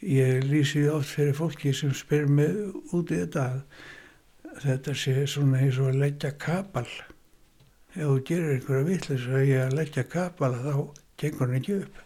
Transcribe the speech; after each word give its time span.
ég 0.00 0.44
lýsi 0.48 0.86
oft 0.88 1.14
fyrir 1.14 1.34
fólki 1.36 1.72
sem 1.76 1.94
spyr 1.96 2.28
mig 2.28 2.56
út 2.96 3.12
í 3.12 3.20
þetta 3.22 3.46
að 3.50 4.60
þetta 4.64 4.94
sé 4.96 5.16
svona 5.30 5.62
eins 5.62 5.78
og 5.80 5.92
að 5.92 6.02
leggja 6.04 6.32
kapal. 6.40 6.86
Ef 7.94 8.04
þú 8.04 8.18
gerir 8.26 8.54
einhverja 8.56 8.88
vittlis 8.88 9.26
að 9.30 9.48
ég 9.48 9.64
að 9.66 9.76
leggja 9.80 10.06
kapal 10.10 10.52
þá 10.58 10.74
gengur 11.20 11.46
hann 11.46 11.58
ekki 11.60 11.80
upp. 11.80 12.04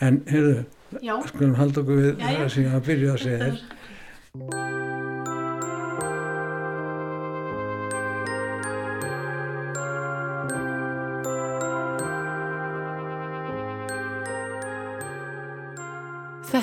En 0.00 0.22
heyrðu, 0.30 0.60
skulum 1.28 1.56
halda 1.58 1.82
okkur 1.82 2.04
við 2.04 2.12
það 2.22 2.46
sem 2.54 2.68
ég 2.68 2.76
að 2.76 2.86
byrja 2.88 3.16
að 3.16 3.24
segja 3.26 3.50
þér 3.50 4.78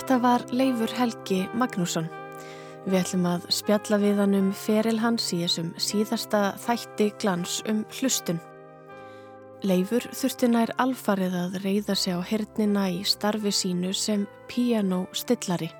Þetta 0.08 0.24
var 0.24 0.44
Leifur 0.56 0.92
Helgi 0.96 1.38
Magnússon. 1.60 2.06
Við 2.86 2.94
ætlum 2.96 3.26
að 3.28 3.48
spjalla 3.52 3.98
við 4.00 4.22
hann 4.22 4.38
um 4.38 4.46
feril 4.56 5.02
hans 5.04 5.26
í 5.36 5.42
þessum 5.42 5.74
síðasta 5.84 6.54
þætti 6.64 7.08
glans 7.20 7.58
um 7.68 7.82
hlustun. 7.98 8.40
Leifur 9.68 10.08
þurfti 10.16 10.48
nær 10.54 10.72
alfarið 10.80 11.36
að 11.42 11.60
reyða 11.66 11.98
sig 12.00 12.16
á 12.16 12.24
hernina 12.24 12.86
í 12.88 13.04
starfi 13.04 13.52
sínu 13.52 13.92
sem 13.92 14.24
pianostillari. 14.48 15.74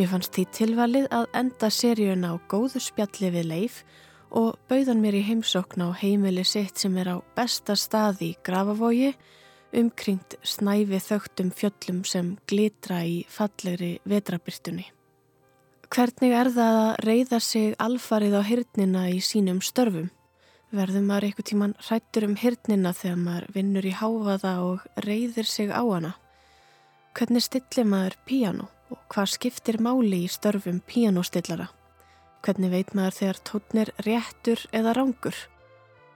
Mér 0.00 0.12
fannst 0.14 0.32
því 0.32 0.48
tilvalið 0.56 1.12
að 1.20 1.28
enda 1.36 1.68
seríuna 1.68 2.32
á 2.32 2.34
góðu 2.48 2.80
spjalli 2.88 3.34
við 3.36 3.50
Leif 3.52 3.82
og 4.32 4.56
bauðan 4.72 5.04
mér 5.04 5.20
í 5.20 5.26
heimsókn 5.28 5.84
á 5.84 5.92
heimili 5.92 6.48
sitt 6.48 6.80
sem 6.80 6.96
er 6.96 7.12
á 7.12 7.16
besta 7.36 7.76
staði 7.76 8.32
í 8.32 8.38
Grafavogi 8.40 9.12
umkringt 9.76 10.36
snæfi 10.46 10.98
þögtum 11.04 11.52
fjöllum 11.54 12.02
sem 12.08 12.34
glitra 12.48 13.02
í 13.04 13.24
fallegri 13.28 13.96
vetrabyrtunni. 14.08 14.86
Hvernig 15.92 16.32
er 16.34 16.50
það 16.50 16.76
að 16.82 17.00
reyða 17.06 17.38
sig 17.40 17.74
alfarið 17.78 18.34
á 18.36 18.42
hyrnina 18.48 19.02
í 19.12 19.20
sínum 19.22 19.60
störfum? 19.62 20.08
Verður 20.74 21.04
maður 21.06 21.28
eitthvað 21.28 21.48
tíman 21.50 21.74
hrættur 21.78 22.26
um 22.26 22.34
hyrnina 22.40 22.92
þegar 22.96 23.20
maður 23.22 23.46
vinnur 23.54 23.86
í 23.86 23.92
háfaða 23.94 24.54
og 24.66 24.86
reyðir 25.06 25.46
sig 25.46 25.70
á 25.70 25.82
hana? 25.84 26.16
Hvernig 27.16 27.46
stillir 27.46 27.86
maður 27.86 28.18
píano 28.26 28.66
og 28.90 28.98
hvað 29.14 29.30
skiptir 29.36 29.78
máli 29.78 30.24
í 30.24 30.32
störfum 30.32 30.82
píanostillara? 30.90 31.68
Hvernig 32.42 32.74
veit 32.74 32.92
maður 32.94 33.18
þegar 33.20 33.40
tónir 33.46 33.94
réttur 34.02 34.66
eða 34.74 34.96
rángur? 34.98 35.38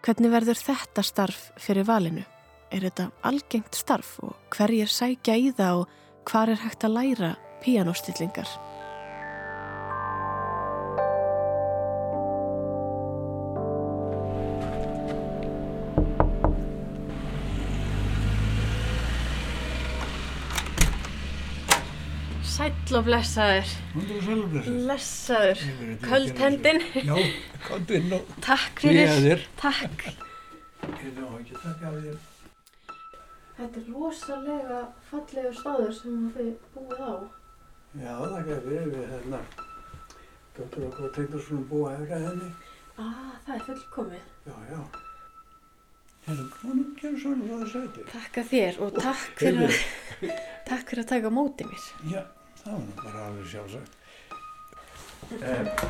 Hvernig 0.02 0.34
verður 0.34 0.60
þetta 0.66 1.06
starf 1.06 1.48
fyrir 1.60 1.86
valinu? 1.86 2.26
Er 2.70 2.84
þetta 2.86 3.08
algengt 3.26 3.74
starf 3.74 4.12
og 4.22 4.36
hverjir 4.54 4.90
sækja 4.94 5.34
í 5.34 5.48
það 5.58 5.80
og 5.82 6.30
hvar 6.30 6.52
er 6.52 6.60
hægt 6.62 6.84
að 6.86 6.94
læra 6.94 7.30
píanostillingar? 7.64 8.46
Sæll 22.50 22.96
og 22.98 23.04
blessaður, 23.06 23.66
er 23.66 24.24
svolítið 24.24 24.48
blessuð. 24.54 24.80
blessaður, 24.86 25.62
Ég 25.66 25.92
að 25.92 26.08
köld 26.08 26.30
gera 26.30 26.42
hendin, 26.46 26.82
þessu. 26.94 27.06
Já, 27.10 27.60
komdu 27.68 27.98
inn 27.98 28.16
og 28.18 28.34
takk 28.46 28.82
fyrir, 28.86 29.14
þér. 29.26 29.46
takk. 29.60 30.10
Ég 30.90 31.16
þá 31.16 31.24
ekki 31.40 31.62
taka 31.62 31.90
af 31.90 32.02
þér. 32.04 32.29
Þetta 33.60 33.80
er 33.80 33.88
rosalega 33.92 34.76
fallegur 35.10 35.56
staður 35.58 35.90
sem 35.92 36.20
þið 36.32 36.46
búið 36.72 37.00
á. 37.04 37.12
Já, 38.00 38.12
það 38.16 38.36
er 38.38 38.62
fyrir 38.64 38.86
við 38.94 39.10
hérna. 39.10 39.40
Dóttur 40.56 40.86
okkur 40.86 41.10
tegndur 41.16 41.42
svona 41.44 41.66
búa 41.68 41.90
efra 41.98 42.20
henni. 42.22 42.48
Ah, 42.96 43.34
það 43.44 43.54
er 43.58 43.64
fullkomið. 43.66 44.22
Já, 44.46 44.54
já. 44.70 44.80
Hérna, 46.24 46.46
hún 46.62 46.80
gerur 47.00 47.20
svona 47.20 47.48
það 47.50 47.64
að 47.66 47.72
sæti. 47.74 48.04
Takk 48.14 48.38
að 48.40 48.48
þér 48.54 48.80
og 48.86 48.96
takk 48.96 49.42
fyrir, 49.42 49.66
að, 49.66 49.74
takk 50.70 50.92
fyrir 50.92 51.04
að 51.04 51.10
taka 51.12 51.32
á 51.32 51.38
móti 51.40 51.66
mér. 51.68 51.88
Já, 52.14 52.22
það 52.62 52.72
var 52.72 52.86
nú 52.86 52.96
bara 53.02 53.26
alveg 53.26 53.50
sjálfsagt. 53.52 53.98
Eh, 55.36 55.84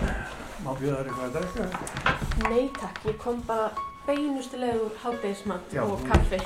má 0.67 0.73
bjóða 0.81 1.05
þér 1.05 1.13
eitthvað 1.13 1.25
að 1.29 1.39
drekka? 1.39 2.19
Nei 2.51 2.67
takk, 2.81 3.01
ég 3.07 3.23
kom 3.23 3.39
bara 3.47 3.71
beinustilegur 4.09 4.99
hátegismat 5.05 5.79
Já, 5.79 5.85
og 5.87 6.03
kaffi. 6.11 6.43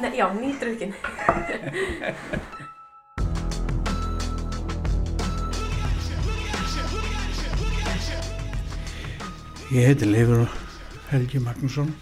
Nei, 0.00 0.16
já, 0.16 0.32
nýdrukkin. 0.32 0.94
Ég 9.72 9.86
heiti 9.86 10.06
Leifur 10.08 10.48
Helgi 11.10 11.42
Magnússon 11.44 11.92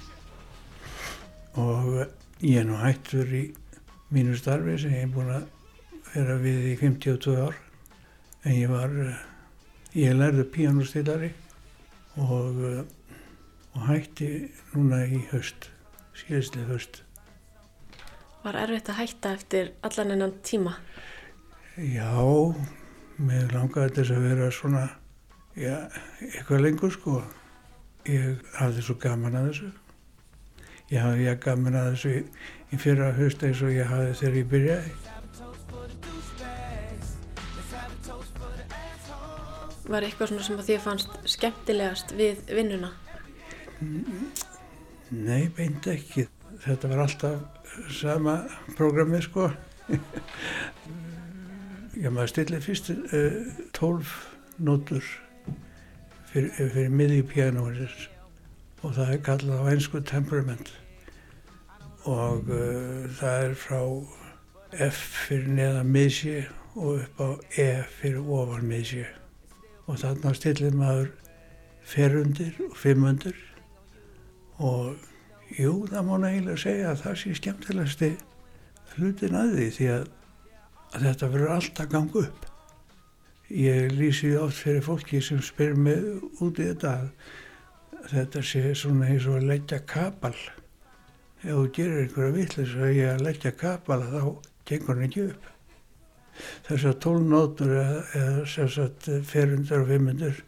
og 1.59 2.07
ég 2.45 2.61
er 2.61 2.69
nú 2.69 2.79
hættur 2.79 3.27
í 3.27 3.43
mínu 4.15 4.39
starfi 4.39 4.79
sem 4.79 4.95
ég 4.95 5.09
er 5.09 5.13
búinn 5.17 5.35
að 5.35 5.51
vera 6.15 6.39
við 6.47 6.71
í 6.77 6.79
52 6.79 7.39
ár. 7.49 7.59
En 8.45 8.55
ég 8.55 8.71
var, 8.71 8.95
ég 9.99 10.15
lærði 10.15 10.47
píanostillari 10.55 11.35
og, 12.23 12.61
og 13.75 13.87
hætti 13.89 14.29
núna 14.77 15.03
í 15.09 15.25
haust, 15.33 15.74
síðastlega 16.19 16.73
haust. 16.73 17.01
Var 18.45 18.59
erfitt 18.61 18.91
að 18.93 18.99
hætta 19.01 19.33
eftir 19.35 19.71
allan 19.87 20.13
ennan 20.15 20.35
tíma. 20.45 20.77
Já, 21.81 22.11
mér 23.17 23.55
langaði 23.55 23.97
þess 23.97 24.13
að 24.15 24.27
vera 24.29 24.51
svona, 24.53 24.83
já, 25.57 25.89
eitthvað 26.21 26.67
lengur 26.67 26.93
sko. 26.95 27.23
Ég 28.05 28.45
hafði 28.59 28.85
svo 28.85 28.99
gaman 29.01 29.39
að 29.41 29.49
þessu. 29.49 29.71
Ég 30.93 31.01
hafði 31.01 31.25
ég 31.25 31.41
gaman 31.41 31.81
að 31.81 31.91
þessu 31.95 32.13
í, 32.13 32.23
í 32.77 32.81
fyrra 32.83 33.11
haust 33.17 33.43
eins 33.49 33.65
og 33.65 33.73
ég 33.73 33.89
hafði 33.89 34.15
þegar 34.21 34.39
ég 34.43 34.51
byrjaði. 34.53 34.95
Var 39.85 40.05
eitthvað 40.07 40.31
svona 40.31 40.45
sem 40.47 40.61
að 40.61 40.69
þið 40.69 40.85
fannst 40.85 41.17
skemmtilegast 41.29 42.13
við 42.17 42.45
vinnuna? 42.57 42.93
Nei, 45.15 45.49
beint 45.55 45.87
ekki. 45.91 46.27
Þetta 46.65 46.91
var 46.91 47.05
alltaf 47.05 47.71
sama 47.93 48.39
prógrami 48.75 49.21
sko. 49.23 49.51
Já, 52.03 52.09
maður 52.11 52.33
stillir 52.33 52.63
fyrst 52.65 52.91
uh, 52.91 53.37
12 53.77 54.11
nótur 54.67 55.05
fyrir, 56.31 56.51
fyrir 56.59 56.91
miðju 56.91 57.27
píanóinsins 57.31 58.09
og 58.83 58.97
það 58.97 59.13
er 59.15 59.23
kallað 59.29 59.63
á 59.63 59.71
einsku 59.71 60.03
temperament 60.09 60.73
og 62.11 62.51
uh, 62.51 63.07
það 63.21 63.47
er 63.47 63.55
frá 63.61 63.81
F 64.89 65.03
fyrir 65.29 65.55
neðan 65.55 65.93
miðsjö 65.95 66.43
og 66.75 67.05
upp 67.05 67.23
á 67.23 67.29
E 67.63 67.69
fyrir 68.01 68.27
ofan 68.41 68.67
miðsjö 68.67 69.07
og 69.87 70.01
þarna 70.03 70.35
stillir 70.35 70.75
maður 70.75 71.13
ferundir 71.87 72.59
og 72.67 72.75
fimmundir 72.81 73.39
og 74.59 74.95
jú, 75.59 75.85
það 75.91 76.07
má 76.07 76.15
eiginlega 76.29 76.61
segja 76.61 76.91
að 76.93 77.03
það 77.05 77.17
sé 77.21 77.37
skemmtilegasti 77.39 78.11
hlutin 78.95 79.39
að 79.39 79.55
því 79.55 79.69
því 79.77 79.89
að, 79.95 80.05
að 80.95 81.07
þetta 81.09 81.31
verður 81.33 81.55
alltaf 81.55 81.89
ganga 81.91 82.21
upp. 82.25 82.45
Ég 83.55 83.93
lýsi 83.93 84.35
oft 84.41 84.63
fyrir 84.63 84.85
fólki 84.85 85.21
sem 85.23 85.41
spyr 85.45 85.75
mig 85.77 86.05
út 86.43 86.61
í 86.63 86.69
þetta 86.71 86.95
að 86.95 87.09
þetta 88.13 88.45
sé 88.45 88.63
svona 88.79 89.09
eins 89.11 89.27
og 89.29 89.41
að 89.41 89.49
leggja 89.51 89.81
kapal. 89.89 90.35
Ef 91.45 91.51
þú 91.51 91.67
gerir 91.77 92.05
einhverja 92.05 92.37
vittlis 92.39 92.77
að 92.79 92.95
ég 92.97 93.13
að 93.13 93.27
leggja 93.27 93.53
kapal 93.59 94.01
þá 94.07 94.23
gengur 94.69 94.95
hann 94.95 95.07
ekki 95.09 95.27
upp. 95.29 95.51
Þessar 96.67 96.97
tólnótur 97.05 97.75
eða, 97.79 98.01
eða 98.19 98.47
sem 98.51 98.71
sagt 98.73 99.11
ferundur 99.29 99.85
og 99.85 99.91
fimmundur 99.93 100.41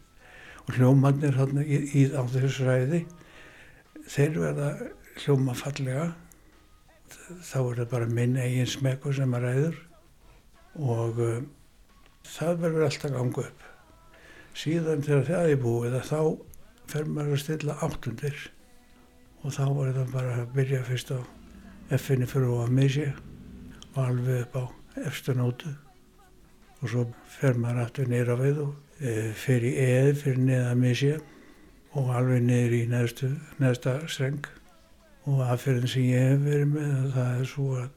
og 0.65 0.73
hljómannir 0.75 1.37
í, 1.63 1.79
í 2.01 2.07
á 2.11 2.21
þessu 2.27 2.67
ræði 2.67 3.05
þeir 4.07 4.39
verða 4.41 4.71
hljóma 5.17 5.55
fallega. 5.57 6.07
Þá 7.07 7.59
er 7.59 7.79
það 7.81 7.89
bara 7.93 8.09
minn 8.11 8.35
eigin 8.39 8.69
smekku 8.69 9.13
sem 9.15 9.33
að 9.35 9.47
ræður 9.47 9.79
og 10.77 11.21
uh, 11.23 11.39
það 12.27 12.61
verður 12.65 12.87
alltaf 12.87 13.13
ganga 13.15 13.45
upp. 13.47 13.65
Síðan 14.57 15.03
þegar 15.05 15.25
það 15.29 15.53
er 15.53 15.63
búið 15.63 15.97
að 15.99 16.11
þá 16.11 16.21
fer 16.91 17.09
maður 17.11 17.37
að 17.37 17.43
stilla 17.43 17.77
áttundir 17.85 18.43
og 19.43 19.55
þá 19.55 19.63
er 19.67 19.91
það 19.99 20.13
bara 20.13 20.37
að 20.41 20.53
byrja 20.55 20.83
fyrst 20.87 21.13
á 21.13 21.19
F-inni 21.97 22.27
fyrir 22.27 22.51
og 22.51 22.63
að 22.65 22.75
misja 22.75 23.11
og 23.93 23.99
alveg 24.03 24.43
upp 24.47 24.57
á 24.59 24.63
efstu 25.07 25.35
nótu. 25.37 25.71
Og 26.81 26.91
svo 26.91 27.05
fer 27.37 27.57
maður 27.57 27.85
aftur 27.85 28.11
nýra 28.11 28.35
við 28.39 28.61
og 28.65 28.73
e, 28.99 29.31
fer 29.37 29.63
í 29.65 29.73
eð 29.81 30.11
fyrir 30.21 30.43
neða 30.43 30.75
misja 30.77 31.17
og 31.97 32.13
alveg 32.13 32.43
niður 32.45 32.75
í 32.77 32.81
neðstu, 32.91 33.31
neðsta 33.61 33.99
streng. 34.11 34.45
Og 35.27 35.41
aðferðin 35.43 35.91
sem 35.91 36.05
ég 36.07 36.27
hef 36.31 36.43
verið 36.45 36.73
með 36.75 37.07
það 37.15 37.31
er 37.41 37.49
svo 37.51 37.67
að, 37.81 37.87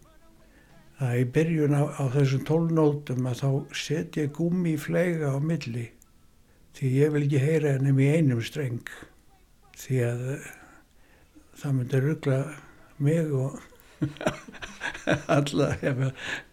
er 1.06 1.19
í 1.20 1.26
byrjun 1.37 1.76
á, 1.76 1.82
á 2.00 2.05
þessum 2.17 2.47
tólnótum 2.49 3.29
að 3.31 3.43
þá 3.43 3.50
setja 3.82 4.25
ég 4.25 4.32
gummi 4.38 4.75
flega 4.81 5.35
á 5.35 5.38
milli. 5.38 5.87
Því 6.79 6.93
ég 6.97 7.14
vil 7.14 7.25
ekki 7.26 7.43
heyra 7.43 7.75
hennum 7.76 8.00
í 8.00 8.08
einum 8.17 8.43
streng. 8.44 8.91
Því 9.79 10.00
að 10.06 10.25
eh, 10.35 10.50
það 11.61 11.76
myndi 11.76 12.02
ruggla 12.05 12.41
mig 13.00 13.32
og 13.37 13.61
alla 15.37 15.75
ef 15.85 16.05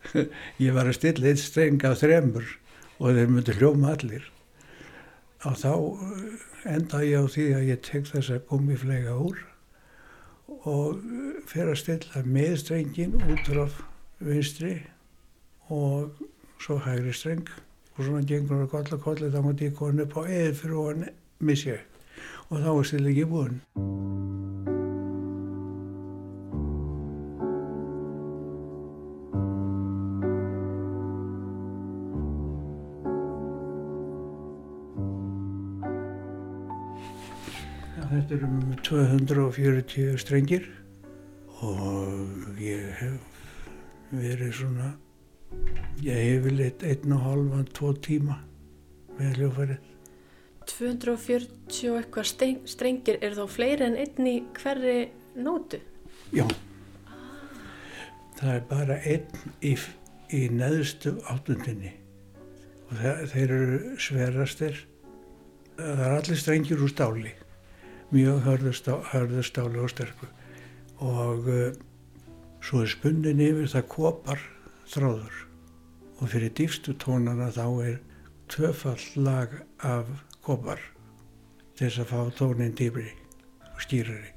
ég 0.63 0.75
var 0.75 0.89
að 0.89 0.97
stilla 0.99 1.31
eitt 1.31 1.41
streng 1.41 1.83
af 1.87 2.01
þremur 2.01 2.47
og 2.97 3.15
þeir 3.15 3.31
myndi 3.31 3.55
hljóma 3.57 3.93
allir. 3.95 4.27
Og 5.45 5.57
þá 5.61 5.71
eh, 5.73 6.46
enda 6.73 7.03
ég 7.05 7.21
á 7.21 7.25
því 7.31 7.45
að 7.57 7.69
ég 7.71 7.85
tek 7.85 8.09
þessa 8.09 8.39
gummiflega 8.49 9.15
úr 9.19 9.39
og 10.67 10.99
fer 11.47 11.71
að 11.71 11.79
stilla 11.81 12.23
með 12.25 12.57
strengin 12.63 13.15
út 13.19 13.47
frá 13.47 13.63
vinstri 14.23 14.73
og 15.73 16.21
svo 16.63 16.79
hægri 16.83 17.13
streng 17.13 17.47
og 17.97 18.03
svona 18.03 18.25
gengur 18.27 18.67
koll 18.71 18.85
að 18.87 19.03
kolli 19.03 19.31
þá 19.33 19.41
múti 19.45 19.69
ég 19.69 19.77
konu 19.77 20.05
upp 20.05 20.19
á 20.19 20.21
eða 20.25 20.53
fyrir 20.61 20.77
hún 20.81 21.07
missi 21.39 21.79
og 22.49 22.61
þá 22.63 22.69
er 22.73 22.87
stillingið 22.91 23.33
búin. 23.33 24.56
Þetta 38.27 38.43
eru 38.43 38.47
um 38.51 38.71
240 38.83 40.17
strengir 40.19 40.65
og 41.63 42.57
ég 42.59 42.89
hef 42.99 43.45
verið 44.11 44.51
svona, 44.57 44.89
ég 46.03 46.19
hef 46.25 46.41
viljið 46.43 46.83
einn 46.89 47.15
og 47.15 47.23
halvan, 47.23 47.63
tvo 47.71 47.93
tíma 48.03 48.35
með 49.15 49.39
hljófarið. 49.39 49.87
240 50.73 51.79
og 51.93 52.01
eitthvað 52.01 52.59
strengir 52.73 53.21
er 53.23 53.39
þá 53.39 53.45
fleiri 53.55 53.87
en 53.87 53.97
einn 54.03 54.27
í 54.33 54.35
hverri 54.59 54.97
nótu? 55.39 55.79
Já, 56.35 56.43
það 58.41 58.53
er 58.57 58.69
bara 58.75 59.01
einn 59.07 59.57
í, 59.63 59.75
í 60.35 60.45
neðstu 60.51 61.15
áttundinni 61.31 61.95
og 62.89 62.95
það, 62.99 63.25
þeir 63.37 63.57
eru 63.63 63.97
sverastir. 64.11 64.87
Það 65.79 66.07
er 66.11 66.17
allir 66.19 66.43
strengir 66.43 66.83
úr 66.83 66.91
stáli 66.91 67.37
mjög 68.13 68.43
hörðu 68.47 69.43
stáli 69.43 69.81
og 69.83 69.91
sterku 69.91 70.29
og 71.03 71.49
uh, 71.51 71.73
svo 72.63 72.81
er 72.83 72.91
spunnin 72.91 73.41
yfir 73.43 73.69
það 73.71 73.89
kopar 73.91 74.43
þráður 74.89 75.43
og 76.17 76.31
fyrir 76.31 76.53
dýfstu 76.57 76.95
tónana 77.01 77.51
þá 77.53 77.65
er 77.85 77.99
tvöfall 78.49 79.03
lag 79.21 79.53
af 79.85 80.09
kopar 80.45 80.81
þess 81.77 82.01
að 82.01 82.09
fá 82.13 82.19
tónin 82.39 82.73
dýbri 82.77 83.11
og 83.73 83.83
skýrari. 83.83 84.33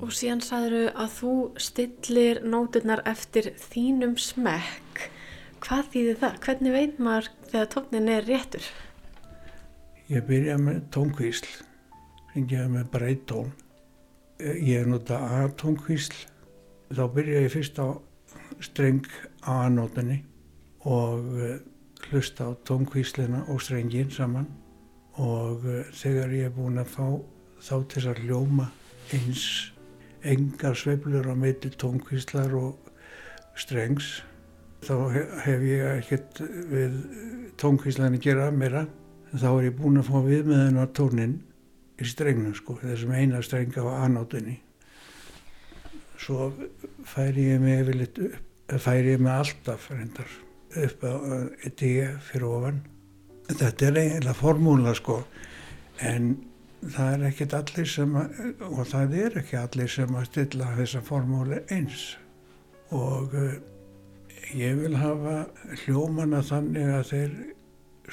Og 0.00 0.12
síðan 0.14 0.40
sagður 0.42 0.88
að 0.96 1.12
þú 1.18 1.34
stillir 1.60 2.40
nóturnar 2.46 3.02
eftir 3.06 3.52
þínum 3.60 4.16
smekk. 4.20 5.04
Hvað 5.62 5.92
þýðir 5.92 6.18
það? 6.22 6.40
Hvernig 6.46 6.76
veit 6.76 6.98
maður 7.02 7.30
þegar 7.50 7.70
tónin 7.74 8.10
er 8.12 8.26
réttur? 8.30 8.66
Ég 10.08 10.26
byrja 10.26 10.56
með 10.62 10.82
tónkvísl 10.94 11.65
hengjaði 12.36 12.72
með 12.76 12.90
breytón. 12.92 13.52
Ég 14.38 14.82
er 14.82 14.90
nota 14.90 15.18
A-tónkvísl. 15.40 16.26
Þá 16.92 17.04
byrja 17.14 17.46
ég 17.46 17.54
fyrst 17.54 17.80
á 17.80 17.96
streng 18.62 19.08
á 19.42 19.66
A-nótunni 19.66 20.20
og 20.86 21.40
eh, 21.42 21.58
hlusta 22.10 22.46
á 22.46 22.50
tónkvíslina 22.64 23.44
og 23.48 23.62
strengin 23.62 24.10
saman 24.10 24.46
og 25.18 25.64
eh, 25.66 25.88
þegar 25.92 26.34
ég 26.36 26.50
er 26.50 26.54
búin 26.54 26.78
að 26.78 26.92
fá 26.92 27.06
þá 27.58 27.74
til 27.88 27.96
þess 27.96 28.10
að 28.12 28.22
ljóma 28.28 28.68
eins 29.16 29.46
engar 30.26 30.76
sveiflur 30.78 31.26
á 31.26 31.34
meiti 31.34 31.72
tónkvíslar 31.74 32.54
og 32.58 32.92
strengs 33.58 34.20
þá 34.86 34.94
hef 35.46 35.66
ég 35.66 35.84
ekkert 35.96 36.40
við 36.70 36.96
tónkvíslan 37.58 38.14
að 38.14 38.26
gera 38.28 38.50
meira 38.54 38.86
en 39.32 39.42
þá 39.42 39.48
er 39.50 39.68
ég 39.70 39.78
búin 39.80 40.00
að 40.00 40.10
fá 40.12 40.18
við 40.26 40.50
með 40.50 40.64
hennar 40.68 40.92
tónin 40.94 41.38
í 41.96 42.08
strengnum 42.08 42.54
sko, 42.56 42.76
þessum 42.82 43.14
eina 43.16 43.42
streng 43.44 43.76
á 43.80 43.84
aðnáttunni. 44.04 44.58
Svo 46.20 46.50
færi 47.06 47.50
ég 47.52 47.62
mig 47.62 47.82
yfirleitt 47.84 48.20
færi 48.82 49.14
ég 49.14 49.22
mig 49.22 49.32
alltaf 49.32 49.90
reyndar 49.92 50.30
upp 50.76 51.04
á 51.06 51.12
D 51.78 51.90
fyrir 52.28 52.48
ofan. 52.50 52.82
Þetta 53.46 53.86
er 53.86 53.98
eiginlega 54.02 54.34
formúla 54.34 54.94
sko, 54.98 55.20
en 56.02 56.32
það 56.82 57.12
er 57.12 57.26
ekkert 57.30 57.54
allir 57.60 57.88
sem 57.88 58.16
að, 58.18 58.40
og 58.66 58.82
það 58.90 59.18
er 59.22 59.38
ekki 59.42 59.58
allir 59.60 59.92
sem 59.92 60.16
að 60.18 60.28
stilla 60.30 60.72
þessa 60.76 61.02
formúli 61.06 61.60
eins. 61.72 62.08
Og 62.94 63.36
uh, 63.38 63.54
ég 64.54 64.80
vil 64.82 64.96
hafa 64.98 65.44
hljómana 65.84 66.42
þannig 66.46 66.90
að 66.98 67.06
þeir, 67.12 67.36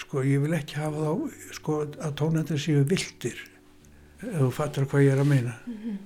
sko, 0.05 0.21
ég 0.27 0.45
vil 0.45 0.53
ekki 0.59 0.77
hafa 0.81 1.09
þá, 1.09 1.41
sko, 1.57 1.79
að 1.97 2.15
tónendur 2.21 2.61
séu 2.61 2.85
vildir 2.85 3.41
ef 4.31 4.39
þú 4.39 4.49
fattar 4.55 4.87
hvað 4.89 5.05
ég 5.05 5.13
er 5.13 5.21
að 5.23 5.29
meina. 5.29 5.53
Mm 5.67 5.77
-hmm. 5.83 5.97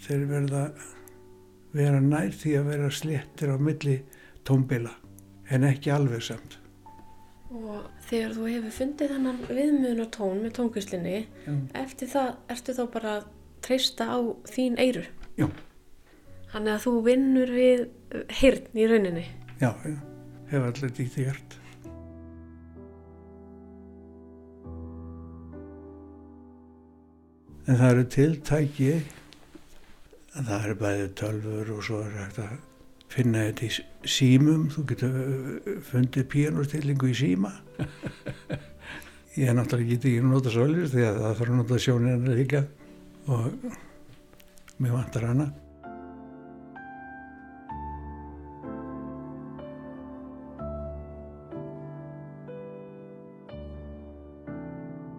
þeir 0.00 0.26
verða 0.26 0.62
vera 1.72 2.00
nær 2.00 2.30
því 2.30 2.52
að 2.58 2.68
vera 2.70 2.90
slettir 2.90 3.52
á 3.52 3.56
milli 3.58 4.02
tómbila 4.44 4.94
en 5.50 5.64
ekki 5.64 5.90
alveg 5.90 6.22
samt. 6.22 6.58
Og 7.50 7.86
þegar 8.08 8.32
þú 8.36 8.48
hefur 8.50 8.70
fundið 8.70 9.12
þannan 9.14 9.38
viðmjöðunar 9.48 10.10
tón 10.10 10.40
með 10.42 10.52
tónkvíslinni 10.58 11.26
eftir 11.74 12.08
það 12.08 12.32
ertu 12.48 12.72
þá 12.72 12.84
bara 12.92 13.12
að 13.16 13.28
treysta 13.66 14.08
á 14.10 14.18
þín 14.50 14.78
eyru? 14.82 15.04
Já. 15.38 15.46
Hann 16.52 16.66
er 16.66 16.78
að 16.78 16.86
þú 16.86 16.94
vinnur 17.06 17.52
við 17.52 17.86
hirn 18.40 18.66
í 18.74 18.88
rauninni? 18.90 19.26
Já, 19.60 19.70
já, 19.84 19.96
hef 20.50 20.62
allir 20.62 20.92
dýtti 20.98 21.26
hjart 21.26 21.56
en 27.66 27.78
það 27.80 27.90
eru 27.90 28.06
tiltæki. 28.14 28.92
Það 30.36 30.56
eru 30.58 30.78
bæði 30.80 31.10
tölfur 31.18 31.72
og 31.74 31.84
svo 31.86 32.00
er 32.04 32.16
hægt 32.20 32.40
að 32.44 32.56
finna 33.12 33.46
þetta 33.48 33.66
í 33.66 34.10
símum. 34.16 34.66
Þú 34.72 34.86
getur 34.92 35.18
uh, 35.22 35.68
fundið 35.90 36.28
píanóstillingu 36.34 37.10
í 37.10 37.16
síma. 37.16 37.52
Ég 39.36 39.50
er 39.50 39.56
náttúrulega 39.56 39.96
ekki 39.98 40.14
ekki 40.14 40.24
nota 40.24 40.52
svolítið 40.52 40.94
því 40.94 41.06
að 41.08 41.20
það 41.22 41.38
þarf 41.40 41.52
að 41.52 41.60
nota 41.60 41.80
sjónina 41.86 42.36
líka. 42.38 42.64
Og 43.26 43.50
mér 44.80 44.96
vantar 44.96 45.30
hana. 45.32 45.50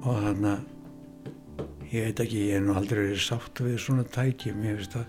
Og 0.07 0.23
þannig 0.23 0.51
að 0.53 0.76
ég 1.91 2.01
veit 2.07 2.19
ekki, 2.23 2.39
ég 2.49 2.53
hef 2.57 2.63
nú 2.65 2.73
aldrei 2.77 3.01
verið 3.05 3.23
sátt 3.23 3.55
við 3.63 3.77
svona 3.83 4.05
tæki. 4.13 4.49
Mér 4.55 4.75
finnst 4.79 4.95
að, 4.99 5.07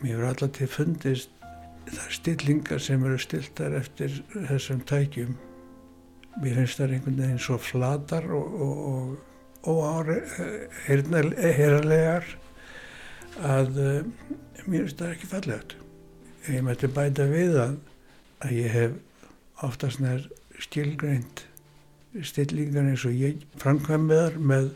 mér 0.00 0.12
hefur 0.12 0.28
alltaf 0.30 0.50
til 0.58 0.70
fundist 0.70 1.30
það 1.92 2.08
stillingar 2.18 2.80
sem 2.82 3.00
eru 3.06 3.18
stiltar 3.20 3.72
eftir 3.78 4.10
þessum 4.32 4.80
tækjum. 4.88 5.32
Mér 6.42 6.54
finnst 6.60 6.78
það 6.80 6.92
einhvern 6.96 7.20
veginn 7.22 7.44
svo 7.46 7.56
flatar 7.60 8.24
og 8.32 9.16
óherrlegar 9.62 10.24
að 13.42 13.70
uh, 13.78 14.02
mér 14.66 14.80
finnst 14.82 14.98
það 14.98 15.12
ekki 15.14 15.28
fallegt 15.30 15.72
ég 16.50 16.62
mætti 16.66 16.88
bæta 16.90 17.24
við 17.30 17.56
að, 17.60 17.74
að 18.42 18.52
ég 18.56 18.72
hef 18.74 18.92
oftast 19.62 20.00
nær 20.02 20.24
skilgreint 20.62 21.44
stillingar 22.26 22.88
eins 22.90 23.04
og 23.06 23.14
ég 23.16 23.44
framkvæmmiðar 23.62 24.34
með 24.42 24.72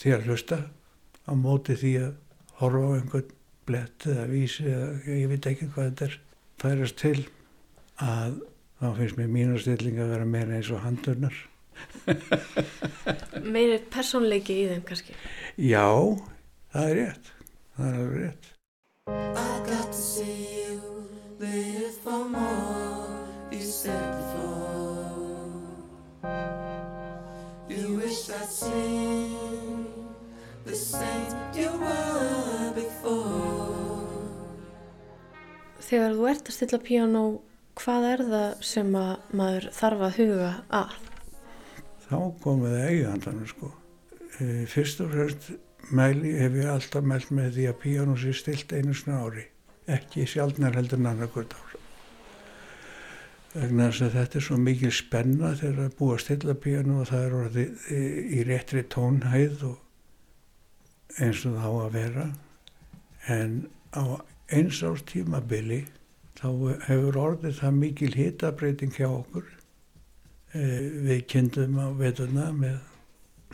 því 0.00 0.14
að 0.16 0.28
hlusta 0.28 0.58
á 1.24 1.32
móti 1.38 1.76
því 1.80 1.94
að 2.02 2.12
horfa 2.60 2.84
á 2.84 2.96
einhvern 2.98 3.32
blett 3.64 4.06
eða 4.10 4.26
vísi 4.28 4.66
eða 4.68 4.88
ég 5.08 5.30
veit 5.32 5.48
ekki 5.50 5.70
hvað 5.72 5.90
þetta 5.90 6.08
er 6.08 6.18
færast 6.60 6.98
til 7.00 7.16
að 8.04 8.40
þá 8.80 8.88
finnst 8.98 9.18
mér 9.20 9.32
mínustilling 9.32 10.00
að 10.02 10.12
vera 10.16 10.28
meira 10.28 10.58
eins 10.58 10.72
og 10.74 10.84
handurnar 10.84 11.42
Meira 13.54 13.80
personleiki 13.90 14.60
í 14.62 14.66
þeim 14.70 14.84
kannski? 14.86 15.16
Já, 15.58 15.88
það 16.74 16.90
er 16.90 17.00
rétt 17.00 17.32
það 17.76 17.88
er 17.88 17.94
alveg 17.98 18.20
rétt. 18.22 18.50
I 19.06 19.60
got 19.66 19.92
to 19.92 19.98
see 19.98 20.64
you 20.64 20.80
live 21.38 21.94
for 22.02 22.24
more. 22.24 23.26
You 23.50 23.60
said 23.60 24.12
before. 24.18 25.04
You 27.68 27.96
wish 27.96 28.30
I'd 28.30 28.48
seen 28.48 29.33
the 30.64 30.74
saint 30.74 31.56
you 31.56 31.70
were 31.80 32.72
before 32.74 33.84
Þegar 35.84 36.14
þú 36.16 36.28
ert 36.30 36.48
að 36.48 36.56
stilla 36.56 36.78
píano, 36.80 37.22
hvað 37.76 38.06
er 38.08 38.22
það 38.30 38.62
sem 38.64 38.94
að 38.96 39.34
maður 39.36 39.66
þarf 39.76 40.04
að 40.06 40.16
huga 40.22 40.52
að? 40.78 40.94
Þá 42.06 42.16
komum 42.40 42.64
við 42.64 42.86
eigandanum 42.88 43.50
sko. 43.50 43.68
E, 44.40 44.46
fyrst 44.70 45.02
og 45.04 45.12
fremst 45.12 45.50
mæli 45.92 46.32
hef 46.40 46.56
ég 46.56 46.72
alltaf 46.72 47.04
mælt 47.04 47.28
með 47.36 47.52
því 47.58 47.68
að 47.68 47.78
píano 47.84 48.16
sé 48.16 48.32
stilt 48.32 48.72
einu 48.72 48.96
svona 48.96 49.20
ári. 49.26 49.46
Ekki 49.84 50.24
sjálfnar 50.32 50.80
heldur 50.80 51.04
nannakvöld 51.04 51.52
ára. 51.52 51.82
Vegna 53.54 53.90
þess 53.92 54.08
að 54.08 54.18
þetta 54.22 54.40
er 54.40 54.48
svo 54.48 54.60
mikil 54.64 54.94
spenna 54.96 55.52
þegar 55.52 55.76
það 55.82 55.86
er 55.90 55.96
búið 56.00 56.16
að 56.16 56.24
stilla 56.24 56.60
píano 56.64 57.00
og 57.02 57.10
það 57.12 57.26
er 57.28 57.40
orðið 57.42 57.88
í, 57.92 58.04
í 58.40 58.46
réttri 58.48 58.88
tónhæð 58.96 59.66
og 59.68 59.83
eins 61.18 61.44
og 61.48 61.58
þá 61.58 61.68
að 61.70 61.92
vera. 61.98 62.26
En 63.30 63.58
á 63.94 64.04
eins 64.52 64.82
árs 64.84 65.04
tímabili 65.08 65.84
þá 66.38 66.48
hefur 66.88 67.20
orðið 67.20 67.60
það 67.60 67.78
mikil 67.80 68.12
hitabreiting 68.14 68.96
hjá 68.96 69.08
okkur. 69.08 69.46
E, 70.54 70.62
við 71.06 71.24
kynntum 71.30 71.78
á 71.80 71.88
veturna 71.98 72.50
með 72.54 72.80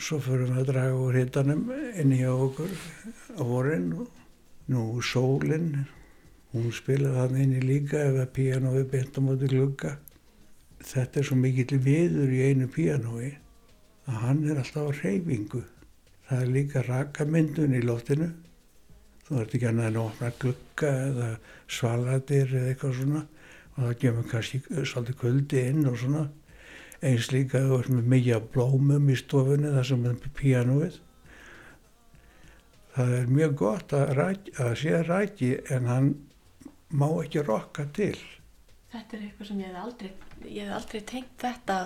svo 0.01 0.17
fyrir 0.21 0.49
við 0.49 0.61
að 0.61 0.69
draga 0.71 0.97
úr 0.97 1.17
hitanum 1.19 1.67
inn 1.71 2.13
í 2.15 2.21
okkur 2.25 2.71
á 3.37 3.41
vorin 3.45 3.91
nú 4.71 5.01
sólinn, 5.05 5.85
hún 6.53 6.71
spilaði 6.73 7.19
hann 7.19 7.37
inn 7.43 7.57
í 7.59 7.61
líka 7.63 7.99
ef 8.07 8.17
að 8.23 8.33
píanói 8.37 8.83
beint 8.89 9.17
á 9.17 9.21
móti 9.23 9.49
glugga. 9.51 9.97
Þetta 10.81 11.21
er 11.21 11.27
svo 11.27 11.37
mikill 11.37 11.77
viður 11.83 12.31
í 12.33 12.41
einu 12.49 12.67
píanói 12.71 13.35
að 14.09 14.17
hann 14.23 14.43
er 14.49 14.61
alltaf 14.61 14.89
á 14.89 14.91
reyfingu. 15.03 15.61
Það 16.31 16.41
er 16.41 16.51
líka 16.55 16.81
rakamyndun 16.87 17.75
í 17.75 17.83
loftinu. 17.83 18.31
Þú 19.27 19.39
ert 19.43 19.55
ekki 19.55 19.67
annað 19.67 19.91
en 19.91 19.99
að 19.99 20.07
opna 20.07 20.31
glugga 20.39 20.91
eða 21.11 21.29
svaladir 21.67 22.55
eða 22.55 22.71
eitthvað 22.71 22.97
svona. 23.01 23.23
Og 23.75 23.83
það 23.83 23.95
gemur 24.01 24.27
kannski 24.31 24.63
svolítið 24.65 25.21
kuldi 25.21 25.63
inn 25.69 25.85
og 25.91 25.99
svona. 25.99 26.25
Eins 27.03 27.31
líka 27.35 27.61
þú 27.67 27.79
ert 27.81 27.93
með 27.93 28.11
mikið 28.15 28.51
blómum 28.55 29.11
í 29.11 29.19
stofunni 29.19 29.75
þar 29.75 29.89
sem 29.91 30.07
er 30.07 30.19
pianoið 30.39 30.99
það 32.95 33.13
er 33.17 33.31
mjög 33.31 33.55
gott 33.61 33.95
að, 33.95 34.13
ræk, 34.17 34.51
að 34.59 34.73
sé 34.81 35.01
ræki 35.07 35.51
en 35.71 35.89
hann 35.89 36.09
má 36.91 37.07
ekki 37.23 37.43
rokka 37.47 37.87
til. 37.95 38.17
Þetta 38.91 39.17
er 39.17 39.23
eitthvað 39.27 39.47
sem 39.47 39.61
ég 39.61 39.71
hef 39.71 39.85
aldrei 39.85 40.11
aldrei 40.75 41.01
tengt 41.07 41.35
þetta 41.39 41.77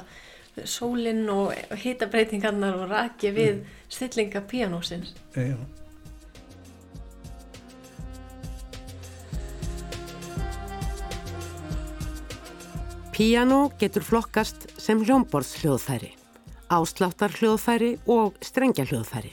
sólinn 0.63 1.25
og 1.29 1.51
hitabreitingarnar 1.81 2.77
og 2.79 2.91
ræki 2.93 3.33
við 3.35 3.57
mm. 3.57 3.73
stillinga 3.91 4.45
pianósins 4.47 5.15
Já 5.35 5.57
Piano 13.15 13.69
getur 13.79 14.03
flokkast 14.03 14.65
sem 14.75 14.99
hljómborðshljóðfæri, 15.07 16.09
ásláttarhljóðfæri 16.67 17.93
og 18.11 18.35
strengjahljóðfæri. 18.43 19.31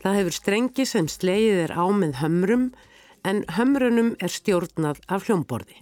Það 0.00 0.16
hefur 0.16 0.36
strengi 0.38 0.86
sem 0.88 1.10
slegið 1.12 1.60
er 1.66 1.74
á 1.76 1.84
með 1.92 2.16
hömrum 2.22 2.64
en 3.28 3.42
hömrunum 3.58 4.14
er 4.16 4.32
stjórnað 4.32 5.04
af 5.12 5.28
hljómborði. 5.28 5.76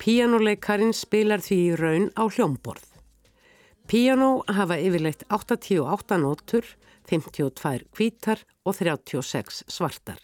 Pianoleikarin 0.00 0.96
spilar 0.96 1.44
því 1.44 1.60
í 1.60 1.76
raun 1.76 2.08
á 2.16 2.24
hljómborð. 2.24 2.93
Piano 3.86 4.42
hafa 4.48 4.78
yfirleitt 4.80 5.26
88 5.28 6.16
nótur, 6.16 6.64
52 7.10 7.84
kvítar 7.92 8.40
og 8.64 8.76
36 8.78 9.64
svartar. 9.68 10.20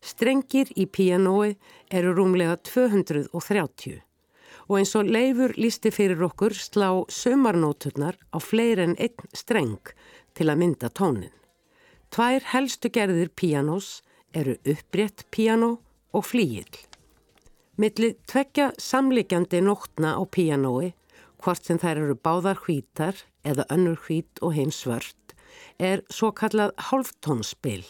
Strengir 0.00 0.70
í 0.72 0.86
pianoi 0.86 1.56
eru 1.90 2.14
rúmlega 2.16 2.56
230 2.64 3.98
og 4.68 4.76
eins 4.78 4.94
og 4.96 5.08
leifur 5.08 5.54
lísti 5.56 5.90
fyrir 5.92 6.20
okkur 6.24 6.54
slá 6.56 6.88
sömarnóturnar 7.12 8.16
á 8.32 8.38
fleir 8.40 8.80
en 8.84 8.94
einn 8.96 9.32
streng 9.36 9.92
til 10.36 10.48
að 10.48 10.60
mynda 10.62 10.88
tónin. 10.92 11.34
Tvær 12.12 12.44
helstu 12.52 12.88
gerðir 12.92 13.32
píanós 13.36 14.00
eru 14.32 14.56
upprétt 14.64 15.26
píanó 15.32 15.78
og 16.12 16.24
flíill. 16.24 16.84
Millir 17.76 18.16
tvekja 18.28 18.72
samlikjandi 18.80 19.60
nótna 19.64 20.16
á 20.16 20.22
píanói, 20.24 20.92
hvort 21.42 21.64
sem 21.64 21.78
þær 21.78 22.02
eru 22.02 22.16
báðar 22.18 22.58
hvítar 22.64 23.22
eða 23.46 23.66
önnur 23.74 23.98
hvít 24.06 24.42
og 24.42 24.56
hinn 24.56 24.74
svört, 24.74 25.34
er 25.78 26.02
svo 26.10 26.32
kallað 26.34 26.74
hálftónspil, 26.90 27.84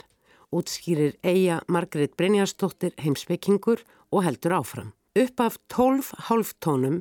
útskýrir 0.55 1.17
eiga 1.23 1.63
Margret 1.69 2.17
Brynjarsdóttir 2.17 2.95
heimsbyggingur 3.01 3.85
og 4.13 4.25
heldur 4.25 4.59
áfram. 4.61 4.95
Upp 5.19 5.41
af 5.41 5.57
tólf 5.73 6.13
hálftónum 6.29 7.01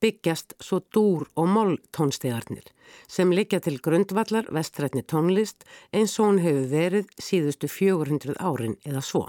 byggjast 0.00 0.54
svo 0.62 0.82
dúr 0.94 1.24
og 1.34 1.48
moll 1.50 1.78
tónstegarnir 1.96 2.68
sem 3.10 3.32
liggja 3.32 3.58
til 3.64 3.80
grundvallar 3.82 4.46
vestrætni 4.54 5.02
tónlist 5.02 5.64
eins 5.90 6.18
og 6.20 6.28
hún 6.28 6.42
hefur 6.44 6.68
verið 6.70 7.08
síðustu 7.18 7.70
400 7.72 8.36
árin 8.38 8.76
eða 8.84 9.02
svo. 9.02 9.24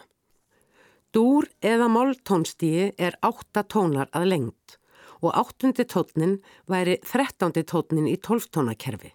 Dúr 1.15 1.47
eða 1.63 1.87
moll 1.89 2.13
tónstíi 2.27 2.91
er 2.99 3.17
átta 3.25 3.63
tónar 3.63 4.11
að 4.11 4.29
lengt 4.33 4.77
og 5.21 5.33
áttundi 5.33 5.85
tónin 5.89 6.37
væri 6.69 6.97
þrettandi 7.05 7.63
tónin 7.67 8.09
í 8.09 8.17
tólftónakerfi. 8.21 9.13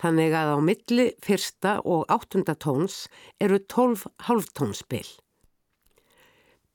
Þannig 0.00 0.34
að 0.36 0.50
á 0.52 0.58
milli 0.60 1.06
fyrsta 1.24 1.78
og 1.84 2.04
áttunda 2.12 2.56
tóns 2.60 3.06
eru 3.40 3.58
tólf 3.64 4.04
hálftónspil. 4.28 5.06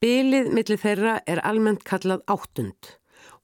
Bilið 0.01 0.50
millir 0.50 0.82
þeirra 0.82 1.20
er 1.30 1.44
almennt 1.46 1.86
kallað 1.86 2.25
áttund 2.25 2.96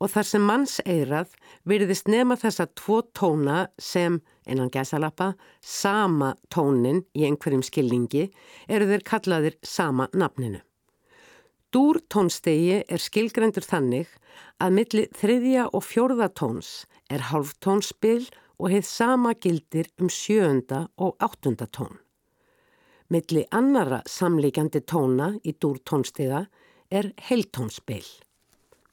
og 0.01 0.09
þar 0.13 0.25
sem 0.29 0.45
manns 0.45 0.77
eirað 0.85 1.33
virðist 1.69 2.09
nema 2.09 2.37
þessa 2.37 2.67
tvo 2.77 3.03
tóna 3.17 3.67
sem, 3.81 4.19
einan 4.49 4.71
gæsalappa, 4.73 5.33
sama 5.61 6.33
tónin 6.53 7.03
í 7.17 7.25
einhverjum 7.29 7.65
skilningi 7.65 8.27
eru 8.69 8.89
þeir 8.89 9.05
kallaðir 9.05 9.57
sama 9.61 10.09
nafninu. 10.13 10.61
Dúr 11.73 11.99
tónstegi 12.07 12.83
er 12.87 13.01
skilgrendur 13.03 13.65
þannig 13.67 14.11
að 14.63 14.75
millir 14.77 15.07
þriðja 15.19 15.65
og 15.75 15.83
fjórða 15.83 16.29
tóns 16.31 16.69
er 17.11 17.25
halvtónspil 17.27 18.29
og 18.57 18.71
heið 18.71 18.85
sama 18.87 19.33
gildir 19.35 19.89
um 19.99 20.07
sjöunda 20.07 20.85
og 20.95 21.19
áttunda 21.19 21.67
tón. 21.67 21.99
Milli 23.11 23.43
annara 23.51 23.99
samlíkjandi 24.07 24.81
tóna 24.87 25.33
í 25.43 25.53
dúrtónstiga 25.59 26.45
er 26.87 27.11
heiltónsspil. 27.27 28.05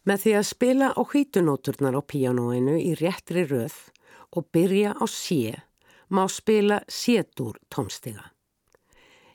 Með 0.04 0.26
því 0.26 0.36
að 0.38 0.50
spila 0.50 0.90
á 0.98 1.00
hvítunóturnar 1.00 1.96
á 1.98 2.02
píanóinu 2.02 2.74
í 2.76 2.92
réttri 2.98 3.46
röð 3.46 3.78
og 4.34 4.50
byrja 4.50 4.98
á 4.98 5.04
sé, 5.06 5.54
má 6.10 6.26
spila 6.28 6.82
sétúr 6.90 7.56
tónstiga. 7.70 8.33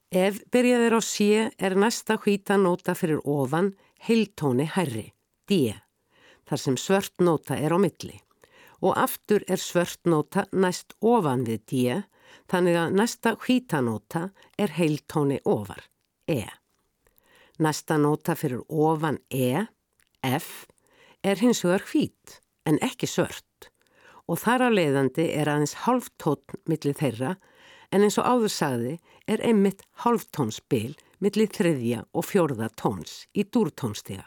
Ef 0.09 0.39
byrjaðir 0.49 0.95
á 0.97 1.01
sé 1.05 1.33
er 1.61 1.75
næsta 1.77 2.15
hvítanóta 2.17 2.95
fyrir 2.97 3.19
ofan 3.29 3.75
heiltóni 4.07 4.65
herri, 4.65 5.13
D, 5.45 5.75
þar 6.49 6.61
sem 6.63 6.77
svörtnóta 6.81 7.53
er 7.53 7.69
á 7.69 7.77
milli. 7.77 8.17
Og 8.81 8.97
aftur 8.97 9.43
er 9.45 9.61
svörtnóta 9.61 10.47
næst 10.49 10.95
ofan 11.05 11.45
við 11.45 11.61
D, 11.69 12.01
þannig 12.49 12.79
að 12.81 12.97
næsta 12.97 13.35
hvítanóta 13.37 14.31
er 14.57 14.73
heiltóni 14.79 15.37
ofar, 15.45 15.85
E. 16.25 16.49
Næsta 17.61 17.99
nóta 18.01 18.33
fyrir 18.33 18.65
ofan 18.65 19.19
E, 19.29 19.67
F, 20.25 20.65
er 21.21 21.37
hins 21.37 21.61
vegar 21.61 21.85
hvít 21.85 22.39
en 22.65 22.81
ekki 22.81 23.05
svört 23.05 23.69
og 24.29 24.37
þar 24.37 24.65
á 24.65 24.69
leiðandi 24.69 25.25
er 25.33 25.49
aðeins 25.49 25.75
halvtótn 25.85 26.61
millir 26.69 26.97
þeirra 26.97 27.35
en 27.91 28.05
eins 28.05 28.17
og 28.21 28.27
áður 28.27 28.53
sagði 28.53 28.95
er 29.29 29.43
einmitt 29.45 29.85
halvtónsbil 30.03 30.95
millir 31.23 31.51
þriðja 31.53 32.03
og 32.13 32.27
fjórða 32.29 32.69
tóns 32.79 33.25
í 33.33 33.45
dúrtónstiga. 33.45 34.25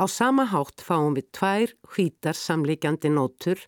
Á 0.00 0.04
sama 0.08 0.46
hátt 0.50 0.82
fáum 0.82 1.14
við 1.18 1.28
tvær 1.36 1.74
hvítar 1.92 2.38
samlíkjandi 2.38 3.12
nótur 3.12 3.60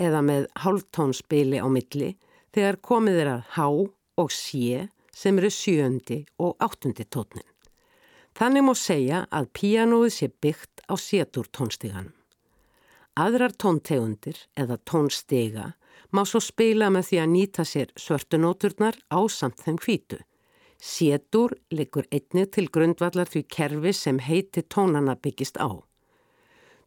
eða 0.00 0.22
með 0.24 0.48
halvtónsbili 0.64 1.60
á 1.60 1.68
milli 1.68 2.14
þegar 2.54 2.80
komið 2.82 3.20
er 3.22 3.32
að 3.36 3.44
há 3.56 3.68
og 4.22 4.32
sé 4.32 4.88
sem 5.12 5.38
eru 5.38 5.50
sjöndi 5.52 6.22
og 6.40 6.56
áttundi 6.64 7.04
tótnin. 7.04 7.46
Þannig 8.32 8.64
má 8.64 8.72
segja 8.78 9.26
að 9.28 9.50
píanóið 9.58 10.14
sé 10.14 10.30
byggt 10.40 10.84
á 10.88 10.96
sétur 10.96 11.48
tónstíganum. 11.52 12.14
Aðrar 13.20 13.52
tóntegundir 13.60 14.38
eða 14.56 14.78
tónstiga 14.88 15.74
má 16.10 16.24
svo 16.26 16.40
spila 16.42 16.90
með 16.90 17.08
því 17.08 17.22
að 17.22 17.32
nýta 17.36 17.64
sér 17.68 17.94
svörtunóturnar 17.94 18.98
á 19.12 19.20
samt 19.30 19.62
þeim 19.62 19.78
hvítu. 19.78 20.18
Sétur 20.82 21.54
likur 21.70 22.08
einni 22.10 22.48
til 22.50 22.66
grundvallar 22.74 23.30
því 23.30 23.44
kerfi 23.46 23.92
sem 23.94 24.18
heiti 24.18 24.64
tónana 24.66 25.14
byggist 25.14 25.60
á. 25.62 25.78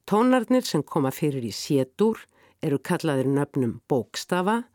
Tónarnir 0.06 0.68
sem 0.68 0.84
koma 0.84 1.14
fyrir 1.16 1.46
í 1.48 1.54
sétur 1.56 2.20
eru 2.62 2.78
kallaðir 2.78 3.30
nöfnum 3.32 3.80
bókstafa 3.90 4.66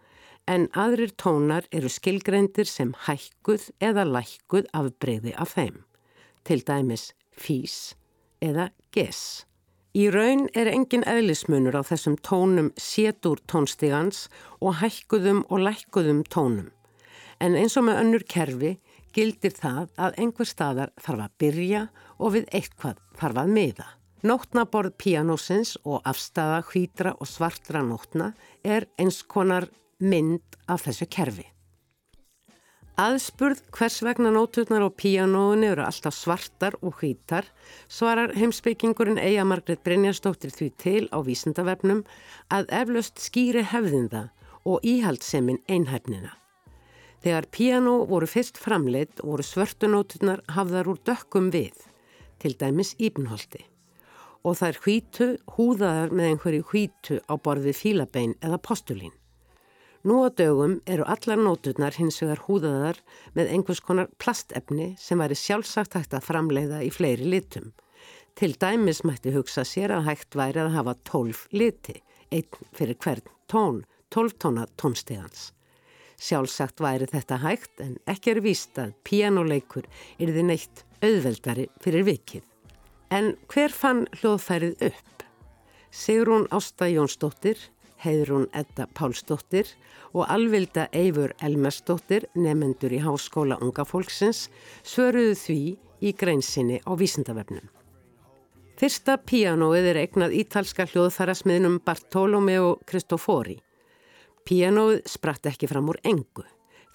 en 0.51 0.67
aðrir 0.73 1.13
tónar 1.21 1.69
eru 1.71 1.91
skilgreindir 1.93 2.67
sem 2.67 2.95
hækkuð 3.07 3.69
eða 3.79 4.07
lækkuð 4.09 4.71
afbreyði 4.75 5.37
af 5.37 5.55
þeim, 5.59 5.85
til 6.43 6.65
dæmis 6.67 7.11
fís 7.31 7.95
eða 8.43 8.71
ges. 8.95 9.45
Í 9.91 10.05
raun 10.15 10.45
er 10.55 10.69
engin 10.71 11.03
eðlismunur 11.03 11.75
á 11.75 11.83
þessum 11.83 12.15
tónum 12.23 12.69
sétur 12.79 13.41
tónstígans 13.51 14.29
og 14.63 14.77
hækkuðum 14.79 15.41
og 15.51 15.65
lækkuðum 15.67 16.21
tónum. 16.31 16.69
En 17.43 17.57
eins 17.59 17.75
og 17.75 17.89
með 17.89 17.99
önnur 18.05 18.25
kerfi 18.31 18.77
gildir 19.11 19.57
það 19.57 19.89
að 19.99 20.21
einhver 20.23 20.47
staðar 20.47 20.93
þarf 20.95 21.25
að 21.27 21.35
byrja 21.43 21.83
og 22.23 22.37
við 22.37 22.47
eitthvað 22.55 23.03
þarf 23.19 23.43
að 23.43 23.53
miða. 23.57 23.89
Nótnaborð 24.23 24.95
píanósins 24.95 25.75
og 25.83 26.07
afstafa 26.07 26.63
hvítra 26.71 27.17
og 27.19 27.27
svartra 27.27 27.83
nótna 27.83 28.31
er 28.63 28.87
eins 28.95 29.25
konar 29.27 29.67
mynd 29.99 30.61
af 30.71 30.87
þessu 30.87 31.11
kerfi. 31.11 31.49
Aðspurð 33.01 33.61
hvers 33.73 34.01
vegna 34.05 34.29
nóturnar 34.35 34.83
á 34.85 34.91
píanóinu 34.93 35.71
eru 35.71 35.85
alltaf 35.87 36.13
svartar 36.13 36.75
og 36.85 36.99
hvítar 37.01 37.47
svarar 37.89 38.35
heimsbyggingurinn 38.37 39.21
Eija 39.23 39.47
Margret 39.49 39.81
Brynjarsdóttir 39.87 40.53
því 40.53 40.69
til 40.83 41.05
á 41.09 41.19
vísindavefnum 41.25 42.03
að 42.53 42.69
eflaust 42.81 43.23
skýri 43.23 43.63
hefðinda 43.71 44.27
og 44.69 44.85
íhaldsemin 44.85 45.63
einhæfnina. 45.71 46.35
Þegar 47.25 47.49
píanó 47.57 47.95
voru 48.11 48.29
fyrst 48.29 48.61
framleitt 48.61 49.25
voru 49.25 49.47
svörtunóturnar 49.49 50.45
hafðar 50.53 50.91
úr 50.93 51.01
dökkum 51.07 51.49
við, 51.55 51.79
til 52.43 52.53
dæmis 52.61 52.93
íbnholti. 53.01 53.63
Og 54.45 54.61
þær 54.61 54.83
hvítu 54.85 55.31
húðaðar 55.57 56.13
með 56.13 56.35
einhverju 56.35 56.69
hvítu 56.75 57.23
á 57.25 57.35
borði 57.41 57.73
fílabein 57.77 58.37
eða 58.45 58.61
postulín. 58.61 59.15
Nú 60.01 60.25
á 60.25 60.33
dögum 60.33 60.79
eru 60.89 61.05
allar 61.05 61.37
nóturnar 61.37 61.93
hins 62.01 62.23
vegar 62.23 62.41
húðaðar 62.47 63.01
með 63.37 63.51
einhvers 63.53 63.83
konar 63.85 64.09
plastefni 64.17 64.95
sem 64.97 65.21
væri 65.21 65.37
sjálfsagt 65.37 65.97
hægt 65.99 66.15
að 66.17 66.25
framleiða 66.25 66.79
í 66.87 66.89
fleiri 66.89 67.27
litum. 67.29 67.67
Til 68.33 68.55
dæmis 68.57 69.03
mætti 69.05 69.35
hugsa 69.35 69.61
sér 69.69 69.93
að 69.93 70.07
hægt 70.09 70.39
væri 70.41 70.63
að 70.63 70.73
hafa 70.79 70.95
tólf 71.05 71.43
liti, 71.53 71.99
einn 72.33 72.49
fyrir 72.73 72.97
hvern 72.97 73.29
tón, 73.53 73.83
tólftóna 74.09 74.65
tónstegans. 74.81 75.51
Sjálfsagt 76.17 76.81
væri 76.81 77.09
þetta 77.11 77.37
hægt 77.45 77.83
en 77.85 77.99
ekki 78.09 78.33
er 78.33 78.41
víst 78.45 78.81
að 78.81 78.95
píjánuleikur 79.05 79.85
er 80.17 80.33
þið 80.33 80.49
neitt 80.49 80.85
auðveldari 81.05 81.67
fyrir 81.85 82.09
vikið. 82.09 82.47
En 83.13 83.35
hver 83.53 83.77
fann 83.77 84.07
hljóðfærið 84.17 84.87
upp? 84.89 85.27
Sigrún 85.93 86.49
Ásta 86.55 86.89
Jónsdóttir 86.89 87.61
Heiðrún 88.01 88.49
Edda 88.57 88.87
Pálsdóttir 88.97 89.69
og 90.15 90.25
alvilda 90.29 90.89
Eifur 90.97 91.35
Elmersdóttir, 91.45 92.27
nefendur 92.35 92.93
í 92.97 93.01
Háskóla 93.05 93.59
Unga 93.63 93.85
Fólksins, 93.87 94.49
svöruðu 94.83 95.37
því 95.39 95.61
í 96.01 96.13
greinsinni 96.17 96.81
á 96.83 96.93
vísindavefnum. 96.97 97.67
Fyrsta 98.81 99.19
píanóið 99.21 99.91
er 99.91 99.99
eignað 100.07 100.37
ítalska 100.41 100.87
hljóðfærasmiðnum 100.89 101.83
Bartolomeo 101.85 102.79
Cristofori. 102.89 103.59
Píanóið 104.49 105.03
spratt 105.11 105.51
ekki 105.51 105.69
fram 105.69 105.91
úr 105.93 106.01
engu. 106.09 106.47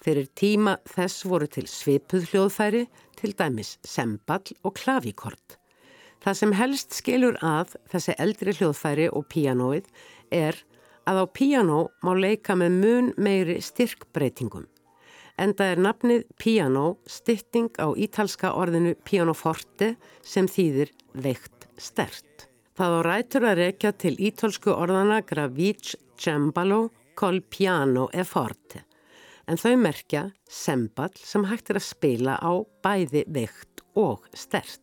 Fyrir 0.02 0.26
tíma 0.34 0.76
þess 0.90 1.22
voru 1.30 1.46
til 1.46 1.68
svipuð 1.70 2.26
hljóðfæri, 2.32 2.82
til 3.16 3.32
dæmis 3.38 3.76
semball 3.86 4.50
og 4.66 4.74
klavíkort. 4.80 5.56
Það 6.22 6.38
sem 6.40 6.52
helst 6.58 6.96
skilur 6.98 7.38
að 7.44 7.76
þessi 7.92 8.16
eldri 8.18 8.56
hljóðfæri 8.58 9.06
og 9.14 9.28
píanóið 9.30 9.86
er 10.34 10.58
að 11.06 11.22
á 11.22 11.24
píanó 11.30 11.80
má 12.02 12.12
leika 12.18 12.56
með 12.58 12.78
mun 12.82 13.12
meiri 13.16 13.60
styrkbreytingum. 13.62 14.66
Enda 15.36 15.68
er 15.72 15.80
nafnið 15.84 16.24
píanó 16.40 16.96
stytting 17.06 17.76
á 17.76 17.92
ítalska 17.92 18.54
orðinu 18.56 18.94
pianoforte 19.04 19.94
sem 20.24 20.48
þýðir 20.48 20.92
veikt 21.12 21.68
stert. 21.76 22.48
Það 22.76 22.96
á 22.96 23.00
rætur 23.06 23.46
að 23.48 23.58
rekja 23.60 23.92
til 23.92 24.14
ítalsku 24.16 24.72
orðana 24.72 25.20
gravíc, 25.24 25.94
cembalo, 26.16 26.90
col 27.16 27.40
piano 27.40 28.08
e 28.12 28.24
forte. 28.24 28.82
En 29.46 29.60
þau 29.60 29.76
merkja 29.78 30.24
sembal 30.50 31.12
sem 31.20 31.44
hægt 31.46 31.70
er 31.70 31.78
að 31.78 31.90
spila 31.90 32.38
á 32.40 32.52
bæði 32.82 33.22
veikt 33.28 33.84
og 33.96 34.24
stert. 34.34 34.82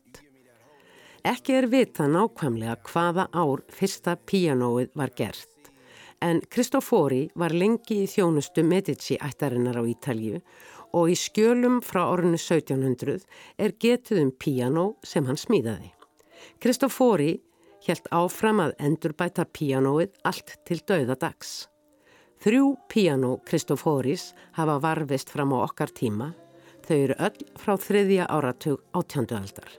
Ekki 1.24 1.58
er 1.58 1.70
vita 1.72 2.06
nákvæmlega 2.08 2.78
hvaða 2.88 3.28
ár 3.32 3.64
fyrsta 3.74 4.16
píanóið 4.28 4.94
var 4.98 5.14
gert 5.18 5.53
en 6.24 6.40
Kristofori 6.50 7.26
var 7.36 7.52
lengi 7.52 8.04
í 8.06 8.10
þjónustu 8.10 8.64
Medici 8.64 9.18
ættarinnar 9.20 9.76
á 9.76 9.84
Ítalju 9.84 10.40
og 10.96 11.10
í 11.12 11.18
skjölum 11.20 11.82
frá 11.84 12.06
orðinu 12.06 12.40
1700 12.40 13.26
er 13.60 13.74
getuð 13.82 14.22
um 14.22 14.32
píjánó 14.32 14.86
sem 15.04 15.28
hann 15.28 15.40
smíðaði. 15.40 15.92
Kristofori 16.64 17.34
helt 17.88 18.08
áfram 18.16 18.62
að 18.64 18.76
endurbæta 18.88 19.46
píjánóið 19.52 20.14
allt 20.28 20.56
til 20.68 20.80
dauðadags. 20.88 21.54
Þrjú 22.44 22.74
píjánó 22.92 23.38
Kristoforis 23.48 24.32
hafa 24.58 24.80
varfist 24.84 25.32
fram 25.32 25.54
á 25.56 25.64
okkar 25.64 25.92
tíma, 25.96 26.34
þau 26.84 26.98
eru 26.98 27.20
öll 27.28 27.46
frá 27.60 27.76
þriðja 27.80 28.28
áratug 28.28 28.84
átjöndu 28.96 29.40
aldar. 29.40 29.76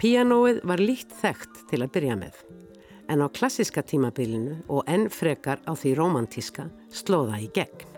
Píjánóið 0.00 0.62
var 0.64 0.82
líkt 0.82 1.12
þekkt 1.20 1.66
til 1.70 1.84
að 1.84 1.92
byrja 1.96 2.20
með 2.20 2.63
en 3.08 3.24
á 3.24 3.28
klassiska 3.28 3.82
tímabilinu 3.82 4.62
og 4.68 4.84
enn 4.90 5.10
frekar 5.12 5.60
á 5.68 5.72
því 5.76 5.94
romantíska 5.98 6.68
slóða 6.92 7.40
í 7.44 7.48
gegn. 7.54 7.90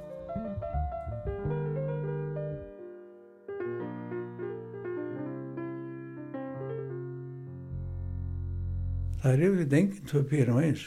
Það 9.21 9.33
er 9.33 9.45
yfirleitt 9.49 9.73
enginn 9.81 10.07
tvö 10.07 10.23
á 10.55 10.57
eins. 10.63 10.85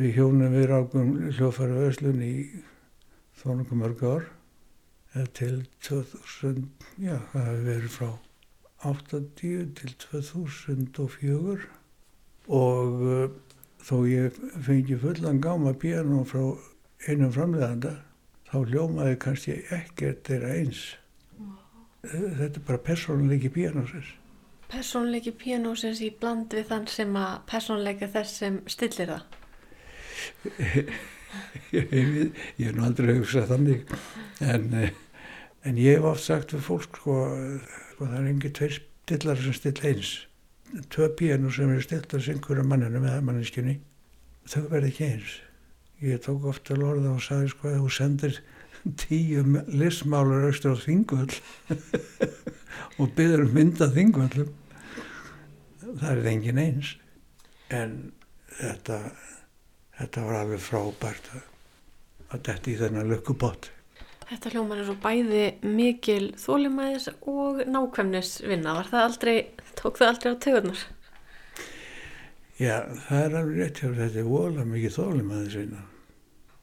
Við 0.00 0.14
hjónum 0.16 0.54
við 0.54 0.68
rákum 0.70 1.10
hljófæra 1.28 1.82
öslun 1.90 2.22
í 2.24 2.34
þónungum 3.42 3.82
mörg 3.82 4.04
ár 4.04 4.30
eða 5.12 5.26
til 5.36 5.56
2000, 5.84 6.64
já 6.96 7.18
það 7.32 7.44
hefur 7.50 7.66
verið 7.66 7.92
frá 7.98 8.10
80 8.80 9.74
til 9.76 9.92
2004 10.06 11.79
og 12.50 13.02
uh, 13.06 13.26
þó 13.86 13.96
ég 14.10 14.38
fengi 14.66 14.98
fullan 15.00 15.40
gáma 15.42 15.72
piano 15.78 16.24
frá 16.28 16.42
einum 17.06 17.32
framleðanda 17.32 17.96
þá 18.50 18.56
hljómaði 18.66 19.18
kannski 19.22 19.58
ekkert 19.72 20.26
þeirra 20.26 20.56
eins. 20.58 20.80
Wow. 21.38 21.60
þetta 22.02 22.50
er 22.50 22.66
bara 22.66 22.82
persónleiki 22.90 23.52
pianosins 23.54 24.16
Persónleiki 24.70 25.32
pianosins 25.34 26.02
í 26.04 26.10
bland 26.14 26.52
við 26.54 26.68
þann 26.68 26.86
sem 26.90 27.16
að 27.18 27.40
persónleika 27.50 28.06
þess 28.10 28.42
sem 28.42 28.60
stillir 28.70 29.14
það? 29.14 29.24
Ég, 31.70 31.92
ég, 31.94 32.38
ég 32.58 32.66
er 32.66 32.74
nú 32.74 32.82
aldrei 32.82 33.12
hugsað 33.14 33.52
þannig. 33.52 33.92
En, 34.42 34.64
eh, 34.74 34.88
en 35.62 35.76
ég 35.78 36.00
hef 36.00 36.08
oft 36.10 36.24
sagt 36.24 36.54
við 36.56 36.64
fólk 36.66 36.88
sko, 36.88 37.18
sko 37.92 38.08
það 38.08 38.16
er 38.18 38.30
engi 38.32 38.50
tveir 38.58 38.74
stillar 38.74 39.38
sem 39.38 39.54
still 39.54 39.86
eins 39.86 40.10
tvö 40.92 41.08
píanur 41.18 41.54
sem 41.54 41.70
er 41.74 41.82
stilt 41.84 42.14
að 42.14 42.26
syngur 42.28 42.60
um 42.62 42.70
manninu 42.70 43.02
með 43.02 43.20
manninskinni 43.26 43.78
þau 44.50 44.62
verði 44.70 44.92
ekki 44.92 45.08
eins. 45.08 45.34
Ég 46.00 46.22
tók 46.24 46.46
ofta 46.48 46.76
lorða 46.78 47.14
og 47.16 47.24
sagði 47.24 47.50
sko 47.52 47.68
að 47.68 47.82
þú 47.82 47.90
sendir 47.96 48.38
tíu 49.00 49.44
listmálur 49.68 50.46
austur 50.48 50.78
á 50.78 50.84
þingvöld 50.84 51.36
og 53.00 53.12
byður 53.16 53.44
um 53.44 53.52
mynda 53.58 53.90
þingvöldum 53.92 54.54
það 56.00 56.10
er 56.14 56.30
engin 56.32 56.62
eins. 56.62 56.94
En 57.70 57.98
þetta 58.60 59.02
þetta 60.00 60.24
var 60.26 60.40
alveg 60.40 60.64
frábært 60.64 61.28
að, 61.34 61.44
að 62.30 62.48
þetta 62.48 62.72
í 62.72 62.78
þennan 62.80 63.12
lökkubott 63.12 63.70
Þetta 64.30 64.50
hljómar 64.52 64.78
er 64.78 64.86
svo 64.86 64.94
bæði 65.02 65.46
mikil 65.66 66.28
þólimæðis 66.38 67.08
og 67.26 67.64
nákvæmnisvinna. 67.66 68.76
Var 68.76 68.90
það 68.92 69.06
aldrei, 69.08 69.34
tók 69.80 69.98
það 69.98 70.10
aldrei 70.12 70.30
á 70.30 70.42
tögurnar? 70.44 70.84
Já, 72.60 72.76
það 73.08 73.24
er 73.24 73.36
alveg 73.40 73.58
rétt 73.58 73.82
hjá 73.82 73.88
þetta 73.98 74.22
er 74.22 74.30
vola 74.30 74.68
mikið 74.70 74.96
þólimæðisvinna. 75.00 75.82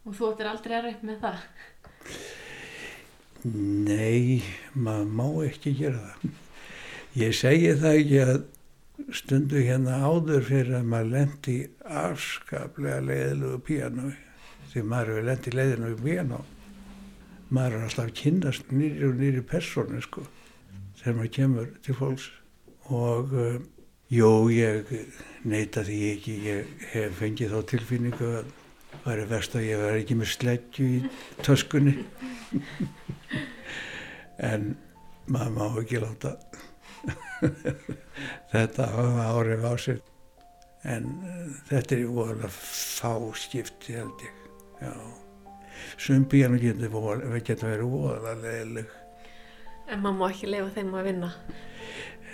Og 0.07 0.15
þú 0.15 0.31
ættir 0.31 0.51
aldrei 0.53 0.77
að 0.77 0.87
reyna 0.87 1.11
með 1.11 1.21
það? 1.27 1.45
Nei, 3.91 4.43
maður 4.71 5.13
má 5.19 5.27
ekki 5.49 5.77
gera 5.83 6.07
það. 6.07 6.41
Ég 7.19 7.35
segi 7.35 7.77
það 7.83 7.99
ekki 7.99 8.25
að 8.29 8.43
stundu 9.17 9.67
hérna 9.67 10.03
áður 10.07 10.47
fyrir 10.53 10.77
að 10.79 10.93
maður 10.93 11.15
lendi 11.17 11.61
afskaplega 11.83 13.03
leiðilegu 13.11 13.65
píanói 13.67 14.13
því 14.71 14.91
maður 14.93 15.17
hefur 15.17 15.27
lendi 15.33 15.59
leiðinu 15.59 15.91
í 15.91 16.05
píanói 16.05 16.45
maður 17.53 17.77
er 17.77 17.87
alltaf 17.87 18.05
að 18.05 18.15
kynast 18.21 18.71
nýri 18.73 19.07
og 19.07 19.17
nýri 19.19 19.43
persónu 19.45 20.01
sko 20.03 20.25
þegar 20.99 21.17
maður 21.17 21.33
kemur 21.37 21.73
til 21.85 21.97
fólks. 21.97 22.29
Og 22.91 23.33
uh, 23.35 23.57
jú 24.11 24.31
ég 24.53 24.91
neyta 25.47 25.83
því 25.87 25.99
ekki. 26.13 26.37
Ég 26.47 26.87
hef 26.93 27.19
fengið 27.21 27.53
þá 27.55 27.71
tilfinningu 27.73 28.31
að 28.39 28.51
það 29.03 29.11
er 29.13 29.29
verst 29.31 29.55
að 29.55 29.67
ég 29.67 29.83
verði 29.83 30.03
ekki 30.03 30.19
með 30.19 30.33
sleggju 30.35 30.89
í 30.97 30.99
töskunni. 31.45 31.97
En 34.37 34.75
maður 35.33 35.53
má 35.55 35.79
ekki 35.81 35.97
láta 35.97 36.35
þetta 38.53 38.85
hafa 38.93 39.25
árið 39.33 39.65
á 39.65 39.73
sér 39.81 40.03
en 40.85 41.09
uh, 41.25 41.57
þetta 41.71 41.97
er 41.97 42.11
voðalega 42.13 42.51
fáskipti 42.53 43.97
held 43.97 44.27
ég. 44.27 44.43
Já 44.77 44.93
sum 45.97 46.25
píanu 46.29 46.59
getur, 46.61 46.89
verið 47.73 47.91
voðalega 47.91 48.41
leðileg 48.43 48.95
En 49.87 50.01
maður 50.03 50.17
má 50.19 50.25
ekki 50.27 50.49
leifa 50.51 50.71
þeim 50.75 50.95
að 50.99 51.05
vinna. 51.07 51.27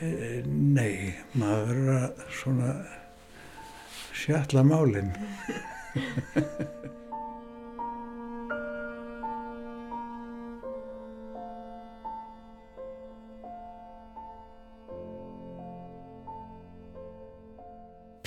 Eh, 0.01 0.39
nei, 0.47 1.13
maður 1.37 1.67
verður 1.69 1.91
að 1.99 2.23
svona 2.39 2.69
sjalla 4.23 4.63
málinn 4.65 5.11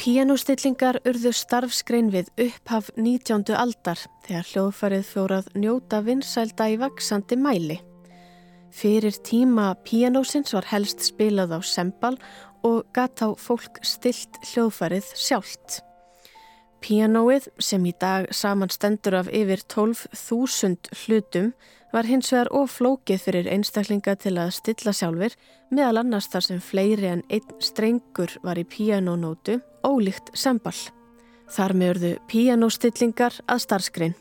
Píanóstillingar 0.07 1.01
urðu 1.03 1.33
starfskrein 1.35 2.13
við 2.15 2.29
upphaf 2.39 2.93
19. 2.95 3.49
aldar 3.59 3.99
þegar 4.23 4.45
hljóðfærið 4.53 5.09
fjórað 5.09 5.49
njóta 5.59 5.99
vinsælda 6.07 6.69
í 6.71 6.77
vaksandi 6.79 7.35
mæli. 7.35 7.81
Fyrir 8.71 9.19
tíma 9.27 9.73
píanósins 9.83 10.55
var 10.55 10.71
helst 10.71 11.03
spilað 11.09 11.57
á 11.57 11.61
sembal 11.67 12.15
og 12.63 12.87
gatt 12.95 13.19
á 13.19 13.35
fólk 13.35 13.83
stilt 13.83 14.39
hljóðfærið 14.53 15.11
sjálft. 15.19 15.81
Píanóið 16.79 17.51
sem 17.59 17.83
í 17.91 17.97
dag 17.99 18.31
samanstendur 18.31 19.19
af 19.25 19.35
yfir 19.35 19.67
12.000 19.67 21.01
hlutum 21.03 21.51
var 21.91 22.07
hins 22.07 22.31
vegar 22.31 22.55
oflókið 22.55 23.27
fyrir 23.27 23.51
einstaklinga 23.51 24.15
til 24.23 24.37
að 24.39 24.55
stilla 24.63 24.95
sjálfur 24.95 25.35
meðal 25.75 26.05
annars 26.05 26.31
þar 26.31 26.53
sem 26.53 26.63
fleiri 26.63 27.11
en 27.11 27.27
einn 27.27 27.57
strengur 27.59 28.39
var 28.47 28.63
í 28.63 28.71
píanónótu 28.71 29.65
ólíkt 29.87 30.35
sembal. 30.35 30.77
Þar 31.47 31.75
með 31.79 31.93
urðu 31.95 32.13
píanóstillingar 32.31 33.41
að 33.47 33.63
starfskrein. 33.63 34.17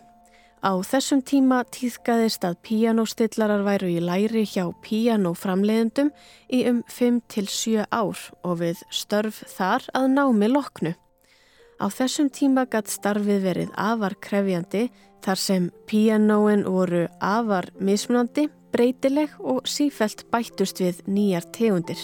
Á 0.66 0.74
þessum 0.82 1.22
tíma 1.22 1.60
tíðkaðist 1.70 2.46
að 2.48 2.56
píanóstillarar 2.66 3.62
væru 3.68 3.90
í 3.92 4.00
læri 4.02 4.46
hjá 4.50 4.72
píanóframleiðendum 4.86 6.10
í 6.50 6.64
um 6.70 6.80
5-7 6.90 7.86
ár 7.94 8.22
og 8.42 8.62
við 8.64 8.82
störf 8.90 9.44
þar 9.52 9.86
að 9.94 10.08
námi 10.16 10.50
loknu. 10.50 10.96
Á 11.78 11.86
þessum 11.92 12.32
tíma 12.34 12.66
gatt 12.72 12.90
starfið 12.90 13.44
verið 13.44 13.76
afar 13.78 14.16
krefjandi 14.24 14.88
þar 15.26 15.42
sem 15.42 15.70
píanóin 15.90 16.64
voru 16.66 17.06
afar 17.20 17.68
mismunandi, 17.78 18.48
breytileg 18.74 19.34
og 19.42 19.68
sífelt 19.70 20.26
bættust 20.32 20.82
við 20.82 21.02
nýjar 21.06 21.46
tegundir. 21.54 22.00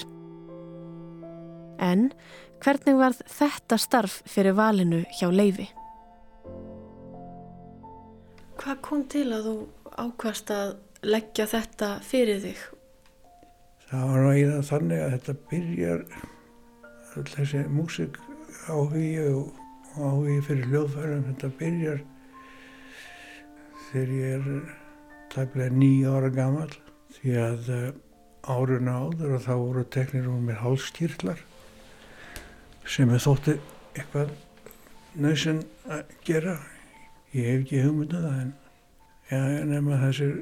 En 1.82 2.12
hvernig 2.62 2.98
varð 3.00 3.24
þetta 3.30 3.78
starf 3.82 4.20
fyrir 4.30 4.58
valinu 4.58 5.04
hjá 5.20 5.30
Leifi? 5.34 5.70
Hvað 8.62 8.84
kom 8.86 9.08
til 9.10 9.30
að 9.34 9.48
þú 9.50 9.56
ákvast 10.02 10.54
að 10.54 10.78
leggja 11.02 11.48
þetta 11.50 11.96
fyrir 12.06 12.44
þig? 12.44 12.62
það 13.92 14.08
var 14.08 14.26
eiginlega 14.32 14.68
þannig 14.70 15.02
að 15.04 15.14
þetta 15.14 15.34
byrjar 15.52 16.04
öll 17.20 17.26
þessi 17.34 17.64
músik 17.76 18.20
áhugi 18.72 19.08
og 19.26 19.98
áhugi 19.98 20.36
fyrir 20.46 20.70
hljóðfærum 20.70 21.26
þetta 21.28 21.50
byrjar 21.60 22.00
þegar 23.90 24.14
ég 24.16 24.38
er 24.38 24.62
tæplega 25.34 25.76
nýja 25.76 26.14
ára 26.16 26.32
gammal 26.38 26.72
því 27.18 27.36
að 27.42 27.70
uh, 27.76 27.90
áruna 28.48 28.96
áður 29.04 29.36
og 29.36 29.44
þá 29.50 29.54
voru 29.60 29.86
teknir 29.98 30.32
úr 30.32 30.40
mér 30.48 30.64
hálskýrlar 30.64 31.44
sem 32.92 33.12
er 33.16 33.22
þótti 33.24 33.54
eitthvað 33.96 34.34
nöðsinn 35.24 35.62
að 35.92 36.16
gera. 36.28 36.58
Ég 37.32 37.48
hef 37.48 37.62
ekki 37.62 37.84
hugmynduð 37.86 38.26
það 38.26 38.42
en 38.42 38.52
já, 39.30 39.40
nema 39.70 40.00
þessir 40.02 40.34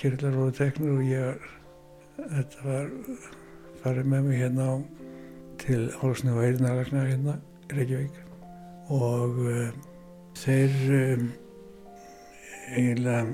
kýrlar 0.00 0.38
voru 0.38 0.54
teknir 0.56 0.94
og 0.94 1.02
ég 1.04 1.46
þetta 2.16 2.64
var 2.64 2.90
farið 3.82 4.10
með 4.14 4.28
mig 4.28 4.40
hérna 4.40 4.68
á 4.72 4.74
til 5.62 5.82
Hólsni 6.00 6.32
og 6.32 6.42
Eirnarlagna 6.46 7.04
hérna 7.10 7.36
í 7.68 7.76
Reykjavík. 7.76 8.20
Og 8.92 9.42
uh, 9.44 9.68
þeir 10.40 10.76
um, 10.96 11.30
eiginlega 12.72 13.26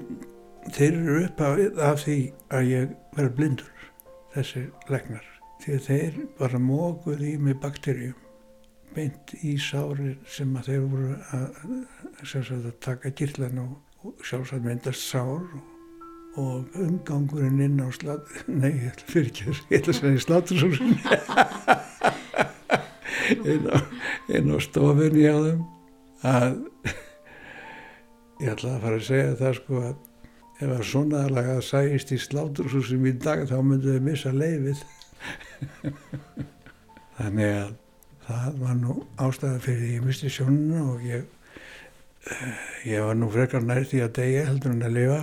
þeir 0.75 0.93
eru 0.99 1.19
upp 1.25 1.43
af, 1.47 2.03
því 2.03 2.21
að 2.51 2.71
ég 2.73 2.95
verði 3.15 3.37
blindur 3.39 3.91
þessir 4.35 4.71
legnar 4.91 5.35
því 5.63 5.77
að 5.77 5.87
þeir 5.87 6.25
bara 6.39 6.61
móguð 6.63 7.23
í 7.25 7.37
mig 7.43 7.59
bakterjum 7.63 8.28
beint 8.99 9.35
í 9.47 9.55
sárir 9.63 10.17
sem 10.27 10.55
að 10.59 10.71
þeir 10.73 10.87
voru 10.91 11.11
að, 11.37 11.59
að 12.27 12.71
taka 12.83 13.13
gyrlan 13.15 13.61
og, 13.63 13.75
sjálfsagt 14.27 14.65
myndast 14.65 15.05
sár 15.07 15.45
og, 16.39 16.67
umgangurinn 16.79 17.63
inn 17.63 17.79
á 17.79 17.89
slat 17.95 18.27
nei, 18.61 18.73
ég 18.73 18.91
ætla 18.91 19.13
fyrir 19.13 19.31
ekki 19.31 19.45
ég 19.55 19.79
ætla 19.79 19.95
að 19.95 20.01
segja 20.01 20.25
slátursúsin. 20.27 20.93
Inn 23.49 24.51
á, 24.51 24.57
á 24.57 24.59
stofunni 24.65 25.25
á 25.31 25.37
þeim 25.47 25.63
að 26.27 26.53
ég 28.43 28.53
ætla 28.57 28.77
að 28.77 28.85
fara 28.87 29.01
að 29.01 29.09
segja 29.13 29.41
það 29.43 29.59
sko 29.63 29.83
að 29.87 29.97
ef 30.59 30.71
að 30.75 30.87
svona 30.91 31.27
aðlaga 31.27 31.59
sæist 31.63 32.11
í 32.15 32.19
slátursúsum 32.19 33.05
í 33.07 33.19
dag 33.23 33.47
þá 33.47 33.59
myndu 33.63 33.95
þau 33.95 34.07
missa 34.09 34.33
leifið 34.35 34.81
þannig 37.19 37.53
að 37.53 37.77
það 38.29 38.61
var 38.61 38.77
nú 38.77 38.95
ástæða 39.25 39.61
fyrir 39.65 39.83
því 39.83 39.91
ég 39.95 40.05
misti 40.05 40.31
sjónuna 40.33 40.85
og 40.93 41.05
ég 41.07 41.25
eh, 42.29 42.65
ég 42.93 43.05
var 43.07 43.17
nú 43.17 43.29
frekar 43.33 43.65
nær 43.65 43.87
því 43.89 44.03
að 44.05 44.15
degja 44.19 44.47
heldur 44.49 44.75
en 44.75 44.85
að 44.85 44.97
lifa. 44.99 45.21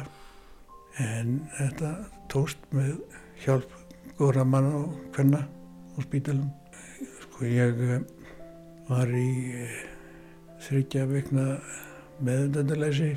En 1.06 1.36
þetta 1.58 1.92
tóst 2.32 2.62
með 2.74 2.96
hjálp 3.44 3.76
góra 4.18 4.46
manna 4.48 4.80
og 4.80 4.96
hvenna 5.14 5.44
á 5.46 5.98
spítalum 6.02 6.50
sko 7.26 7.46
ég 7.52 7.84
eh, 7.90 8.02
var 8.90 9.14
í 9.14 9.30
eh, 9.62 9.78
þryggja 10.66 11.06
vegna 11.12 11.46
meðundendaleysi 12.26 13.12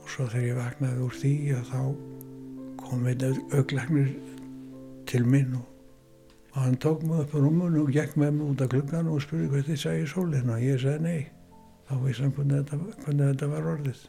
og 0.00 0.10
svo 0.10 0.26
þegar 0.32 0.48
ég 0.48 0.60
vaknaði 0.62 1.06
úr 1.06 1.16
því 1.20 1.32
þá 1.70 1.80
kom 2.82 3.08
einn 3.10 3.40
auglæknir 3.54 4.12
til 5.06 5.26
minn 5.28 5.58
og 5.60 5.75
og 6.56 6.62
hann 6.62 6.76
tók 6.76 7.02
mig 7.02 7.18
upp 7.20 7.34
á 7.34 7.38
rúmun 7.38 7.74
og 7.76 7.90
gekk 7.92 8.14
með 8.16 8.30
mig 8.32 8.46
út 8.48 8.62
af 8.64 8.70
klukkan 8.72 9.08
og 9.12 9.20
spurði 9.20 9.48
hvað 9.52 9.66
þið 9.66 9.80
sagði 9.82 10.06
sólinn 10.08 10.52
og 10.54 10.62
ég 10.64 10.78
sagði 10.80 11.02
nei. 11.04 11.26
Þá 11.86 11.94
vissi 12.04 12.24
hann 12.24 12.32
hvernig 12.32 12.62
þetta, 12.62 12.78
hvernig 13.02 13.28
þetta 13.28 13.48
var 13.50 13.68
orðið. 13.72 14.00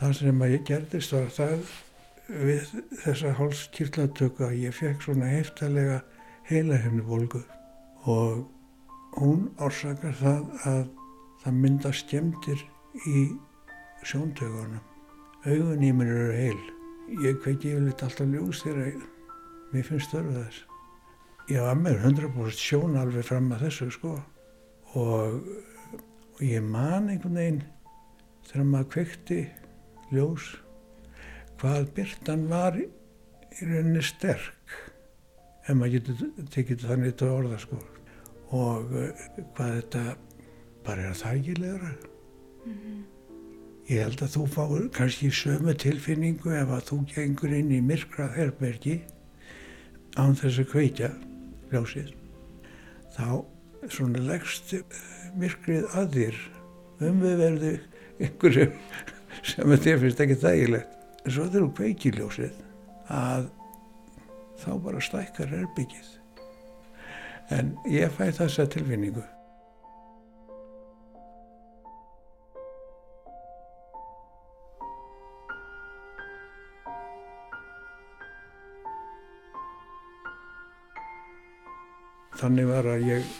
Það 0.00 0.16
sem 0.18 0.42
að 0.42 0.54
ég 0.56 0.64
gerðist 0.66 1.14
var 1.14 1.30
það 1.36 1.70
við 2.48 2.74
þessa 3.04 3.36
hálskirtlatöku 3.38 4.46
að 4.48 4.58
ég 4.64 4.74
fekk 4.74 5.06
svona 5.06 5.30
heftalega 5.30 6.02
heilahefnubólgu 6.50 7.44
og 8.10 8.44
hún 9.14 9.48
orsakar 9.62 10.18
það 10.18 10.44
að 10.66 10.84
það 11.44 11.58
mynda 11.62 11.94
skemmtir 11.94 12.68
í 13.06 13.26
sjóntökunum. 14.02 14.82
Augun 15.46 15.86
í 15.86 15.94
mér 15.94 16.10
eru 16.10 16.38
heil. 16.42 16.62
Ég 17.22 17.38
kveiki 17.38 17.70
yfirleitt 17.70 18.02
alltaf 18.02 18.34
ljós 18.34 18.66
þegar 18.66 18.96
mér 19.70 19.86
finnst 19.86 20.10
þörfu 20.10 20.40
þess 20.42 20.72
ég 21.52 21.62
var 21.62 21.78
með 21.78 22.02
100% 22.08 22.58
sjón 22.58 22.98
alveg 22.98 23.26
fram 23.26 23.52
að 23.54 23.66
þessu 23.66 23.88
sko. 23.94 24.12
Og, 24.98 25.40
og 26.34 26.42
ég 26.42 26.64
man 26.64 27.10
einhvern 27.12 27.38
veginn 27.38 27.62
þegar 28.46 28.68
maður 28.70 28.92
kvekti 28.94 29.40
ljós 30.14 30.52
hvað 31.60 31.90
byrtan 31.96 32.46
var 32.50 32.78
í 32.78 32.86
rauninni 33.62 34.02
sterk 34.04 34.74
ef 35.66 35.74
maður 35.74 35.96
getur 35.96 36.48
tekið 36.54 36.86
þannig 36.90 37.16
til 37.18 37.30
orða 37.32 37.60
sko. 37.62 37.78
Og 38.54 38.92
uh, 38.94 39.24
hvað 39.56 39.80
þetta 39.80 40.04
bara 40.86 41.08
er 41.10 41.18
þægilegra. 41.18 41.92
Ég 43.86 44.02
held 44.02 44.22
að 44.22 44.32
þú 44.34 44.44
fáir 44.50 44.86
kannski 44.94 45.30
sömu 45.34 45.74
tilfinningu 45.78 46.54
ef 46.58 46.72
að 46.74 46.88
þú 46.90 47.00
gengur 47.12 47.54
inn 47.54 47.70
í 47.74 47.82
myrkrað 47.82 48.34
herbergi 48.34 48.96
án 50.18 50.34
þess 50.38 50.62
að 50.62 50.70
kveikja 50.72 51.10
ljósið 51.72 52.12
þá 53.16 53.28
svona 53.92 54.22
leggst 54.26 54.74
myrkrið 55.38 55.86
að 55.96 56.16
þér. 56.16 56.40
Um 57.06 57.20
við 57.20 57.40
verðu 57.42 57.72
einhverju 58.24 58.66
sem 59.46 59.76
þér 59.84 60.02
finnst 60.02 60.22
ekki 60.24 60.38
þægilegt. 60.42 60.92
En 61.26 61.34
svo 61.34 61.46
þegar 61.48 61.66
þú 61.66 61.72
kveikir 61.80 62.20
ljósið 62.20 62.60
að 63.12 63.48
þá 64.62 64.70
bara 64.82 65.02
stækkar 65.04 65.52
herbyggið 65.52 66.12
en 67.54 67.74
ég 67.90 68.10
fæ 68.10 68.30
þessa 68.34 68.66
tilfinningu 68.70 69.22
þannig 82.46 82.66
var 82.70 82.86
að 82.86 83.04
ég 83.08 83.30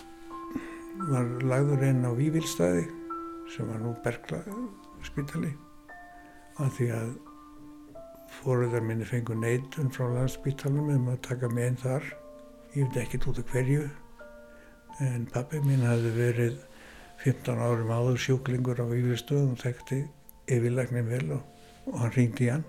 var 1.13 1.29
lagður 1.47 1.83
inn 1.87 2.03
á 2.03 2.11
Vívilstaði 2.19 2.89
sem 3.55 3.69
var 3.71 3.79
nú 3.79 3.93
Berkla 4.03 4.41
spítali 5.07 5.53
að 6.59 6.73
því 6.75 6.89
að 6.97 7.13
fóruðar 8.41 8.83
minni 8.83 9.07
fengur 9.07 9.39
neitun 9.39 9.93
frá 9.95 10.09
landspítalum 10.11 10.91
um 10.97 11.07
að 11.13 11.21
taka 11.29 11.51
mig 11.53 11.69
einn 11.69 11.79
þar. 11.79 12.09
Ég 12.75 12.89
veit 12.89 12.99
ekki 13.05 13.21
út 13.31 13.39
af 13.39 13.53
hverju 13.53 13.85
en 15.07 15.29
pappi 15.31 15.63
mín 15.63 15.87
hafði 15.87 16.13
verið 16.17 16.59
15 17.23 17.63
árum 17.63 17.95
áður 17.95 18.19
sjúklingur 18.25 18.83
á 18.83 18.91
Vívilstöðum 18.91 19.55
og 19.55 19.63
þekkti 19.63 20.01
yfirlegnin 20.57 21.13
vel 21.13 21.29
og, 21.37 21.47
og 21.93 22.03
hann 22.03 22.17
ringdi 22.19 22.49
í 22.49 22.51
hann 22.57 22.67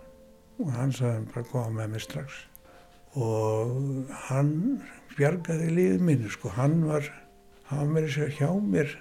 og 0.61 0.69
hann 0.77 0.93
sagði 0.93 1.15
hann 1.15 1.27
bara 1.33 1.49
koma 1.49 1.73
með 1.81 1.91
mig 1.95 2.05
strax. 2.05 2.39
Og 3.17 4.13
hann 4.29 4.53
bjargaði 5.17 5.71
lífið 5.73 6.05
mínu 6.07 6.31
sko, 6.33 6.51
hann 6.55 6.83
var 6.87 7.07
hann 7.67 7.79
var 7.81 7.93
með 7.93 8.07
þess 8.07 8.23
að 8.23 8.35
hjá 8.37 8.49
mér 8.73 8.93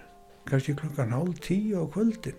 kannski 0.47 0.75
klokkan 0.79 1.13
hálf 1.15 1.41
tíu 1.45 1.83
á 1.83 1.85
kvöldin. 1.91 2.39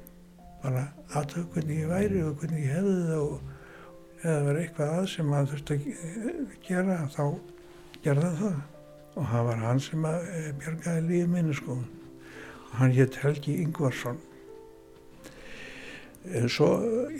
Bara 0.63 0.87
aðtöku 1.15 1.53
hvernig 1.55 1.83
ég 1.83 1.91
væri 1.91 2.23
og 2.25 2.39
hvernig 2.41 2.65
ég 2.65 2.73
hefði 2.75 2.95
það 3.07 3.21
og 3.27 4.23
eða 4.23 4.39
verið 4.47 4.61
eitthvað 4.63 4.95
að 4.95 5.09
sem 5.11 5.29
maður 5.31 5.51
þurfti 5.53 5.77
að 5.77 6.55
gera 6.67 6.97
þá 7.13 7.23
gerða 8.05 8.31
það. 8.41 8.57
Og 9.17 9.29
það 9.31 9.45
var 9.49 9.61
hann 9.65 9.79
sem 9.81 10.07
að 10.07 10.25
eh, 10.31 10.49
bjargaði 10.61 11.05
lífið 11.11 11.29
mínu 11.35 11.57
sko. 11.57 11.77
Og 12.67 12.73
hann 12.81 12.97
hétt 12.97 13.19
Helgi 13.21 13.55
Ingvarsson. 13.63 14.19
En 16.27 16.49
svo 16.51 16.71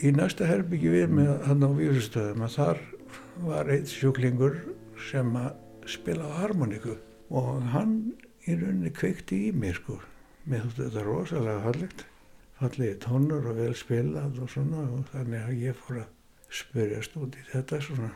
í 0.03 0.11
næsta 0.11 0.47
herbyggi 0.49 0.91
við 0.91 1.13
með 1.15 1.31
hann 1.47 1.63
á 1.63 1.69
výrstöðum 1.71 2.43
að 2.43 2.57
þar 2.57 2.83
var 3.45 3.71
eitt 3.71 3.87
sjúklingur 3.93 4.57
sem 5.07 5.29
að 5.39 5.53
spila 5.91 6.27
á 6.27 6.39
harmoníku 6.43 6.97
og 7.29 7.63
hann 7.73 7.97
í 8.47 8.55
rauninni 8.55 8.91
kveikti 8.95 9.47
í 9.47 9.55
mér 9.55 9.79
sko. 9.81 9.97
Mér 10.47 10.67
þútti 10.67 10.85
þetta 10.85 11.03
rosalega 11.07 11.63
fallegt. 11.65 12.05
Fallegi 12.57 12.99
tónur 13.03 13.49
og 13.51 13.57
vel 13.59 13.73
spilað 13.77 14.39
og 14.41 14.51
svona 14.51 14.85
og 14.87 15.09
þannig 15.11 15.43
að 15.43 15.63
ég 15.65 15.81
fór 15.81 15.99
að 16.03 16.53
spyrjast 16.59 17.17
út 17.19 17.35
í 17.37 17.43
þetta 17.51 17.81
svona. 17.83 18.11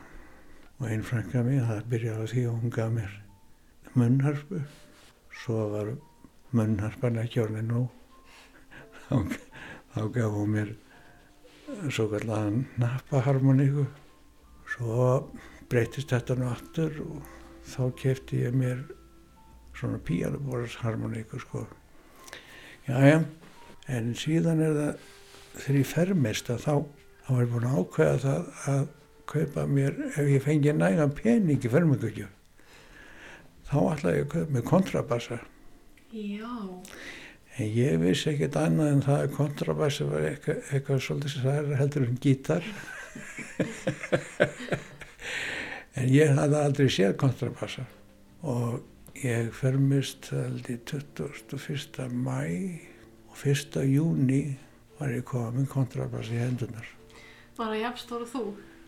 Og 0.80 0.88
einn 0.90 1.04
frænka 1.06 1.44
mér 1.46 1.68
það 1.68 1.90
byrjaði 1.92 2.24
að 2.24 2.32
því 2.34 2.46
að 2.46 2.56
hún 2.62 2.76
gaf 2.78 2.94
mér 2.96 3.18
munnharpu 3.92 4.62
svo 5.42 5.66
var 5.74 5.92
munnharpan 6.56 7.20
ekki 7.22 7.42
orðið 7.44 7.68
nú 7.68 7.82
þá, 9.10 9.16
þá 9.92 10.02
gaf 10.16 10.38
hún 10.38 10.56
mér 10.56 10.72
svo 11.90 12.08
kallan 12.12 12.66
nappaharmoníku. 12.82 13.86
Svo 14.72 15.12
breytist 15.70 16.12
þetta 16.12 16.40
nú 16.40 16.48
aftur 16.48 16.98
og 17.04 17.41
þá 17.68 17.84
kefti 18.02 18.42
ég 18.46 18.58
mér 18.58 18.82
svona 19.78 20.02
píanubórsharmoníku 20.08 21.42
sko 21.44 21.66
jájá 22.88 23.22
en 23.92 24.12
síðan 24.18 24.64
er 24.66 24.76
það 24.80 25.06
þegar 25.62 25.80
ég 25.82 25.92
fermist 25.92 26.52
að 26.54 26.66
þá 26.66 26.76
þá 27.28 27.32
ég 27.38 27.54
búin 27.54 27.70
að 27.70 27.80
ákveða 27.80 28.20
það 28.26 28.52
að 28.74 28.84
kaupa 29.32 29.66
mér 29.70 30.04
ef 30.12 30.28
ég 30.28 30.44
fengi 30.44 30.76
nægan 30.76 31.16
pening 31.16 31.64
í 31.64 31.72
fermingugju 31.72 32.28
þá 33.70 33.78
ætlaði 33.80 34.18
ég 34.18 34.28
að 34.28 34.34
kaupa 34.36 34.58
mér 34.58 34.70
kontrabassa 34.74 35.40
Já. 36.12 36.52
En 37.56 37.68
ég 37.72 38.00
vissi 38.02 38.34
ekkert 38.34 38.58
annað 38.60 38.90
en 38.92 39.04
það 39.06 39.22
að 39.22 39.36
kontrabassi 39.38 40.08
var 40.10 40.26
eitthvað, 40.28 40.58
eitthvað 40.76 41.04
svolítið 41.06 41.34
sem 41.34 41.46
það 41.46 41.60
er 41.60 41.80
heldur 41.80 42.08
um 42.08 42.18
gítar. 42.26 42.68
en 46.00 46.08
ég 46.12 46.32
hafði 46.38 46.62
aldrei 46.62 46.88
séð 46.92 47.18
kontrabassa 47.22 47.86
og 48.48 48.82
ég 49.22 49.52
fermist 49.56 50.32
held 50.32 50.70
í 50.72 50.78
21. 50.88 52.08
mæ 52.16 52.40
og 53.32 53.46
1. 53.48 53.78
júni 53.92 54.42
var 55.00 55.14
ég 55.16 55.26
komið 55.28 55.60
með 55.60 55.70
kontrabassi 55.72 56.38
í 56.38 56.42
hendunar. 56.42 56.88
Bara 57.58 57.78
jafnstóru 57.80 58.28
þú? 58.30 58.44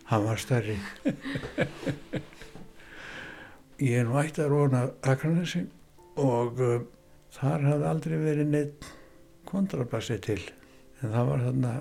Hann 0.08 0.26
var 0.26 0.40
stærri. 0.40 0.76
ég 3.80 4.02
er 4.02 4.10
að 4.10 4.50
róna 4.52 4.84
Akranesi 5.02 5.64
og 6.20 6.60
uh, 6.60 6.82
þar 7.34 7.64
hafði 7.68 7.88
aldrei 7.90 8.18
verið 8.20 8.52
neitt 8.52 8.90
kontrabassi 9.48 10.18
til 10.22 10.40
en 11.00 11.10
það 11.10 11.30
var 11.30 11.44
þarna 11.48 11.72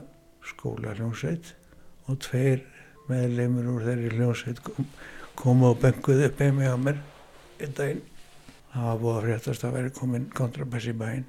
skóla 0.43 0.95
hljómsveit 0.97 1.53
og 2.09 2.19
tveir 2.25 2.63
meðleimur 3.09 3.69
úr 3.73 3.85
þeirri 3.87 4.11
hljómsveit 4.15 4.63
kom, 4.65 4.89
komu 5.39 5.71
og 5.73 5.79
benguði 5.83 6.29
upp 6.29 6.41
heimi 6.43 6.69
á 6.69 6.77
mér 6.79 6.99
einn 7.59 7.77
daginn 7.77 8.03
það 8.73 8.89
var 8.89 8.99
búið 9.01 9.15
að 9.15 9.25
fréttast 9.27 9.65
að 9.67 9.77
veri 9.77 9.93
komin 9.97 10.27
kontrabassi 10.37 10.93
í 10.93 10.97
bæinn 10.97 11.25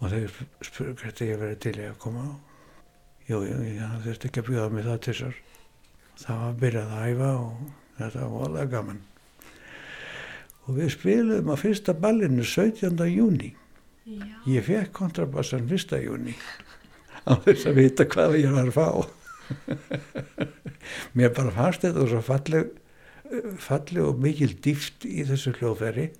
og 0.00 0.12
þeir 0.12 0.36
spurði 0.66 0.94
hvert 1.00 1.24
ég 1.24 1.40
verið 1.40 1.60
til 1.64 1.74
ég 1.80 1.92
að 1.92 2.00
koma 2.02 2.24
á 2.26 2.32
jú, 3.26 3.42
jú, 3.42 3.58
það 3.80 4.06
þurfti 4.06 4.30
ekki 4.30 4.42
að 4.42 4.48
bjóða 4.50 4.70
mig 4.74 4.86
það 4.86 5.02
til 5.06 5.16
sér 5.20 5.42
það 6.20 6.42
var 6.42 6.56
byrjað 6.62 6.96
að 6.96 7.10
æfa 7.10 7.30
og 7.40 7.60
þetta 7.98 8.22
var 8.24 8.34
volað 8.34 8.72
gaman 8.74 9.04
og 10.66 10.78
við 10.80 10.92
spilum 10.96 11.52
á 11.52 11.56
fyrsta 11.60 11.94
ballinu 11.94 12.44
17. 12.44 13.06
júni 13.12 13.52
Já. 14.06 14.26
ég 14.46 14.66
fekk 14.66 14.92
kontrabassan 14.94 15.66
1. 15.66 15.96
júni 16.04 16.36
á 17.26 17.32
þess 17.42 17.66
að 17.66 17.80
vita 17.80 18.06
hvað 18.06 18.38
ég 18.42 18.54
var 18.54 18.70
að 18.70 18.76
fá 18.76 18.88
mér 21.16 21.32
bara 21.36 21.54
fannst 21.54 21.84
þetta 21.84 22.06
svo 22.10 22.22
falleg 22.24 22.74
falleg 23.62 24.04
og 24.04 24.20
mikil 24.22 24.52
dýft 24.62 25.06
í 25.08 25.24
þessu 25.26 25.54
hljóðferi 25.56 26.10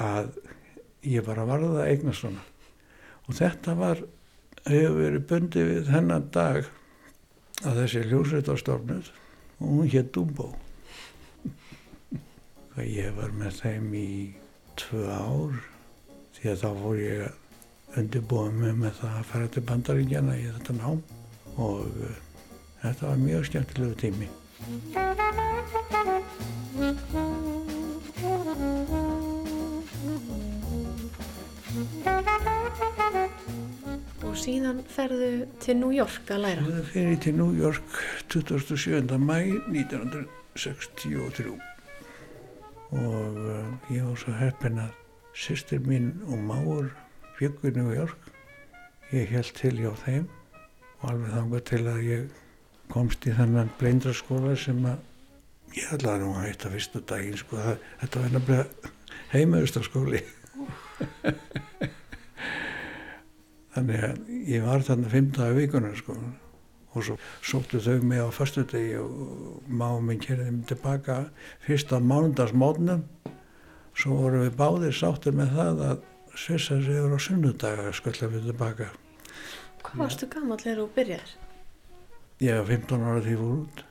að 0.00 0.32
ég 1.04 1.24
bara 1.26 1.46
varði 1.48 1.70
það 1.74 1.90
eignar 1.90 2.18
svona. 2.18 2.44
Og 3.28 3.38
þetta 3.38 3.76
var 3.78 4.02
hefur 4.64 4.98
verið 4.98 5.26
bundið 5.30 5.70
við 5.70 5.90
þennan 5.90 6.28
dag 6.32 6.70
að 7.64 7.80
þessi 7.82 8.04
hljóðsveit 8.08 8.50
á 8.50 8.54
stofnud 8.60 9.10
og 9.60 9.66
hún 9.68 9.92
hétt 9.92 10.12
Dumbo. 10.14 10.50
Að 12.74 12.90
ég 12.90 13.14
var 13.14 13.34
með 13.38 13.60
þeim 13.60 13.90
í 13.94 14.10
tvö 14.80 15.04
ár 15.06 15.58
því 16.34 16.50
að 16.50 16.62
þá 16.64 16.70
fór 16.80 17.00
ég 17.00 17.26
að 17.28 18.00
undirbúa 18.00 18.48
mig 18.50 18.72
með 18.80 18.96
það 18.98 19.18
að 19.20 19.28
fara 19.30 19.50
til 19.54 19.62
bandaríkjana 19.68 20.38
í 20.40 20.48
þetta 20.56 20.78
nám. 20.80 21.04
Og 21.54 21.84
uh, 21.86 22.16
þetta 22.80 23.12
var 23.12 23.20
mjög 23.22 23.46
skemmtilegu 23.46 24.00
tími. 24.00 24.30
Og 24.54 24.60
síðan 34.38 34.78
ferðu 34.88 35.46
til 35.58 35.76
New 35.80 35.90
York 35.90 36.30
að 36.30 36.38
læra. 36.44 36.62
Það 36.68 36.84
fyrir 36.92 37.18
til 37.26 37.34
New 37.40 37.50
York 37.58 37.82
27. 38.30 39.18
mæ 39.18 39.38
1963 39.74 41.58
og 42.94 43.34
uh, 43.34 43.74
ég 43.90 44.06
var 44.06 44.14
svo 44.22 44.30
heppin 44.38 44.78
að 44.84 44.92
sýstir 45.34 45.82
mín 45.82 46.22
og 46.30 46.38
máur 46.38 46.94
byggur 47.40 47.74
New 47.74 47.90
York. 47.90 48.30
Ég 49.10 49.26
held 49.34 49.50
til 49.58 49.74
hjá 49.82 49.90
þeim 50.04 50.30
og 51.00 51.10
alveg 51.10 51.30
þangað 51.34 51.62
til 51.72 51.84
að 51.90 51.98
ég 52.06 52.43
komst 52.92 53.26
í 53.28 53.34
þennan 53.34 53.72
bleindraskóla 53.80 54.54
sem 54.60 54.80
að 54.88 54.98
ég 55.74 55.92
ætlaði 55.96 56.22
nú 56.22 56.30
að 56.34 56.44
hætta 56.46 56.72
fyrstu 56.74 56.98
daginn 57.08 57.40
sko. 57.40 57.58
Það, 57.58 57.76
þetta 58.02 58.22
var 58.22 58.30
nefnilega 58.36 58.64
heimauðstaskóli. 59.34 60.22
Þannig 63.74 63.98
að 64.06 64.16
ég 64.46 64.60
var 64.64 64.86
þarna 64.86 65.08
fimm 65.10 65.28
dagar 65.34 65.56
vikunar 65.58 65.96
sko 65.98 66.14
og 66.94 67.02
svo 67.02 67.16
sóttu 67.42 67.80
þau 67.82 68.02
mig 68.06 68.22
á 68.22 68.28
fastu 68.30 68.64
degi 68.70 68.96
og 69.00 69.62
máum 69.66 70.06
minn 70.08 70.22
kerði 70.22 70.50
mig 70.54 70.68
tilbaka 70.70 71.24
fyrst 71.64 71.90
á 71.90 71.98
mánundagsmótnum 71.98 73.02
svo 73.98 74.18
vorum 74.20 74.44
við 74.44 74.58
báðir 74.58 74.94
sáttir 74.94 75.34
með 75.34 75.56
það 75.58 75.82
að 75.88 76.04
svissa 76.34 76.78
sig 76.82 76.98
yfir 76.98 77.14
á 77.14 77.20
sunnudaga 77.26 77.94
skölla 77.94 78.30
við 78.30 78.50
tilbaka 78.50 78.92
Hvað 79.84 80.00
varstu 80.00 80.30
gammal 80.30 80.60
þegar 80.62 80.80
þú 80.80 80.86
byrjar? 80.94 81.34
Ég 82.38 82.56
var 82.58 82.66
15 82.66 83.04
ára 83.04 83.20
því 83.22 83.34
ég 83.34 83.38
fór 83.42 83.52
út. 83.58 83.84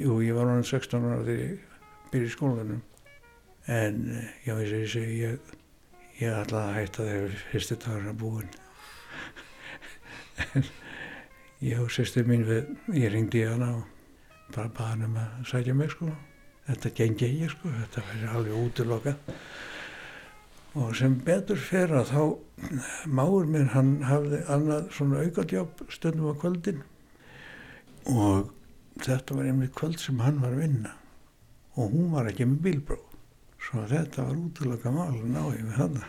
Jú, 0.00 0.16
ég 0.24 0.36
var 0.36 0.48
orðin 0.48 0.68
16 0.68 1.04
ára 1.10 1.20
því 1.26 1.36
ég 1.40 1.76
byrja 2.12 2.30
í 2.30 2.34
skólanum. 2.34 2.82
En 3.70 4.00
eh, 4.16 4.28
já, 4.46 4.54
ég 4.62 4.88
segi 4.88 5.18
ég, 5.20 5.54
ég 6.20 6.34
ætlaði 6.40 6.70
að 6.70 6.76
hætta 6.78 7.06
þegar 7.08 7.38
fyrsti 7.50 7.78
dagur 7.84 8.10
að 8.10 8.20
búin 8.22 8.48
en 10.56 10.64
ég 11.60 11.82
og 11.82 11.90
sýstir 11.92 12.24
mín 12.28 12.46
við, 12.48 12.70
ég 12.96 13.12
ringdi 13.12 13.42
í 13.42 13.48
hana 13.50 13.74
og 13.76 14.46
bara 14.54 14.72
baða 14.72 14.94
hann 14.94 15.08
um 15.10 15.18
að 15.20 15.50
sækja 15.50 15.76
mig 15.76 15.92
sko. 15.92 16.08
Þetta 16.70 16.94
gengi 16.96 17.28
ég 17.42 17.52
sko, 17.52 17.72
þetta 17.74 18.06
verður 18.08 18.38
alveg 18.38 18.64
útilokað. 18.64 19.34
Og 20.80 20.94
sem 20.96 21.16
betur 21.26 21.58
fer 21.58 21.92
að 21.98 22.12
þá 22.14 22.22
máur 23.10 23.48
minn 23.50 23.72
hann 23.74 23.96
hafði 24.06 24.40
annað 24.54 24.90
svona 24.94 25.24
aukadjóp 25.26 25.84
stundum 25.90 26.30
á 26.30 26.34
kvöldin 26.40 26.82
og 28.08 28.50
þetta 29.04 29.36
var 29.36 29.50
einmitt 29.50 29.76
kvöld 29.76 30.00
sem 30.00 30.20
hann 30.24 30.40
var 30.40 30.56
að 30.56 30.64
vinna 30.64 30.96
og 31.76 31.94
hún 31.94 32.10
var 32.14 32.28
ekki 32.30 32.48
með 32.48 32.66
bílbróð 32.66 33.10
Svo 33.60 33.84
þetta 33.86 34.24
var 34.24 34.38
útlöka 34.40 34.90
mál 34.94 35.12
að 35.12 35.28
ná 35.30 35.42
ég 35.52 35.66
með 35.66 35.76
hana. 35.76 36.06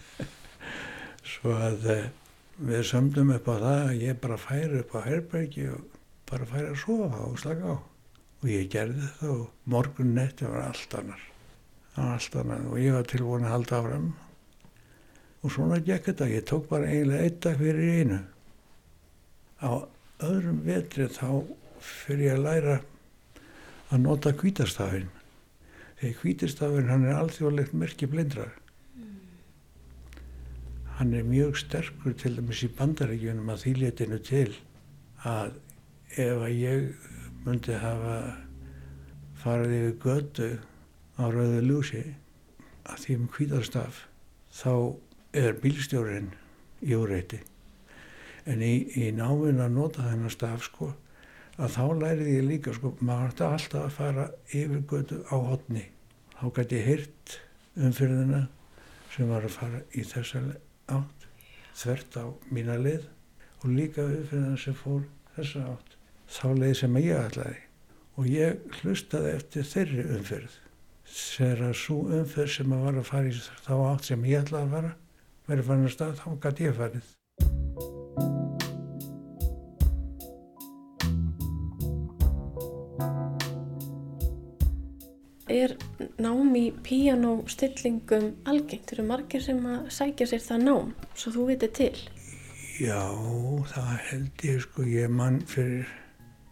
Svo 1.32 1.52
að 1.54 1.84
eh, 1.92 2.06
við 2.70 2.86
sömdum 2.88 3.32
upp 3.36 3.50
á 3.52 3.54
það 3.54 3.82
að 3.82 4.04
ég 4.06 4.20
bara 4.22 4.38
færi 4.40 4.80
upp 4.80 4.96
á 4.96 5.00
herbergi 5.04 5.66
og 5.74 5.98
bara 6.30 6.48
færi 6.48 6.72
að 6.72 6.80
sofa 6.82 7.20
og 7.26 7.36
slaka 7.42 7.76
á. 7.76 7.78
Og 8.40 8.48
ég 8.48 8.72
gerði 8.72 9.04
þetta 9.04 9.30
og 9.34 9.70
morgun 9.74 10.14
netti 10.16 10.48
var 10.48 10.70
allt 10.70 10.96
annar. 10.96 11.22
Allt 12.00 12.40
annar 12.40 12.66
og 12.70 12.80
ég 12.80 12.96
var 12.96 13.08
tilbúin 13.12 13.44
að 13.44 13.56
halda 13.58 13.80
áfram. 13.82 14.10
Og 15.44 15.52
svona 15.52 15.80
gekk 15.84 16.08
þetta. 16.08 16.30
Ég 16.32 16.46
tók 16.48 16.68
bara 16.72 16.88
eiginlega 16.88 17.28
eitt 17.28 17.40
dag 17.44 17.60
fyrir 17.60 18.00
einu. 18.00 18.22
Á 19.60 19.70
öðrum 20.26 20.60
vetri 20.66 21.08
þá 21.10 21.28
fyrir 21.80 22.26
ég 22.26 22.38
að 22.38 22.44
læra 22.44 22.76
að 23.90 24.02
nota 24.04 24.32
kvítastafinn. 24.36 25.08
Þegar 26.00 26.18
kvítastafinn 26.20 26.90
hann 26.90 27.06
er 27.08 27.18
alþjóðlegt 27.20 27.76
merki 27.76 28.08
blindrar. 28.10 28.52
Hann 31.00 31.14
er 31.16 31.24
mjög 31.24 31.56
sterkur 31.62 32.14
til 32.20 32.34
dæmis 32.36 32.62
í 32.66 32.70
bandaríkjunum 32.76 33.52
að 33.52 33.64
þýlétinu 33.64 34.20
til 34.24 34.48
að 35.24 35.56
ef 36.16 36.42
að 36.44 36.56
ég 36.56 37.06
myndi 37.46 37.76
hafa 37.80 38.16
farið 39.40 39.76
yfir 39.78 39.94
götu 40.04 40.50
á 41.16 41.24
rauðu 41.32 41.62
lúsi 41.64 42.02
að 42.84 43.04
því 43.04 43.16
um 43.20 43.30
kvítastaf 43.32 44.04
þá 44.52 44.72
er 45.40 45.56
bílstjórin 45.62 46.32
í 46.84 46.96
úreiti. 46.96 47.40
En 48.48 48.62
í, 48.64 48.74
í 48.96 49.10
náminn 49.12 49.60
að 49.60 49.76
nota 49.76 50.06
þennan 50.06 50.32
staf 50.32 50.64
sko 50.68 50.94
að 51.60 51.74
þá 51.74 51.84
læriði 52.00 52.36
ég 52.38 52.46
líka 52.48 52.72
sko, 52.72 52.94
maður 53.04 53.32
ætti 53.34 53.46
alltaf 53.46 53.82
að 53.84 53.96
fara 53.96 54.26
yfir 54.48 54.84
götu 54.88 55.20
á 55.28 55.36
hotni. 55.36 55.84
Þá 56.38 56.44
gæti 56.56 56.78
ég 56.78 56.86
heyrt 56.88 57.34
umfyrðina 57.76 58.42
sem 59.12 59.28
var 59.28 59.44
að 59.44 59.56
fara 59.58 59.82
í 59.92 60.04
þessa 60.06 60.40
átt, 60.96 61.26
þvert 61.76 62.16
á 62.16 62.24
mína 62.48 62.78
leið 62.80 63.04
og 63.60 63.68
líka 63.74 64.06
umfyrðina 64.06 64.56
sem 64.62 64.78
fór 64.78 65.04
þessa 65.36 65.66
átt. 65.74 65.98
Þá 66.30 66.46
leið 66.62 66.74
sem 66.80 66.98
ég 67.02 67.20
ætlaði 67.26 67.62
og 68.20 68.26
ég 68.30 68.80
hlustaði 68.80 69.36
eftir 69.36 69.70
þeirri 69.74 70.08
umfyrð. 70.16 70.58
Þegar 71.10 71.64
að 71.68 71.78
svo 71.82 72.02
umfyrð 72.20 72.52
sem 72.56 72.74
að 72.76 72.84
var 72.86 73.00
að 73.00 73.08
fara 73.10 73.30
í 73.30 73.38
þá 73.66 73.72
átt 73.90 74.10
sem 74.10 74.28
ég 74.30 74.44
ætlaði 74.44 74.68
að 74.68 74.76
fara, 74.76 74.92
verið 75.50 75.72
farin 75.72 75.88
að 75.88 75.96
stað, 75.96 76.20
þá 76.22 76.28
gæti 76.46 76.70
ég 76.70 76.78
farið. 76.78 77.16
Er 85.50 85.72
nám 86.22 86.52
í 86.54 86.68
píanóstillingum 86.86 88.28
algengt? 88.46 88.92
Eru 88.94 89.02
margir 89.08 89.42
sem 89.42 89.58
að 89.66 89.88
sækja 89.96 90.28
sér 90.30 90.44
það 90.44 90.60
nám, 90.68 90.92
svo 91.18 91.32
þú 91.34 91.46
veitir 91.48 91.72
til? 91.74 91.96
Já, 92.78 93.02
það 93.72 93.90
held 94.06 94.44
ég 94.46 94.62
sko, 94.62 94.84
ég 94.86 95.10
mann 95.10 95.40
fyrir 95.50 95.90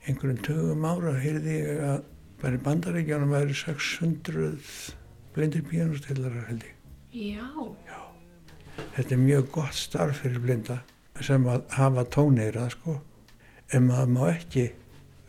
einhverjum 0.02 0.42
tögum 0.42 0.88
ára 0.88 1.14
heyrði 1.22 1.54
ég 1.60 1.84
að 1.92 2.02
bara 2.42 2.58
í 2.58 2.62
bandaríkjanum 2.66 3.34
væri 3.36 3.54
600 3.60 4.50
blindir 5.36 5.66
píanóstillarar 5.70 6.50
held 6.50 6.66
ég. 6.66 6.74
Já. 7.14 8.02
Þetta 8.96 9.14
er 9.14 9.22
mjög 9.22 9.50
gott 9.60 9.78
starf 9.78 10.24
fyrir 10.24 10.42
blinda 10.42 10.82
sem 11.22 11.46
að 11.50 11.68
hafa 11.78 12.04
tóneira 12.18 12.66
sko, 12.74 12.98
en 13.70 13.86
maður 13.86 14.16
má 14.16 14.24
ekki 14.32 14.72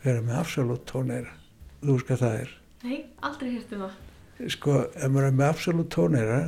vera 0.02 0.26
með 0.26 0.42
absolutt 0.42 0.88
tóneira. 0.90 1.38
Þú 1.84 1.94
veist 1.94 2.10
hvað 2.10 2.26
það 2.26 2.40
er. 2.42 2.56
Nei, 2.80 3.02
aldrei 3.20 3.50
hérstu 3.54 3.76
það. 3.76 3.96
Sko, 4.48 4.74
ef 4.96 5.10
maður 5.12 5.26
er 5.28 5.34
með 5.36 5.50
absolutt 5.50 5.90
tóneira 5.92 6.38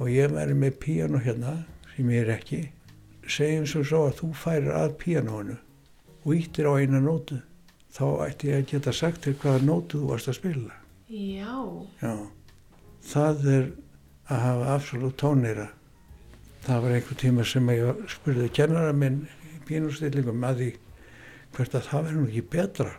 og 0.00 0.08
ég 0.08 0.32
væri 0.32 0.54
með 0.56 0.78
píano 0.80 1.20
hérna, 1.20 1.58
sem 1.92 2.08
ég 2.14 2.24
er 2.24 2.32
ekki, 2.38 2.60
segjum 3.28 3.66
svo 3.68 3.82
svo 3.84 4.00
að 4.08 4.16
þú 4.22 4.28
færir 4.42 4.72
að 4.78 4.96
píanónu 5.02 5.58
og 6.24 6.30
íttir 6.38 6.70
á 6.70 6.72
eina 6.80 7.02
nótu, 7.04 7.42
þá 7.92 8.04
ætti 8.28 8.48
ég 8.48 8.62
að 8.62 8.72
geta 8.72 8.94
sagt 8.96 9.26
til 9.26 9.36
hvaða 9.42 9.66
nótu 9.66 10.00
þú 10.00 10.12
varst 10.14 10.32
að 10.32 10.38
spila. 10.38 10.78
Já. 11.12 11.52
Já, 12.00 12.14
það 13.12 13.46
er 13.52 13.70
að 14.28 14.44
hafa 14.46 14.74
absolutt 14.74 15.20
tóneira. 15.20 15.70
Það 16.64 16.84
var 16.84 16.96
einhver 16.96 17.20
tíma 17.20 17.44
sem 17.48 17.72
ég 17.72 18.04
spurði 18.12 18.48
kennara 18.56 18.96
minn 18.96 19.26
í 19.52 19.60
píanóstillingum 19.68 20.48
að 20.48 20.62
því 20.62 20.70
hvert 21.56 21.76
að 21.76 21.90
það 21.90 22.08
verður 22.08 22.28
ekki 22.28 22.46
betra 22.56 22.94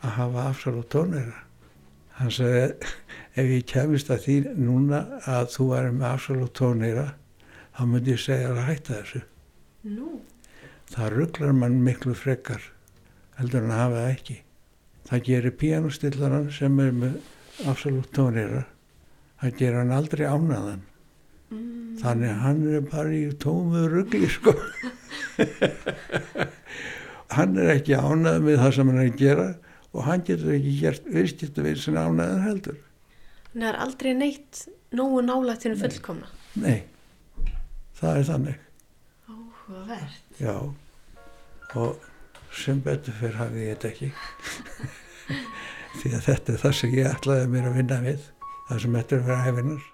að 0.00 0.16
hafa 0.20 0.46
absolutt 0.50 0.90
tóneira. 0.96 1.42
Hann 2.16 2.32
sagði, 2.32 2.88
ef 3.36 3.50
ég 3.52 3.66
kemist 3.68 4.08
að 4.12 4.22
því 4.24 4.36
núna 4.56 5.02
að 5.28 5.50
þú 5.52 5.66
væri 5.74 5.92
með 5.98 6.06
absolutt 6.08 6.54
tóneira, 6.56 7.04
þá 7.76 7.82
myndi 7.90 8.14
ég 8.14 8.22
segja 8.22 8.52
að 8.54 8.60
hætta 8.70 8.94
þessu. 8.94 9.20
Nú. 9.92 10.12
Það 10.94 11.12
rugglar 11.12 11.52
mann 11.58 11.76
miklu 11.84 12.14
frekar, 12.16 12.62
heldur 13.36 13.66
en 13.66 13.74
að 13.74 13.82
hafa 13.82 13.98
það 14.00 14.14
ekki. 14.14 14.36
Það 15.06 15.24
gerir 15.28 15.56
píanustillaran 15.60 16.48
sem 16.56 16.80
er 16.82 16.96
með 17.02 17.18
absolutt 17.68 18.08
tóneira, 18.16 18.64
það 19.42 19.60
gerir 19.60 19.80
hann 19.82 19.94
aldrei 19.98 20.24
ánaðan. 20.24 20.82
Mm. 21.52 21.76
Þannig 22.00 22.40
hann 22.46 22.64
er 22.72 22.88
bara 22.88 23.12
í 23.12 23.26
tómu 23.44 23.84
ruggli, 23.92 24.32
sko. 24.32 24.56
hann 27.36 27.60
er 27.60 27.76
ekki 27.76 28.00
ánað 28.00 28.40
með 28.48 28.60
það 28.64 28.74
sem 28.78 28.90
hann 28.90 29.04
er 29.04 29.12
að 29.12 29.20
gera 29.20 29.46
og 29.94 30.04
hann 30.08 30.24
getur 30.26 30.54
ekki 30.56 30.72
gert 30.80 31.06
viðskiptu 31.12 31.64
við 31.66 31.78
sem 31.84 31.96
ánæðan 32.00 32.42
heldur. 32.46 32.78
Það 33.56 33.68
er 33.70 33.78
aldrei 33.86 34.12
neitt 34.14 34.64
nógu 34.96 35.22
nálættinu 35.24 35.78
fullkomna. 35.80 36.28
Nei, 36.60 36.82
það 38.00 38.18
er 38.20 38.26
þannig, 38.30 38.58
Áhugavert. 39.28 40.20
já. 40.40 40.54
Og 41.76 41.96
sem 42.56 42.78
betur 42.84 43.16
fyrir 43.18 43.36
hafið 43.40 43.64
ég 43.66 43.74
þetta 43.74 43.88
ekki. 43.92 44.10
Því 46.00 46.12
að 46.16 46.26
þetta 46.28 46.52
er 46.54 46.60
það 46.62 46.74
sem 46.78 46.94
ég 46.96 47.08
ætlaði 47.10 47.46
mér 47.52 47.68
að 47.70 47.78
vinna 47.80 47.98
við, 48.04 48.26
það 48.68 48.82
sem 48.84 48.96
þetta 49.00 49.16
er 49.16 49.22
að 49.22 49.30
vera 49.30 49.44
hefinar. 49.46 49.84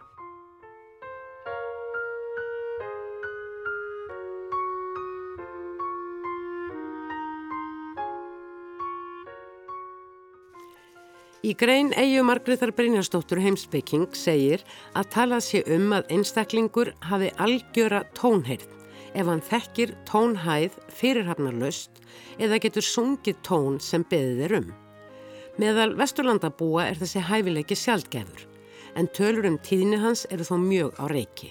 Í 11.43 11.57
grein 11.59 11.89
Eyju 11.99 12.23
Margreðar 12.23 12.71
Brynjarsdóttur 12.79 13.41
heimsbygging 13.43 14.13
segir 14.15 14.61
að 14.95 15.09
talað 15.11 15.41
sé 15.43 15.63
um 15.75 15.89
að 15.97 16.13
einstaklingur 16.15 16.93
hafi 17.03 17.33
algjöra 17.43 18.05
tónheyrð 18.15 18.69
ef 19.19 19.27
hann 19.27 19.43
þekkir 19.49 19.95
tónhæð 20.07 20.77
fyrirhafnarlaust 21.01 21.99
eða 22.39 22.61
getur 22.63 22.87
sungið 22.87 23.41
tón 23.49 23.81
sem 23.83 24.05
beðið 24.07 24.45
er 24.47 24.55
um. 24.61 24.71
Meðal 25.59 25.97
vesturlandabúa 25.99 26.87
er 26.93 27.03
þessi 27.03 27.25
hæfileiki 27.27 27.81
sjaldgefur 27.81 28.47
en 28.95 29.11
tölur 29.11 29.51
um 29.51 29.59
tíðni 29.67 29.99
hans 29.99 30.23
eru 30.31 30.47
þó 30.47 30.55
mjög 30.63 30.95
á 31.03 31.11
reiki. 31.11 31.51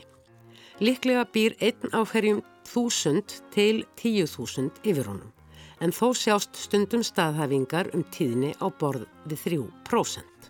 Liklega 0.80 1.28
býr 1.36 1.60
einn 1.60 1.92
á 1.92 2.00
hverjum 2.08 2.40
þúsund 2.64 3.42
til 3.52 3.84
tíu 4.00 4.24
þúsund 4.24 4.80
yfir 4.88 5.12
honum 5.12 5.36
en 5.82 5.94
þó 5.96 6.12
sjást 6.18 6.56
stundum 6.58 7.04
staðhæfingar 7.06 7.90
um 7.98 8.06
tíðni 8.14 8.54
á 8.62 8.70
borð 8.70 9.08
við 9.26 9.44
3%. 9.48 10.50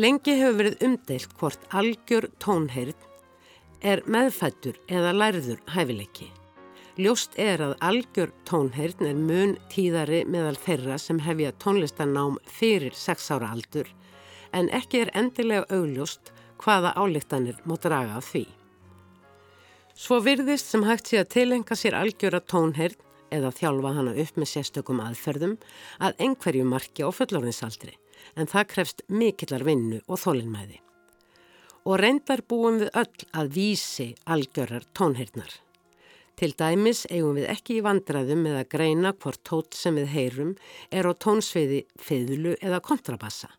Lengi 0.00 0.36
hefur 0.40 0.58
verið 0.60 0.84
umdeilt 0.86 1.32
hvort 1.38 1.64
algjör 1.76 2.30
tónheyrn 2.40 3.08
er 3.80 4.02
meðfættur 4.06 4.78
eða 4.88 5.12
lærður 5.16 5.60
hæfileiki. 5.74 6.30
Ljóst 7.00 7.36
er 7.40 7.62
að 7.64 7.76
algjör 7.84 8.32
tónheyrn 8.48 9.06
er 9.08 9.16
mun 9.16 9.56
tíðari 9.72 10.22
meðal 10.28 10.56
þeirra 10.60 10.98
sem 11.00 11.20
hefja 11.24 11.52
tónlistarnám 11.62 12.38
fyrir 12.44 12.96
6 12.96 13.30
ára 13.36 13.52
aldur 13.54 13.88
en 14.56 14.70
ekki 14.74 15.04
er 15.04 15.12
endilega 15.16 15.68
augljóst 15.70 16.32
hvaða 16.60 16.94
álíktanir 16.96 17.60
má 17.64 17.76
draga 17.80 18.18
af 18.18 18.32
því. 18.32 18.46
Svo 19.94 20.20
virðist 20.24 20.70
sem 20.70 20.84
hægt 20.86 21.10
sé 21.10 21.20
að 21.20 21.32
tilenga 21.34 21.76
sér 21.76 21.96
algjöra 21.98 22.40
tónheyrn 22.40 23.09
eða 23.34 23.52
þjálfa 23.56 23.94
hana 23.96 24.14
upp 24.22 24.38
með 24.40 24.50
sérstökum 24.52 25.00
aðferðum 25.04 25.56
að 26.02 26.22
einhverju 26.26 26.66
marki 26.68 27.06
á 27.06 27.08
fullorðinsaldri 27.14 27.96
en 28.36 28.50
það 28.50 28.68
krefst 28.74 29.02
mikillar 29.08 29.64
vinnu 29.66 30.00
og 30.06 30.20
þólinnmæði. 30.22 30.78
Og 31.88 31.96
reyndar 31.96 32.42
búum 32.44 32.78
við 32.82 32.92
öll 33.00 33.26
að 33.32 33.52
vísi 33.56 34.10
algjörar 34.28 34.84
tónheyrnar. 34.96 35.52
Til 36.36 36.52
dæmis 36.56 37.04
eigum 37.12 37.36
við 37.36 37.50
ekki 37.52 37.78
í 37.78 37.84
vandraðum 37.84 38.44
með 38.46 38.60
að 38.62 38.68
greina 38.74 39.12
hvort 39.12 39.42
tótt 39.44 39.76
sem 39.76 39.96
við 39.96 40.12
heyrum 40.14 40.52
er 40.88 41.08
á 41.08 41.12
tónsviði 41.12 41.82
fiðlu 42.00 42.54
eða 42.60 42.80
kontrabassa 42.84 43.50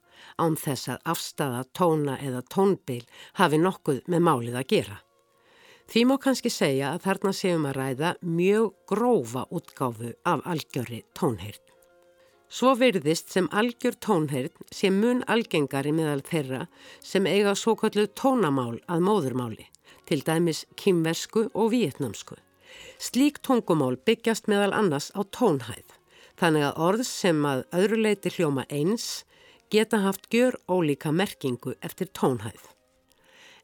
án 0.41 0.57
þess 0.57 0.89
að 0.93 1.07
afstafa 1.13 1.61
tóna 1.78 2.17
eða 2.22 2.41
tónbil 2.49 3.03
hafi 3.38 3.61
nokkuð 3.61 4.03
með 4.09 4.26
málið 4.28 4.59
að 4.61 4.69
gera. 4.74 4.97
Því 5.91 6.05
má 6.07 6.13
kannski 6.23 6.47
segja 6.47 6.93
að 6.95 7.01
þarna 7.03 7.31
séum 7.35 7.65
að 7.67 7.73
ræða 7.75 8.09
mjög 8.23 8.67
grófa 8.87 9.41
útgáfu 9.51 10.13
af 10.23 10.45
algjöri 10.47 11.01
tónheyrn. 11.19 11.65
Svo 12.47 12.71
verðist 12.79 13.33
sem 13.35 13.49
algjör 13.51 13.97
tónheyrn 13.99 14.71
sé 14.71 14.87
mun 14.87 15.19
algengari 15.27 15.91
meðal 15.91 16.23
þeirra 16.23 16.61
sem 17.03 17.27
eiga 17.27 17.57
svo 17.59 17.75
kallu 17.75 18.07
tónamál 18.15 18.79
að 18.87 19.03
móðurmáli, 19.03 19.67
til 20.07 20.23
dæmis 20.23 20.63
kýmversku 20.79 21.49
og 21.51 21.71
vietnamsku. 21.75 22.39
Slík 22.95 23.43
tungumál 23.43 23.99
byggjast 23.99 24.47
meðal 24.47 24.71
annars 24.71 25.11
á 25.11 25.27
tónhæð, 25.27 25.87
þannig 26.39 26.69
að 26.69 26.83
orð 26.87 27.07
sem 27.07 27.43
að 27.43 27.65
öðruleiti 27.75 28.31
hljóma 28.37 28.63
eins 28.71 29.25
geta 29.67 30.05
haft 30.07 30.31
gjör 30.31 30.55
ólíka 30.71 31.11
merkingu 31.11 31.75
eftir 31.83 32.07
tónhæð. 32.15 32.71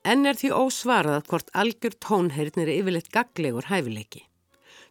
En 0.07 0.23
er 0.23 0.37
því 0.39 0.53
ósvarað 0.55 1.25
hvort 1.27 1.49
algjör 1.51 1.95
tónheyrn 1.99 2.61
er 2.63 2.69
yfirleitt 2.71 3.09
gaglegur 3.11 3.65
hæfileiki. 3.67 4.21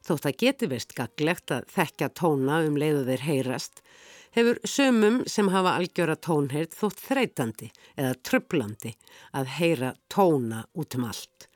Þótt 0.05 0.27
að 0.29 0.35
geti 0.43 0.67
veist 0.69 0.91
gaglegt 0.99 1.53
að 1.55 1.71
þekkja 1.73 2.09
tóna 2.21 2.59
um 2.67 2.77
leiðu 2.77 3.07
þeir 3.07 3.23
heyrast, 3.25 3.81
hefur 4.37 4.59
sömum 4.69 5.23
sem 5.33 5.49
hafa 5.55 5.73
algjöra 5.81 6.19
tónheyrt 6.27 6.77
þótt 6.77 7.01
þreytandi 7.07 7.71
eða 7.97 8.19
trublandi 8.29 8.93
að 9.41 9.55
heyra 9.57 9.95
tóna 10.13 10.67
út 10.77 10.99
um 10.99 11.07
allt. 11.09 11.49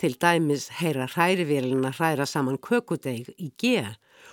Til 0.00 0.16
dæmis 0.16 0.70
heyra 0.78 1.04
hrærivílina 1.12 1.92
hræra 1.92 2.24
saman 2.26 2.56
kökudeig 2.64 3.28
í 3.36 3.50
G 3.60 3.74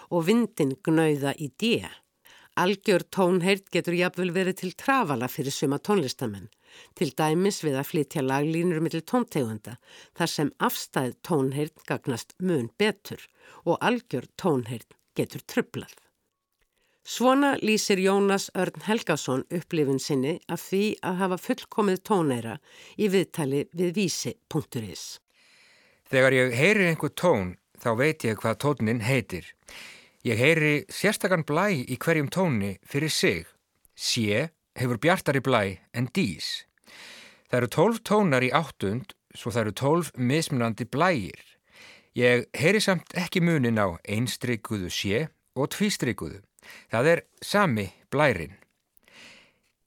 og 0.08 0.24
vindin 0.30 0.78
gnauða 0.88 1.36
í 1.36 1.52
D. 1.60 1.84
Algjör 2.56 3.04
tónheyrt 3.12 3.68
getur 3.76 4.00
jafnvel 4.00 4.32
verið 4.40 4.62
til 4.64 4.72
trafala 4.80 5.28
fyrir 5.28 5.52
suma 5.52 5.84
tónlistamenn 5.84 6.48
til 6.98 7.12
dæmis 7.18 7.62
við 7.66 7.80
að 7.80 7.90
flytja 7.92 8.26
laglínur 8.26 8.84
millir 8.84 9.06
tóntegunda 9.06 9.78
þar 10.18 10.34
sem 10.36 10.52
afstæð 10.70 11.16
tónheirn 11.28 11.88
gagnast 11.90 12.36
mun 12.40 12.70
betur 12.80 13.26
og 13.66 13.80
algjör 13.80 14.30
tónheirn 14.40 14.88
getur 15.18 15.44
trublað. 15.46 15.96
Svona 17.10 17.56
lýsir 17.58 17.98
Jónas 17.98 18.52
Örn 18.54 18.84
Helgason 18.86 19.46
upplifin 19.50 19.98
sinni 20.00 20.36
af 20.48 20.62
því 20.68 20.84
að 21.02 21.16
hafa 21.24 21.38
fullkomið 21.42 22.04
tónæra 22.06 22.60
í 23.02 23.08
viðtali 23.10 23.64
við 23.74 23.96
vísi.is. 23.96 25.06
Þegar 26.10 26.36
ég 26.38 26.54
heyri 26.54 26.90
einhver 26.92 27.14
tón 27.18 27.56
þá 27.82 27.90
veit 27.98 28.26
ég 28.28 28.38
hvað 28.38 28.60
tónin 28.62 29.02
heitir. 29.02 29.48
Ég 30.28 30.38
heyri 30.38 30.74
sérstakann 30.92 31.48
blæ 31.48 31.70
í 31.88 31.98
hverjum 31.98 32.30
tóni 32.30 32.76
fyrir 32.86 33.10
sig. 33.10 33.46
Sé 33.96 34.50
hefur 34.78 35.00
bjartari 35.02 35.42
blæ 35.42 35.80
en 35.94 36.10
dís. 36.14 36.69
Það 37.50 37.58
eru 37.58 37.70
tólf 37.74 38.02
tónar 38.06 38.46
í 38.46 38.52
áttund, 38.54 39.16
svo 39.34 39.50
það 39.50 39.62
eru 39.64 39.74
tólf 39.74 40.12
mismunandi 40.16 40.86
blægir. 40.86 41.42
Ég 42.14 42.46
heyri 42.54 42.82
samt 42.82 43.14
ekki 43.18 43.42
munin 43.42 43.82
á 43.82 43.98
einstrikuðu 44.06 44.90
sé 44.94 45.28
og 45.58 45.72
tvístrikuðu. 45.74 46.44
Það 46.92 47.10
er 47.14 47.22
sami 47.42 47.88
blærin. 48.14 48.58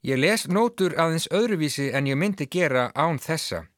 Ég 0.02 0.18
les 0.18 0.48
nótur 0.50 0.96
aðeins 0.98 1.28
öðruvísi 1.30 1.92
en 1.94 2.08
ég 2.10 2.18
myndi 2.18 2.48
gera 2.50 2.88
án 2.98 3.20
þessa. 3.22 3.68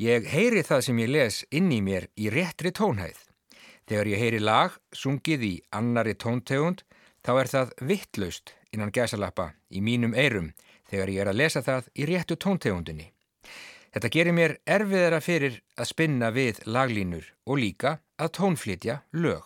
Ég 0.00 0.26
heyri 0.32 0.64
það 0.66 0.82
sem 0.86 0.98
ég 0.98 1.12
les 1.14 1.44
inn 1.54 1.70
í 1.70 1.78
mér 1.86 2.08
í 2.18 2.32
réttri 2.34 2.72
tónhæð. 2.74 3.14
Þegar 3.86 4.10
ég 4.10 4.22
heyri 4.24 4.40
lag 4.42 4.74
sungið 4.90 5.46
í 5.46 5.54
annari 5.70 6.16
tóntegund 6.18 6.82
þá 7.22 7.32
er 7.36 7.52
það 7.54 7.72
vittlaust 7.86 8.54
innan 8.74 8.90
gæsalappa 8.90 9.52
í 9.70 9.82
mínum 9.82 10.14
eirum 10.14 10.50
þegar 10.90 11.14
ég 11.14 11.22
er 11.22 11.30
að 11.30 11.40
lesa 11.42 11.62
það 11.62 11.90
í 11.94 12.06
réttu 12.10 12.38
tóntegundinni. 12.38 13.10
Þetta 13.90 14.10
gerir 14.14 14.34
mér 14.36 14.52
erfiðara 14.70 15.18
fyrir 15.24 15.56
að 15.74 15.88
spinna 15.90 16.28
við 16.34 16.60
laglínur 16.66 17.26
og 17.46 17.58
líka 17.58 17.96
að 18.20 18.34
tónflytja 18.38 19.00
lög. 19.18 19.42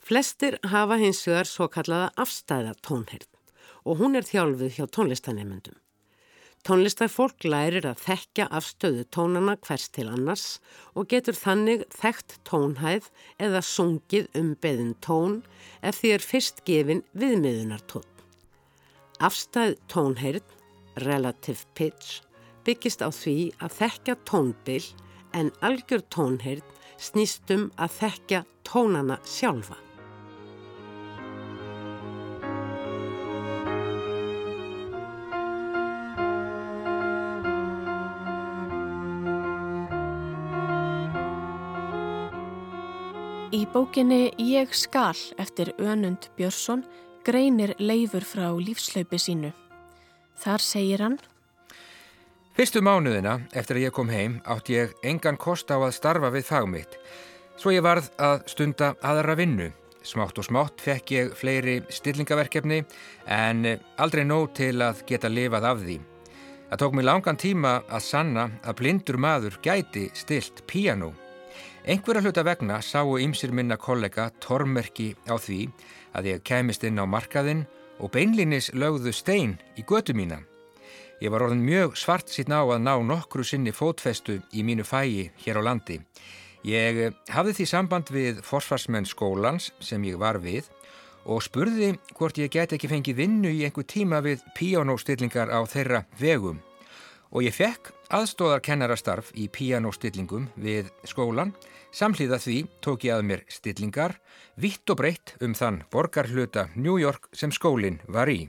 Flestir 0.00 0.56
hafa 0.64 0.96
hins 0.96 1.20
vegar 1.28 1.48
svo 1.48 1.66
kallaða 1.68 2.08
afstæða 2.16 2.72
tónherð 2.80 3.28
og 3.84 4.00
hún 4.00 4.16
er 4.16 4.24
þjálfuð 4.24 4.78
hjá 4.78 4.86
tónlistanemyndum. 4.96 5.76
Tónlistarfólk 6.66 7.44
lærir 7.46 7.86
að 7.86 8.00
þekka 8.02 8.48
afstöðu 8.58 9.04
tónana 9.14 9.54
hvers 9.64 9.86
til 9.94 10.08
annars 10.10 10.46
og 10.98 11.08
getur 11.12 11.36
þannig 11.36 11.84
þekkt 11.94 12.38
tónhæð 12.48 13.10
eða 13.44 13.62
sungið 13.64 14.28
um 14.40 14.54
beðin 14.62 14.94
tón 15.04 15.38
ef 15.80 16.00
því 16.00 16.14
er 16.16 16.24
fyrst 16.24 16.64
gefin 16.68 17.04
viðmiðunartón. 17.14 18.08
Afstæð 19.20 19.76
tónheyrn, 19.92 20.44
relative 21.04 21.64
pitch, 21.78 22.22
byggist 22.68 23.00
á 23.00 23.08
því 23.08 23.36
að 23.64 23.76
þekka 23.80 24.14
tónbil 24.28 24.84
en 25.32 25.48
algjör 25.64 26.02
tónheyrn 26.12 26.74
snýst 27.00 27.48
um 27.54 27.68
að 27.80 27.94
þekka 28.02 28.40
tónana 28.68 29.16
sjálfa. 29.24 29.78
Í 43.48 43.64
bókinni 43.72 44.34
Ég 44.36 44.76
skal 44.76 45.16
eftir 45.40 45.72
Önund 45.80 46.28
Björnsson 46.36 46.84
greinir 47.24 47.72
leifur 47.80 48.26
frá 48.28 48.52
lífslaupi 48.52 49.16
sínu. 49.16 49.54
Þar 50.36 50.62
segir 50.62 51.00
hann 51.06 51.16
Fyrstu 52.58 52.80
mánuðina 52.82 53.36
eftir 53.54 53.78
að 53.78 53.84
ég 53.84 53.92
kom 53.94 54.08
heim 54.10 54.32
átt 54.50 54.66
ég 54.72 54.90
engan 55.06 55.36
kost 55.38 55.68
á 55.70 55.78
að 55.78 55.92
starfa 55.94 56.26
við 56.34 56.48
fagmitt 56.48 56.96
svo 57.54 57.70
ég 57.70 57.84
varð 57.86 58.08
að 58.18 58.40
stunda 58.50 58.88
aðra 58.98 59.36
vinnu. 59.38 59.68
Smátt 60.02 60.40
og 60.42 60.46
smátt 60.48 60.82
fekk 60.82 61.12
ég 61.14 61.30
fleiri 61.38 61.76
stillingaverkefni 61.86 62.80
en 63.30 63.62
aldrei 64.02 64.24
nóg 64.26 64.56
til 64.58 64.74
að 64.82 65.04
geta 65.06 65.30
lifað 65.30 65.68
af 65.70 65.84
því. 65.84 66.00
Það 66.68 66.82
tók 66.82 66.98
mér 66.98 67.08
langan 67.12 67.38
tíma 67.38 67.76
að 67.86 68.04
sanna 68.08 68.48
að 68.66 68.78
blindur 68.82 69.22
maður 69.22 69.60
gæti 69.62 70.08
stilt 70.18 70.66
píanó. 70.66 71.12
Einhverja 71.86 72.26
hluta 72.26 72.42
vegna 72.42 72.82
sáu 72.82 73.20
ýmsir 73.22 73.54
minna 73.54 73.78
kollega 73.78 74.32
tormerki 74.42 75.12
á 75.30 75.38
því 75.38 75.68
að 76.18 76.32
ég 76.34 76.42
kemist 76.42 76.82
inn 76.82 76.98
á 76.98 77.06
markaðinn 77.06 77.68
og 78.02 78.10
beinlinis 78.18 78.74
lögðu 78.74 79.14
stein 79.14 79.60
í 79.78 79.86
götu 79.86 80.10
mína. 80.10 80.42
Ég 81.18 81.32
var 81.34 81.42
orðin 81.42 81.64
mjög 81.66 81.96
svart 81.98 82.30
síðan 82.30 82.60
á 82.60 82.62
að 82.62 82.82
ná 82.84 82.92
nokkru 83.02 83.42
sinni 83.42 83.72
fótfestu 83.74 84.36
í 84.54 84.62
mínu 84.62 84.84
fægi 84.86 85.32
hér 85.42 85.58
á 85.58 85.62
landi. 85.66 85.96
Ég 86.62 87.14
hafði 87.34 87.54
því 87.58 87.64
samband 87.66 88.10
við 88.14 88.38
forsvarsmenn 88.46 89.06
skólans 89.06 89.72
sem 89.82 90.04
ég 90.06 90.18
var 90.20 90.38
við 90.38 90.68
og 91.26 91.42
spurði 91.42 91.96
hvort 92.14 92.38
ég 92.38 92.52
get 92.54 92.72
ekki 92.76 92.90
fengið 92.90 93.18
vinnu 93.18 93.50
í 93.50 93.64
einhver 93.66 93.86
tíma 93.90 94.20
við 94.22 94.44
píanóstillingar 94.54 95.50
á 95.50 95.58
þeirra 95.66 96.04
vegum. 96.20 96.60
Og 97.34 97.42
ég 97.44 97.56
fekk 97.56 97.90
aðstóðar 98.14 98.62
kennarastarf 98.64 99.32
í 99.34 99.48
píanóstillingum 99.52 100.46
við 100.54 100.92
skólan. 101.04 101.50
Samhlýða 101.90 102.38
því 102.40 102.58
tók 102.84 103.08
ég 103.08 103.18
að 103.18 103.26
mér 103.26 103.42
stillingar, 103.50 104.14
vitt 104.54 104.86
og 104.88 105.00
breytt 105.02 105.34
um 105.42 105.56
þann 105.56 105.82
borgarhluta 105.90 106.68
New 106.76 106.96
York 107.00 107.28
sem 107.34 107.50
skólinn 107.52 107.98
var 108.06 108.30
í. 108.30 108.46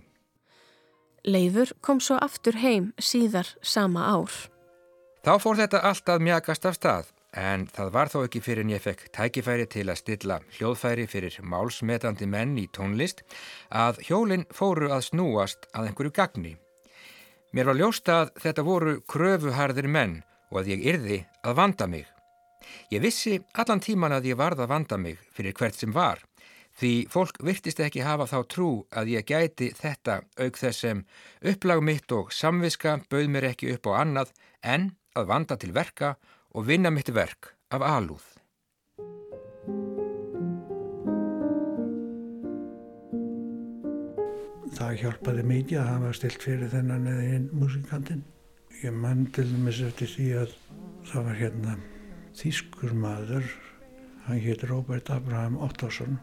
Leifur 1.23 1.73
kom 1.81 1.99
svo 1.99 2.17
aftur 2.21 2.57
heim 2.61 2.91
síðar 2.99 3.47
sama 3.61 4.05
ár. 4.07 4.31
Þá 5.25 5.33
fór 5.43 5.57
þetta 5.59 5.81
alltaf 5.89 6.21
mjagast 6.23 6.65
af 6.65 6.77
stað 6.77 7.09
en 7.37 7.67
það 7.69 7.91
var 7.93 8.09
þó 8.09 8.19
ekki 8.23 8.41
fyrir 8.41 8.65
en 8.65 8.71
ég 8.73 8.81
fekk 8.81 9.09
tækifæri 9.13 9.67
til 9.69 9.85
að 9.89 9.99
stilla 9.99 10.39
hljóðfæri 10.57 11.05
fyrir 11.11 11.35
málsmetandi 11.45 12.25
menn 12.25 12.55
í 12.57 12.65
tónlist 12.73 13.21
að 13.69 13.99
hjólinn 14.07 14.47
fóru 14.55 14.89
að 14.89 15.05
snúast 15.11 15.67
að 15.73 15.91
einhverju 15.91 16.15
gagni. 16.15 16.55
Mér 17.53 17.69
var 17.69 17.79
ljósta 17.79 18.21
að 18.23 18.31
þetta 18.45 18.65
voru 18.65 18.95
kröfuharðir 19.09 19.89
menn 19.89 20.21
og 20.49 20.61
að 20.61 20.71
ég 20.73 20.87
yrði 20.93 21.19
að 21.43 21.59
vanda 21.61 21.87
mig. 21.87 22.07
Ég 22.93 23.01
vissi 23.01 23.39
allan 23.53 23.81
tíman 23.81 24.13
að 24.13 24.31
ég 24.31 24.37
varð 24.37 24.63
að 24.63 24.71
vanda 24.73 24.97
mig 24.97 25.19
fyrir 25.33 25.55
hvert 25.57 25.77
sem 25.77 25.93
var, 25.93 26.21
því 26.79 26.93
fólk 27.11 27.41
virtist 27.43 27.81
ekki 27.83 28.05
hafa 28.07 28.27
þá 28.29 28.39
trú 28.53 28.71
að 28.95 29.13
ég 29.17 29.27
gæti 29.27 29.71
þetta 29.75 30.21
auk 30.39 30.59
þess 30.59 30.85
sem 30.85 31.05
upplag 31.51 31.83
mitt 31.83 32.11
og 32.15 32.33
samviska 32.33 32.99
bauð 33.11 33.31
mér 33.33 33.51
ekki 33.51 33.73
upp 33.75 33.91
á 33.91 33.99
annað 33.99 34.33
en 34.63 34.91
að 35.19 35.31
vanda 35.33 35.59
til 35.59 35.73
verka 35.75 36.15
og 36.55 36.69
vinna 36.69 36.91
mitt 36.93 37.11
verk 37.11 37.55
af 37.69 37.83
alúð. 37.85 38.23
það 44.79 44.99
hjálpaði 45.01 45.43
mikið 45.43 45.77
að 45.81 45.87
hafa 45.89 46.09
stilt 46.15 46.43
fyrir 46.45 46.69
þennan 46.71 47.07
eða 47.11 47.23
hinn 47.27 47.47
músikantinn. 47.59 48.21
Ég 48.79 48.95
mann 48.95 49.25
til 49.35 49.43
dæmis 49.49 49.81
eftir 49.83 50.07
því 50.07 50.27
að 50.39 50.53
það 51.09 51.25
var 51.27 51.37
hérna 51.41 51.75
þýskur 52.39 52.95
maður, 52.95 53.49
hann 54.25 54.39
hétt 54.45 54.63
Robert 54.71 55.11
Abraham 55.11 55.59
Ottosson 55.65 56.15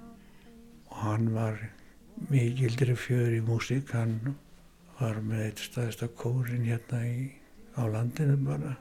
hann 1.02 1.30
var 1.34 1.58
mikildri 2.30 2.96
fjör 2.96 3.34
í 3.36 3.42
músík, 3.44 3.92
hann 3.92 4.36
var 5.00 5.20
með 5.20 5.44
eitt 5.50 5.62
staðista 5.66 6.08
kórin 6.16 6.64
hérna 6.64 7.02
í, 7.04 7.30
á 7.76 7.84
landinu 7.84 8.36
bara. 8.46 8.76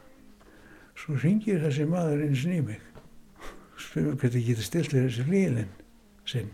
Svo 0.95 1.17
ringir 1.19 1.59
þessi 1.63 1.87
maður 1.89 2.23
eins 2.29 2.45
og 2.47 2.55
í 2.55 2.61
mig, 2.69 2.85
spyrir 3.75 4.15
hvernig 4.21 4.47
getur 4.47 4.69
stilt 4.69 4.93
fyrir 4.93 5.09
þessi 5.09 5.27
lílinn 5.27 5.73
sinn 6.25 6.53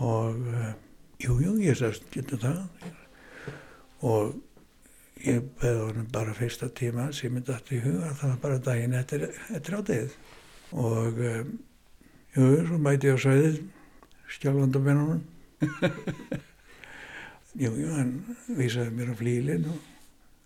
og 0.00 0.36
uh, 0.52 0.68
jú, 1.20 1.38
jú, 1.40 1.56
ég 1.60 1.76
sagðist, 1.76 2.06
getur 2.12 2.40
það. 2.40 2.60
Og 4.06 4.36
ég 5.24 5.42
beði 5.60 5.82
honum 5.86 6.06
bara 6.12 6.36
fyrsta 6.36 6.70
tíma 6.76 7.10
sem 7.16 7.36
ég 7.36 7.44
dætti 7.48 7.76
í 7.76 7.82
huga, 7.84 8.14
það 8.16 8.32
var 8.32 8.38
bara 8.44 8.62
daginn 8.68 8.96
eftir, 8.96 9.26
eftir 9.48 9.76
ádegið. 9.80 10.14
Og 10.76 11.20
um, 11.32 11.52
jú, 12.36 12.48
svo 12.68 12.80
mæti 12.80 13.10
ég 13.10 13.20
á 13.20 13.24
sæðið, 13.24 13.60
skjálfandabennunum. 14.30 15.22
jú, 17.62 17.70
jú, 17.74 17.88
hann 17.96 18.12
vísaði 18.58 18.94
mér 18.94 19.12
á 19.12 19.14
flílinn 19.18 19.66
og 19.70 19.80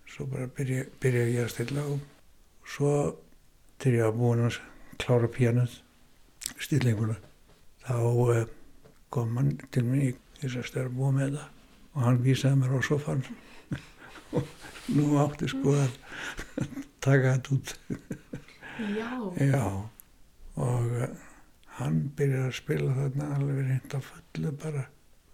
svo 0.09 0.26
bara 0.30 0.49
byrja, 0.57 0.87
byrja 1.03 1.24
ég 1.28 1.45
að 1.45 1.53
stilla 1.53 1.85
og 1.91 2.01
svo 2.68 2.93
þegar 3.82 3.99
ég 3.99 4.07
var 4.09 4.16
búin 4.18 4.45
að 4.47 4.61
klára 5.03 5.28
pjánuð 5.30 5.78
stillinguna 6.62 7.16
þá 7.85 7.97
uh, 8.01 8.45
kom 9.12 9.37
hann 9.39 9.55
til 9.74 9.85
mig 9.89 10.14
í 10.41 10.49
þess 10.49 10.76
að 10.78 10.95
búið 10.97 11.18
með 11.18 11.37
það 11.39 11.51
og 11.95 12.07
hann 12.07 12.22
vísaði 12.24 12.61
mér 12.62 12.76
á 12.76 12.80
sofan 12.89 13.24
og 14.35 14.49
nú 14.97 15.11
átti 15.22 15.51
sko 15.53 15.76
að 15.82 15.99
taka 17.05 17.37
þetta 17.37 17.59
út 17.59 17.76
Já. 18.74 19.11
já 19.39 19.64
og 20.59 20.97
uh, 20.99 21.11
hann 21.79 21.97
byrjaði 22.18 22.51
að 22.51 22.59
spila 22.59 22.93
þarna 22.99 23.31
alveg 23.37 23.59
reynd 23.64 23.97
á 23.97 24.01
fullu 24.09 24.53
bara 24.62 24.85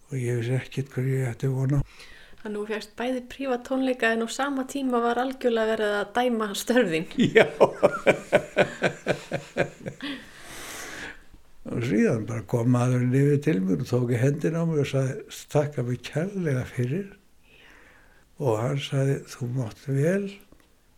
og 0.09 0.17
ég 0.19 0.41
vissi 0.41 0.57
ekkert 0.57 0.91
hvað 0.93 1.11
ég 1.11 1.29
ætti 1.31 1.51
vona. 1.51 1.81
Þannig 2.41 2.57
að 2.57 2.57
þú 2.57 2.65
fegst 2.73 2.93
bæði 2.97 3.21
prífa 3.29 3.57
tónleika 3.67 4.09
en 4.15 4.25
á 4.25 4.29
sama 4.33 4.65
tíma 4.69 5.01
var 5.03 5.21
algjörlega 5.21 5.75
verið 5.75 5.97
að 5.99 6.11
dæma 6.17 6.47
störfðin. 6.57 7.07
Já. 7.37 7.45
og 11.71 11.85
síðan 11.85 12.25
bara 12.27 12.43
kom 12.49 12.71
maðurinn 12.73 13.17
yfir 13.21 13.41
til 13.45 13.59
mér 13.61 13.83
og 13.83 13.91
tók 13.91 14.15
í 14.15 14.21
hendin 14.23 14.57
á 14.57 14.65
mig 14.65 14.81
og 14.81 14.89
sagði 14.89 15.43
takka 15.53 15.85
mig 15.85 16.01
kærlega 16.07 16.63
fyrir 16.73 17.11
og 18.41 18.57
hann 18.57 18.81
sagði 18.81 19.19
þú 19.29 19.51
mátt 19.59 19.85
vel 19.85 20.31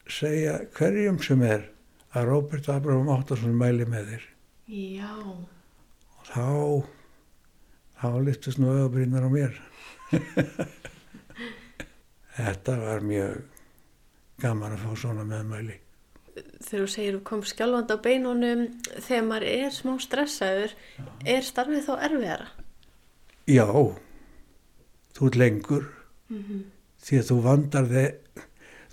segja 0.08 0.62
hverjum 0.78 1.20
sem 1.24 1.44
er 1.44 1.68
að 2.16 2.30
Róbert 2.32 2.70
Abraham 2.72 3.12
Óttarsson 3.12 3.60
mæli 3.60 3.86
með 3.90 4.14
þér 4.14 4.30
Já. 4.68 5.12
og 5.20 6.28
þá 6.30 6.46
þá 8.00 8.08
lyftist 8.24 8.60
nú 8.60 8.68
öðabrýnar 8.72 9.28
á 9.28 9.30
mér. 9.32 9.54
Þetta 12.38 12.74
var 12.80 13.00
mjög 13.06 13.42
gaman 14.42 14.76
að 14.78 14.86
fá 14.86 14.92
svona 15.04 15.26
meðmæli. 15.28 15.76
Þegar 16.34 16.72
þú 16.72 16.88
segir 16.90 17.18
þú 17.18 17.22
kom 17.28 17.44
skjálfandi 17.46 17.94
á 17.94 18.04
beinunum, 18.08 18.64
þegar 18.96 19.28
maður 19.28 19.48
er 19.52 19.76
smá 19.76 19.94
stressaður, 20.02 20.72
er 21.28 21.42
starfið 21.46 21.86
þá 21.90 21.94
erfiðara? 22.08 22.48
Já, 23.52 23.68
þú 25.14 25.22
ert 25.30 25.40
lengur. 25.44 25.86
Því 27.04 27.14
að 27.20 27.30
þú 27.30 27.38
vandar 27.44 27.86
þig 27.92 28.10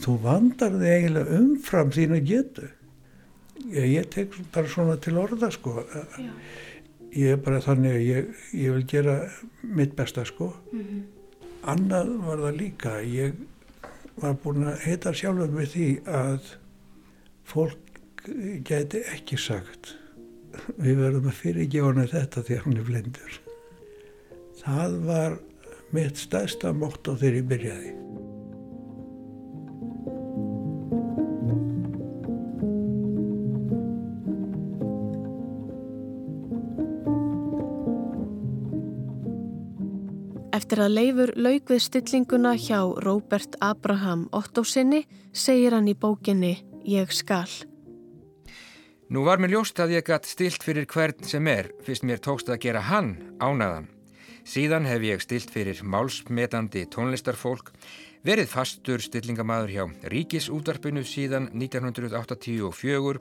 þú 0.00 0.16
vandar 0.24 0.76
þig 0.80 0.92
eiginlega 0.96 1.38
umfram 1.38 1.90
þín 1.94 2.16
að 2.16 2.28
getu 2.28 2.68
ég, 3.68 3.86
ég 3.94 4.08
tek 4.12 4.34
bara 4.54 4.70
svona 4.70 4.96
til 5.02 5.18
orða 5.20 5.50
sko. 5.54 5.84
Já. 5.90 6.32
ég 7.10 7.34
er 7.34 7.40
bara 7.42 7.60
þannig 7.62 7.96
að 7.96 8.04
ég, 8.06 8.34
ég 8.54 8.74
vil 8.76 8.86
gera 8.88 9.16
mitt 9.62 9.96
besta 9.98 10.24
sko. 10.28 10.52
Annað 11.68 12.12
var 12.24 12.44
það 12.46 12.60
líka 12.60 12.96
ég 13.04 13.40
var 14.20 14.36
búin 14.42 14.68
að 14.70 14.84
heita 14.86 15.12
sjálfur 15.16 15.52
með 15.54 15.72
því 15.74 15.88
að 16.06 16.52
fólk 17.50 18.26
geti 18.68 19.02
ekki 19.14 19.38
sagt 19.40 19.94
við 20.76 20.98
verðum 21.00 21.30
að 21.30 21.38
fyrirgefa 21.40 21.92
hana 21.92 22.08
þetta 22.10 22.44
því 22.46 22.56
að 22.56 22.64
hún 22.66 22.80
er 22.80 22.88
blindur. 22.88 23.38
Það 24.60 24.98
var 25.06 25.38
mitt 25.94 26.20
stærsta 26.20 26.74
mótt 26.76 27.08
á 27.10 27.14
ég 27.18 27.42
byrjaði 27.50 27.94
Eftir 40.70 40.84
að 40.84 40.92
leifur 40.94 41.30
lauk 41.34 41.70
við 41.72 41.80
stillinguna 41.82 42.50
hjá 42.54 42.78
Róbert 43.02 43.56
Abraham 43.58 44.20
Ottosinni 44.30 45.00
segir 45.34 45.74
hann 45.74 45.88
í 45.90 45.96
bókinni 45.98 46.52
Ég 46.86 47.10
skal. 47.10 47.50
Nú 49.10 49.24
var 49.26 49.42
mér 49.42 49.56
ljóst 49.56 49.82
að 49.82 49.96
ég 49.96 50.06
gætt 50.06 50.30
stilt 50.30 50.62
fyrir 50.62 50.86
hvern 50.86 51.26
sem 51.26 51.50
er, 51.50 51.72
fyrst 51.82 52.06
mér 52.06 52.22
tókst 52.22 52.54
að 52.54 52.60
gera 52.62 52.84
hann 52.86 53.16
ánaðan. 53.42 53.90
Síðan 54.46 54.86
hef 54.86 55.02
ég 55.02 55.26
stilt 55.26 55.50
fyrir 55.50 55.82
málsmetandi 55.82 56.86
tónlistarfólk, 56.86 57.72
verið 58.22 58.54
fastur 58.54 59.02
stillingamæður 59.02 59.74
hjá 59.74 59.84
Ríkisútvarpinu 60.14 61.02
síðan 61.02 61.50
1984, 61.50 63.18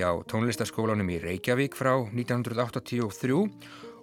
hjá 0.00 0.08
tónlistarskólanum 0.32 1.12
í 1.12 1.20
Reykjavík 1.20 1.76
frá 1.76 1.92
1983 2.08 3.44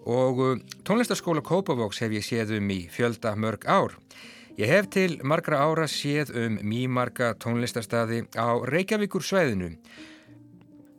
og 0.05 0.39
uh, 0.39 0.61
tónlistarskóla 0.87 1.43
Kópavóks 1.45 2.01
hef 2.03 2.13
ég 2.13 2.25
séð 2.25 2.57
um 2.57 2.69
í 2.73 2.83
fjölda 2.91 3.35
mörg 3.35 3.67
ár. 3.67 3.97
Ég 4.57 4.69
hef 4.69 4.89
til 4.93 5.17
margra 5.25 5.63
ára 5.65 5.87
séð 5.89 6.29
um 6.37 6.59
mýmarga 6.61 7.33
tónlistarstaði 7.41 8.27
á 8.37 8.61
Reykjavíkur 8.69 9.25
sveðinu. 9.25 9.73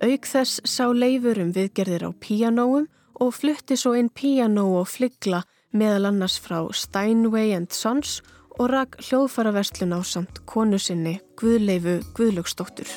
Auk 0.03 0.27
þess 0.27 0.59
sá 0.67 0.89
leifur 0.91 1.39
um 1.39 1.53
viðgerðir 1.55 2.09
á 2.09 2.11
píanóum 2.19 2.89
og 3.23 3.35
flutti 3.37 3.79
svo 3.79 3.95
inn 3.95 4.11
píanó 4.11 4.67
og 4.81 4.91
flyggla 4.91 5.45
meðal 5.71 6.11
annars 6.11 6.41
frá 6.43 6.59
Steinway 6.75 7.55
and 7.55 7.71
Sons 7.71 8.21
og 8.59 8.71
rak 8.75 8.99
hljóðfaraverslun 9.03 9.95
á 9.95 10.01
samt 10.03 10.43
konu 10.51 10.79
sinni 10.79 11.21
Guðleifu 11.39 12.01
Guðlögsdóttur. 12.19 12.91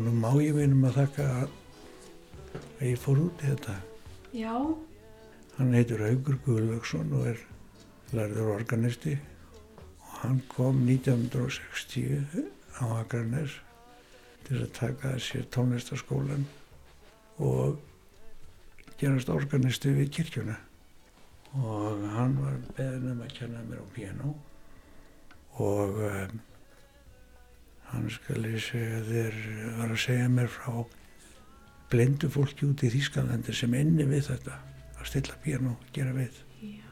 Ánum 0.00 0.22
á 0.24 0.32
ég 0.40 0.54
vinum 0.56 0.86
að 0.88 0.94
þakka 0.96 1.24
að 1.36 2.84
ég 2.88 3.00
fór 3.00 3.18
út 3.20 3.42
í 3.44 3.50
þetta. 3.50 3.74
Já. 4.32 4.54
hann 5.58 5.74
heitir 5.76 6.00
Augur 6.06 6.38
Guðlaugsson 6.46 7.10
og 7.18 7.26
er 7.28 7.42
lærður 8.16 8.54
organisti. 8.54 9.18
Og 10.00 10.14
hann 10.22 10.40
kom 10.48 10.80
1960 10.86 12.48
á 12.80 12.84
Akranes 12.96 13.58
til 14.46 14.62
að 14.62 14.72
taka 14.78 15.12
sér 15.20 15.44
tónlistaskólan 15.52 16.46
og 17.36 17.76
gerast 18.96 19.28
organisti 19.28 19.92
við 19.98 20.14
kirkjuna. 20.16 20.56
Og 21.60 22.06
hann 22.16 22.38
var 22.40 22.56
beðin 22.78 23.12
um 23.12 23.24
að 23.26 23.36
kenna 23.36 23.66
mér 23.68 23.84
á 23.84 23.86
piano 23.92 24.32
og 25.60 26.00
um, 26.08 26.40
hann 27.90 28.08
skal 28.12 28.44
ég 28.46 28.62
segja 28.62 29.02
þér 29.06 29.38
var 29.78 29.92
að 29.92 30.02
segja 30.04 30.28
mér 30.30 30.50
frá 30.52 30.74
blindu 31.90 32.30
fólki 32.30 32.68
út 32.68 32.84
í 32.86 32.90
Þýskalandi 32.92 33.54
sem 33.56 33.74
inni 33.74 34.06
við 34.06 34.28
þetta 34.30 34.58
að 35.00 35.08
stilla 35.10 35.38
piano 35.42 35.74
og 35.74 35.88
gera 35.94 36.12
við. 36.14 36.36
Já. 36.60 36.86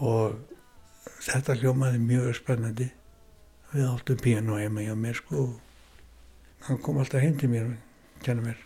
og 0.00 0.40
þetta 1.20 1.58
hljómaði 1.60 2.00
mjög 2.02 2.32
spennandi. 2.40 2.88
Við 3.70 3.86
áttum 3.86 4.18
piano 4.18 4.56
heima 4.58 4.82
hjá 4.82 4.96
mér 4.98 5.20
sko. 5.20 5.44
Og 5.44 6.66
hann 6.66 6.80
kom 6.82 6.98
alltaf 6.98 7.22
heim 7.22 7.36
til 7.38 7.52
mér 7.52 7.68
og 7.70 8.24
kenna 8.24 8.48
mér. 8.48 8.58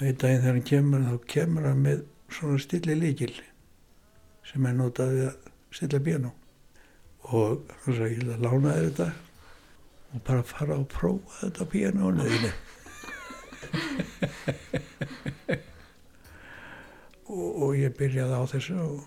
Einn 0.00 0.16
daginn 0.16 0.42
þegar 0.42 0.56
hann 0.56 0.70
kemur 0.70 1.04
þá 1.10 1.28
kemur 1.34 1.68
hann 1.68 1.84
með 1.84 2.02
svona 2.32 2.62
stilli 2.62 2.96
líkil 2.98 3.34
sem 4.46 4.66
er 4.66 4.74
notað 4.76 5.14
við 5.14 5.28
að 5.28 5.52
stilla 5.76 6.02
piano 6.02 6.32
og 7.26 7.70
hann 7.82 7.96
sagði 7.96 8.10
ég 8.12 8.20
vil 8.20 8.34
að 8.34 8.44
lána 8.44 8.74
þér 8.76 8.88
þetta 8.88 9.06
og 10.16 10.22
bara 10.24 10.42
fara 10.46 10.76
og 10.80 10.86
prófa 10.88 11.42
þetta 11.42 11.64
pianonuðinu 11.72 12.50
og, 17.28 17.48
og 17.66 17.74
ég 17.76 17.92
byrjaði 17.98 18.34
á 18.38 18.44
þessu 18.54 18.76
og, 18.80 19.02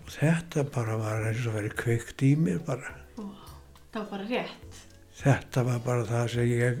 og 0.00 0.08
þetta 0.14 0.64
bara 0.72 0.94
var 1.00 1.26
eins 1.28 1.44
og 1.50 1.54
verið 1.58 1.74
kveikt 1.82 2.18
í 2.24 2.30
mér 2.38 2.60
bara. 2.64 2.88
Það 3.18 3.98
var 3.98 4.08
bara 4.14 4.24
rétt. 4.30 4.80
þetta 5.20 5.58
var 5.68 5.78
bara 5.84 6.04
það 6.08 6.26
sem 6.36 6.46
ég 6.54 6.74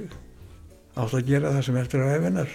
átt 0.98 1.14
að 1.14 1.28
gera 1.28 1.52
það 1.58 1.62
sem 1.68 1.80
eftir 1.82 2.00
á 2.06 2.08
efinar 2.16 2.50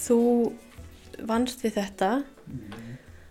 Þú 0.00 0.18
vannst 1.28 1.64
við 1.64 1.76
þetta 1.78 2.10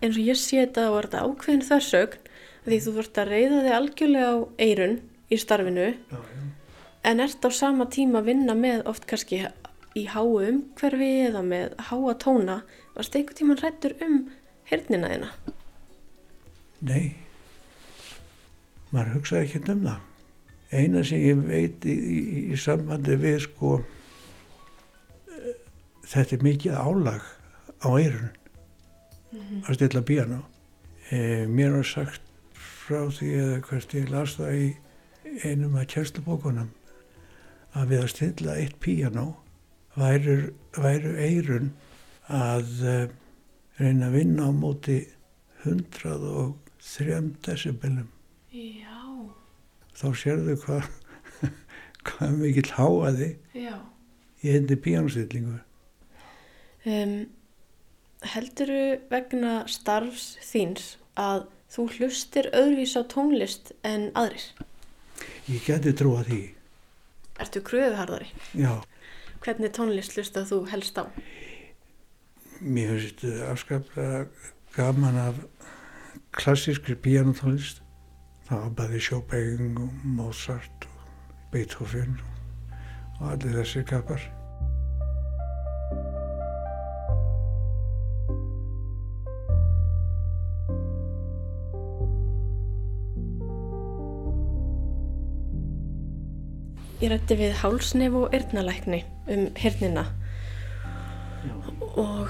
eins 0.00 0.16
og 0.16 0.24
ég 0.24 0.38
sé 0.38 0.62
þetta 0.62 0.90
var 0.94 1.08
þetta 1.08 1.24
ákveðin 1.26 1.66
þversögn 1.68 2.28
því 2.66 2.78
þú 2.84 2.94
vart 2.98 3.20
að 3.20 3.32
reyða 3.34 3.62
þig 3.64 3.76
algjörlega 3.78 4.30
á 4.30 4.38
eirun 4.66 4.96
í 5.30 5.38
starfinu 5.40 5.88
já, 5.90 6.18
já. 6.20 6.44
en 7.10 7.24
ert 7.24 7.46
á 7.46 7.50
sama 7.54 7.88
tíma 7.92 8.20
að 8.20 8.30
vinna 8.32 8.56
með 8.58 8.84
oft 8.90 9.06
kannski 9.10 9.44
í 9.98 10.04
háu 10.10 10.38
umhverfi 10.38 11.10
eða 11.26 11.42
með 11.42 11.74
háa 11.88 12.14
tóna, 12.22 12.60
varst 12.94 13.16
einhver 13.16 13.36
tíman 13.38 13.58
hrættur 13.58 13.96
um 14.04 14.20
hirnina 14.70 15.10
þina? 15.10 15.30
Nei, 16.86 17.16
maður 18.94 19.16
hugsaði 19.18 19.48
ekki 19.48 19.74
um 19.74 19.82
það. 19.88 20.06
Eina 20.70 21.02
sem 21.04 21.24
ég 21.24 21.40
veit 21.48 21.84
í, 21.88 21.96
í, 21.98 22.20
í 22.54 22.60
sambandi 22.60 23.16
við 23.18 23.40
sko, 23.48 23.80
eh, 25.34 25.58
þetta 26.06 26.36
er 26.36 26.46
mikið 26.46 26.78
álag 26.78 27.26
á 27.80 27.88
eirun 27.96 28.30
að 29.64 29.76
stilla 29.76 30.02
píano. 30.02 30.40
E, 31.10 31.46
mér 31.46 31.76
var 31.78 31.86
sagt 31.86 32.22
frá 32.54 33.06
því 33.10 33.30
eða 33.38 33.60
hvert 33.68 33.94
ég 33.94 34.10
las 34.10 34.36
það 34.38 34.56
í 34.58 34.68
einum 35.44 35.76
af 35.78 35.86
kjærslubókunum 35.92 36.70
að 37.78 37.92
við 37.92 38.02
að 38.02 38.12
stilla 38.14 38.56
eitt 38.58 38.78
píano 38.82 39.26
væru, 39.98 40.52
væru 40.76 41.14
eirun 41.22 41.72
að 42.30 42.70
uh, 42.86 43.04
reyna 43.78 44.08
að 44.08 44.16
vinna 44.18 44.48
á 44.48 44.52
móti 44.54 45.00
103 45.64 47.34
decibelum. 47.44 48.08
Já, 48.54 48.98
Þá 49.94 50.06
sérðu 50.16 50.56
hvað 50.62 50.86
hvað 52.06 52.36
mikill 52.40 52.70
háaði 52.74 53.34
já. 53.54 53.76
í 54.42 54.54
einni 54.54 54.78
píanostillingu. 54.80 55.58
Um, 56.88 57.14
helduru 58.34 58.98
vegna 59.10 59.64
starfs 59.70 60.36
þíns 60.44 60.96
að 61.16 61.46
þú 61.70 61.86
hlustir 61.96 62.48
öðruvís 62.52 62.96
á 62.98 63.02
tónlist 63.08 63.72
en 63.86 64.10
aðrir? 64.18 64.44
Ég 65.48 65.64
geti 65.66 65.92
trúa 65.96 66.22
því. 66.26 66.40
Ertu 67.40 67.62
kröfuharðari? 67.64 68.28
Já, 68.58 68.80
Hvernig 69.40 69.72
tónlist 69.72 70.12
hlustað 70.18 70.50
þú 70.50 70.58
helst 70.68 70.98
á? 71.00 71.04
mér 72.60 72.90
finnst 73.00 73.22
afskaplega 73.48 74.26
gaman 74.76 75.16
af 75.16 75.38
klassískri 76.36 76.92
píanotónlist. 76.94 77.80
Það 78.44 78.58
var 78.60 78.74
bæði 78.76 79.00
Chopin 79.00 79.78
og 79.80 80.04
Mozart 80.04 80.84
og 80.84 81.46
Beethoven 81.54 82.18
og 83.20 83.30
allir 83.32 83.56
þessir 83.62 83.86
kapar. 83.88 84.20
Ég 97.00 97.08
rætti 97.08 97.36
við 97.38 97.54
hálsnef 97.62 98.16
og 98.18 98.34
yrnalækni 98.36 98.98
um 99.32 99.46
hirnina 99.56 100.02
og 101.96 102.28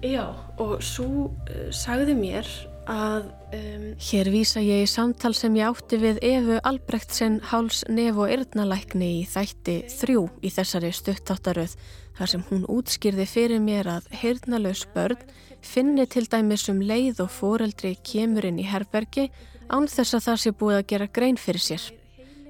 já, 0.00 0.24
og 0.56 0.80
svo 0.80 1.28
uh, 1.28 1.66
sagði 1.68 2.14
mér 2.16 2.48
að 2.88 3.28
um, 3.52 3.84
hér 4.00 4.30
vísa 4.32 4.62
ég 4.64 4.86
í 4.86 4.88
samtal 4.88 5.34
sem 5.36 5.52
ég 5.60 5.68
átti 5.68 6.00
við 6.00 6.22
Efu 6.24 6.56
Albrechtsen 6.64 7.38
háls 7.52 7.82
nef 7.92 8.16
og 8.16 8.32
yrnalækni 8.32 9.10
í 9.18 9.28
þætti 9.28 9.76
þrjú 9.98 10.24
í 10.40 10.54
þessari 10.56 10.94
stuttáttaröð 10.96 11.76
þar 12.16 12.34
sem 12.34 12.48
hún 12.48 12.64
útskýrði 12.72 13.28
fyrir 13.28 13.60
mér 13.60 13.98
að 13.98 14.10
hirnalaus 14.24 14.86
börn 14.96 15.20
finni 15.60 16.08
til 16.08 16.24
dæmis 16.24 16.70
um 16.72 16.80
leið 16.80 17.20
og 17.26 17.34
foreldri 17.36 17.98
kemur 18.00 18.48
inn 18.48 18.64
í 18.64 18.68
herbergi 18.72 19.28
án 19.68 19.92
þess 19.92 20.16
að 20.16 20.30
það 20.30 20.44
sé 20.46 20.56
búið 20.56 20.80
að 20.80 20.86
gera 20.94 21.14
grein 21.20 21.36
fyrir 21.36 21.68
sér. 21.68 21.90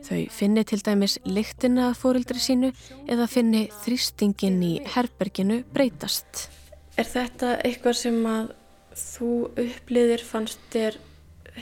Þau 0.06 0.20
finni 0.32 0.64
til 0.64 0.80
dæmis 0.84 1.18
lyktina 1.28 1.90
að 1.90 1.98
fóreldri 2.00 2.40
sínu 2.40 2.70
eða 3.10 3.26
finni 3.30 3.66
þrýstingin 3.82 4.58
í 4.64 4.72
herberginu 4.94 5.60
breytast. 5.74 6.48
Er 6.98 7.08
þetta 7.08 7.56
eitthvað 7.64 7.98
sem 8.00 8.18
að 8.28 8.52
þú 8.96 9.32
upplýðir 9.60 10.24
fannst 10.26 10.62
þér 10.72 10.98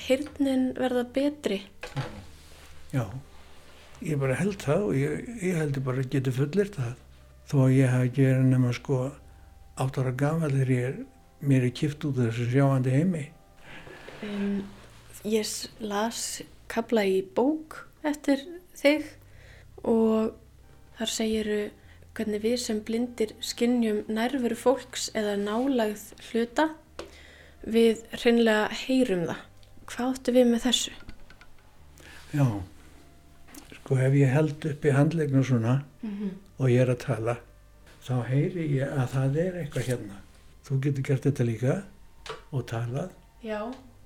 hirnin 0.06 0.70
verða 0.78 1.04
betri? 1.14 1.60
Já, 2.92 3.04
ég 4.04 4.20
bara 4.20 4.38
held 4.38 4.60
það 4.62 4.86
og 4.86 4.96
ég, 4.98 5.28
ég 5.42 5.58
held 5.58 5.80
ég 5.80 5.86
bara 5.90 6.06
geti 6.14 6.34
fullir 6.34 6.72
það. 6.74 6.94
Þó 7.48 7.56
að 7.64 7.74
ég 7.78 7.92
hafi 7.92 8.10
ekki 8.10 8.26
verið 8.28 8.48
nema 8.52 8.72
sko 8.76 9.00
átt 9.78 9.98
ára 10.00 10.14
gamall 10.20 10.54
þegar 10.54 10.72
ég 10.74 10.86
er, 10.90 10.96
mér 11.40 11.68
er 11.68 11.74
kipt 11.74 12.06
út 12.08 12.18
af 12.18 12.30
þessu 12.30 12.48
sjáandi 12.52 12.94
heimi. 12.94 13.26
Um, 14.26 14.62
ég 15.24 15.52
las 15.80 16.40
kabla 16.68 17.04
í 17.08 17.20
bók 17.34 17.87
eftir 18.10 18.44
þig 18.78 19.06
og 19.88 20.34
þar 20.98 21.12
segiru 21.14 21.60
hvernig 22.18 22.42
við 22.42 22.56
sem 22.62 22.80
blindir 22.82 23.34
skinnjum 23.44 24.00
nærveru 24.10 24.56
fólks 24.58 25.08
eða 25.14 25.36
nálagð 25.38 26.08
hluta 26.30 26.70
við 27.62 28.02
hreinlega 28.16 28.68
heyrum 28.84 29.26
það. 29.28 29.44
Hvað 29.88 30.10
áttu 30.12 30.34
við 30.34 30.48
með 30.50 30.64
þessu? 30.66 30.94
Já, 32.36 32.46
sko 33.78 34.00
ef 34.04 34.16
ég 34.18 34.32
held 34.34 34.66
upp 34.68 34.84
í 34.84 34.92
handlegnu 34.92 35.44
svona 35.46 35.78
og 36.58 36.66
ég 36.68 36.82
er 36.82 36.90
að 36.92 37.04
tala, 37.06 37.36
þá 38.04 38.14
heyri 38.28 38.66
ég 38.74 38.90
að 38.92 39.06
það 39.14 39.38
er 39.44 39.60
eitthvað 39.62 39.88
hérna. 39.92 40.18
Þú 40.66 40.80
getur 40.84 41.06
gert 41.08 41.24
þetta 41.28 41.46
líka 41.48 41.76
og 42.52 42.66
talað 42.68 43.14
Já. 43.46 43.62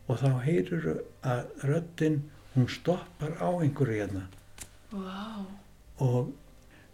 og 0.07 0.20
þá 0.20 0.30
heyrir 0.44 0.86
að 1.26 1.66
röddinn, 1.66 2.20
hún 2.55 2.68
stoppar 2.68 3.36
á 3.40 3.48
einhverju 3.48 3.98
hérna. 4.03 4.26
Vá. 4.92 5.46
og 6.03 6.32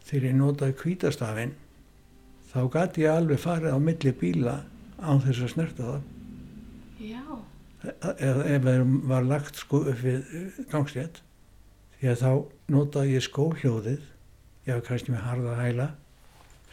þegar 0.06 0.26
ég 0.28 0.36
notaði 0.38 0.74
kvítastafinn 0.78 1.54
þá 2.52 2.60
gæti 2.72 3.02
ég 3.04 3.14
alveg 3.14 3.40
farið 3.42 3.74
á 3.74 3.78
milli 3.82 4.12
bíla 4.20 4.54
án 5.02 5.22
þess 5.24 5.42
að 5.44 5.52
snerta 5.54 5.88
það 5.88 6.02
Já. 7.08 7.24
eða 8.14 8.44
ef 8.54 8.62
það 8.68 8.94
var 9.10 9.26
lagt 9.26 9.58
sko 9.60 9.82
upp 9.92 10.02
við 10.02 10.62
gangstétt 10.70 11.20
því 11.98 12.12
að 12.12 12.22
þá 12.22 12.30
notaði 12.74 13.16
ég 13.16 13.26
skóhljóðið 13.26 14.06
ég 14.68 14.72
var 14.74 14.86
kannski 14.86 15.14
með 15.14 15.26
harða 15.26 15.58
hæla 15.58 15.88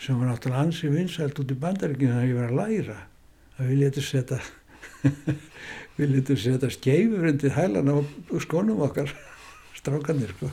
sem 0.01 0.19
var 0.19 0.29
náttúrulega 0.29 0.65
ansi 0.67 0.91
vinsælt 0.91 1.41
út 1.41 1.53
í 1.53 1.59
bandaríkinu 1.59 2.13
þegar 2.13 2.29
ég 2.29 2.39
var 2.39 2.49
að 2.51 2.59
læra 2.61 2.97
að 3.57 3.69
við 3.71 3.81
letum 3.81 4.07
setja 4.09 4.39
við 5.97 6.11
letum 6.15 6.39
setja 6.39 6.69
skeifur 6.73 7.27
undir 7.31 7.53
hælan 7.55 7.91
á 7.91 7.97
skónum 8.43 8.81
okkar 8.85 9.11
strákanir 9.79 10.33
sko 10.35 10.49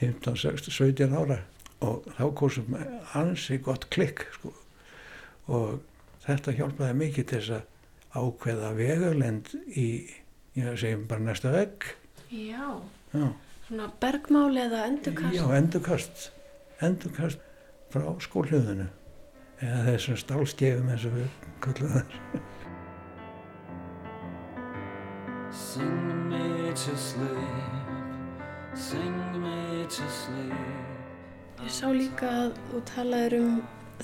15, 0.00 0.36
16, 0.36 0.74
17 0.74 1.14
ára. 1.16 1.40
Og 1.84 2.04
þá 2.16 2.24
kosum 2.38 2.74
ansi 3.18 3.58
gott 3.62 3.88
klikk 3.92 4.24
sko. 4.34 4.52
Og 5.52 5.80
þetta 6.24 6.54
hjálpaði 6.56 6.96
mikið 7.02 7.26
til 7.30 7.40
þess 7.40 7.56
að 7.58 8.22
ákveða 8.24 8.70
vegurlend 8.78 9.50
í, 9.74 9.86
ég 10.56 10.76
segjum 10.80 11.04
bara 11.10 11.26
næsta 11.26 11.50
vegg. 11.54 11.88
Já. 12.30 12.70
já, 13.14 13.26
Svona 13.68 13.88
bergmáli 14.00 14.60
eða 14.64 14.84
endurkast? 14.88 15.34
já 15.36 15.44
endurkast. 15.58 16.24
Endurkast 16.84 17.42
frá 17.94 18.06
skólhljóðinu 18.22 18.86
eða 19.64 19.84
þessum 19.90 20.18
stálskefum 20.20 20.90
eins 20.92 21.04
og 21.08 21.14
við 21.20 21.28
kallum 21.64 21.92
það 21.94 22.18
Sing 25.74 26.28
me 26.30 26.70
to 26.70 26.92
sleep, 26.96 27.74
sing 28.78 29.16
me 29.42 29.84
to 29.90 30.04
sleep. 30.06 30.54
Ég 31.64 31.72
sá 31.72 31.88
líka 31.90 32.28
að 32.44 32.52
þú 32.70 32.80
talaður 32.90 33.34
um 33.40 33.54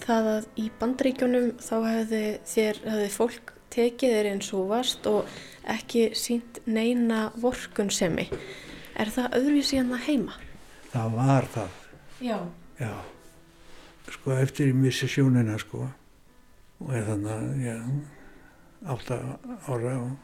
það 0.03 0.29
að 0.33 0.47
í 0.59 0.65
bandríkjunum 0.81 1.47
þá 1.63 1.75
hefði 1.87 2.23
þér, 2.51 2.81
hefði 2.89 3.09
fólk 3.15 3.53
tekið 3.71 4.15
þér 4.17 4.29
eins 4.33 4.49
og 4.51 4.57
þú 4.57 4.65
varst 4.73 5.07
og 5.11 5.37
ekki 5.77 6.03
sínt 6.19 6.59
neina 6.67 7.21
vorkunsemi. 7.39 8.27
Er 8.99 9.13
það 9.15 9.37
öðruvísi 9.39 9.79
en 9.83 9.93
það 9.95 10.07
heima? 10.09 10.39
það 10.91 11.13
var 11.15 11.47
það, 11.55 11.75
Já. 12.21 12.39
já 12.81 12.95
sko 14.11 14.33
eftir 14.35 14.73
ég 14.73 14.75
missi 14.75 15.07
sjónina 15.07 15.55
sko 15.63 15.85
og 16.83 16.91
er 16.99 17.05
þannig 17.07 17.31
að 17.31 17.61
já, 17.63 17.77
átta 18.91 19.19
ára 19.71 19.93
og, 20.01 20.17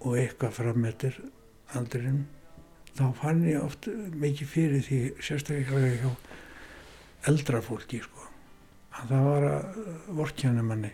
og 0.00 0.16
eitthvað 0.20 0.56
frammetir 0.58 1.18
aldrinum 1.78 2.22
þá 2.96 3.04
fann 3.20 3.42
ég 3.48 3.62
oft 3.62 3.86
mikið 4.20 4.52
fyrir 4.54 4.86
því 4.86 5.00
sérstaklega 5.22 5.92
hjá 6.02 6.10
eldra 7.30 7.60
fólki 7.64 8.00
sko 8.04 8.28
að 9.00 9.12
það 9.12 9.26
var 9.28 9.46
að 9.50 9.82
vorkjana 10.20 10.64
manni 10.66 10.90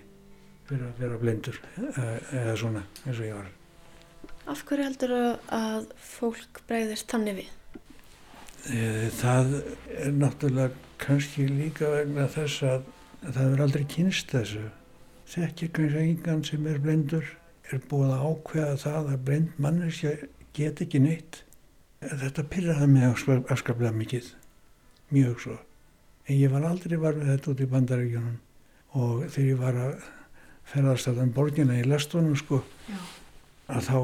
fyrir 0.66 0.88
að 0.88 1.00
vera 1.04 1.20
blindur 1.22 1.60
eða, 1.78 2.08
eða 2.40 2.56
svona 2.60 2.82
eins 3.04 3.20
og 3.20 3.28
ég 3.28 3.38
var 3.38 3.54
Af 4.46 4.60
hverju 4.62 4.84
heldur 4.86 5.12
að 5.50 5.86
fólk 5.98 6.60
breyðist 6.68 7.10
þannig 7.10 7.40
við? 7.40 7.48
Eh, 8.70 9.08
Það 9.10 9.56
er 9.90 10.12
náttúrulega 10.14 10.70
kannski 11.02 11.48
líka 11.50 11.88
vegna 11.90 12.28
þess 12.30 12.62
að 12.62 12.84
það 13.24 13.56
er 13.56 13.62
aldrei 13.64 13.84
kynst 13.90 14.30
þessu. 14.30 14.62
Þekkir 15.32 15.72
kannski 15.74 15.98
engan 16.04 16.44
sem 16.46 16.66
er 16.70 16.78
blindur, 16.78 17.26
er 17.72 17.80
búið 17.90 18.12
að 18.14 18.24
ákveða 18.30 18.76
það 18.82 19.10
að 19.14 19.22
blind 19.28 19.60
manneskja 19.62 20.12
get 20.56 20.80
ekki 20.84 21.00
neitt. 21.02 21.42
Þetta 22.06 22.44
pyrraði 22.52 22.86
mig 22.92 23.06
afskap- 23.08 23.50
afskaplega 23.50 23.92
mikið, 23.96 24.28
mjög 25.12 25.40
svo. 25.40 25.56
en 26.28 26.34
ég 26.40 26.50
var 26.50 26.64
aldrei 26.66 26.96
var 26.98 27.14
með 27.14 27.28
þetta 27.36 27.50
út 27.52 27.60
í 27.62 27.66
bandaríkjunum 27.70 28.36
og 28.98 29.20
þegar 29.30 29.48
ég 29.48 29.58
var 29.60 29.76
að 29.78 29.92
ferðast 30.66 31.08
allan 31.08 31.30
borgina 31.32 31.76
í 31.78 31.84
lestunum 31.86 32.34
sko 32.36 32.62
Já. 32.88 32.96
að 33.68 33.82
þá 33.86 33.98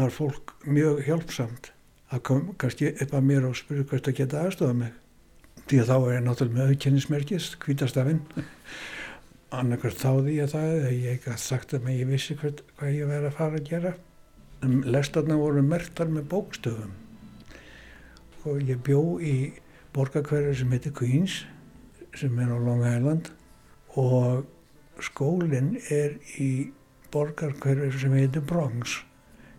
var 0.00 0.10
fólk 0.16 0.54
mjög 0.64 1.02
hjálpsamt 1.04 1.68
að 2.10 2.22
kom 2.22 2.54
kannski 2.56 2.88
eitthvað 2.94 3.26
mér 3.28 3.44
og 3.50 3.56
spyrja 3.60 3.84
hvert 3.90 4.08
að 4.08 4.16
geta 4.22 4.40
aðstofa 4.46 4.72
mig 4.78 4.92
því 5.68 5.82
að 5.82 5.90
þá 5.92 5.96
er 5.98 6.14
ég 6.16 6.24
náttúrulega 6.24 6.56
með 6.56 6.72
auðkennismerkis 6.72 7.50
kvítastafinn 7.60 8.22
annarkvært 9.52 10.00
þáði 10.00 10.38
ég 10.38 10.50
það 10.52 10.74
eða 10.76 10.90
ég 10.96 11.28
að 11.28 11.38
sagt 11.42 11.74
að 11.76 11.88
ég 11.92 12.08
vissi 12.08 12.36
hvert, 12.40 12.62
hvað 12.78 12.96
ég 12.96 13.10
verið 13.10 13.28
að 13.28 13.38
fara 13.38 13.60
að 13.60 13.68
gera. 13.68 13.92
Lestarna 14.62 15.38
voru 15.40 15.64
mertar 15.66 16.10
með 16.12 16.28
bókstöfum. 16.32 16.92
Og 18.48 18.62
ég 18.66 18.80
bjó 18.86 19.02
í 19.20 19.36
borgarkverður 19.94 20.56
sem 20.60 20.72
heitir 20.72 20.94
Queens 20.96 21.42
sem 22.16 22.38
er 22.40 22.52
á 22.54 22.58
Long 22.58 22.84
Island. 22.86 23.32
Og 23.98 24.46
skólinn 25.02 25.74
er 25.92 26.16
í 26.40 26.70
borgarkverður 27.12 27.98
sem 28.00 28.16
heitir 28.16 28.46
Bronx. 28.46 29.02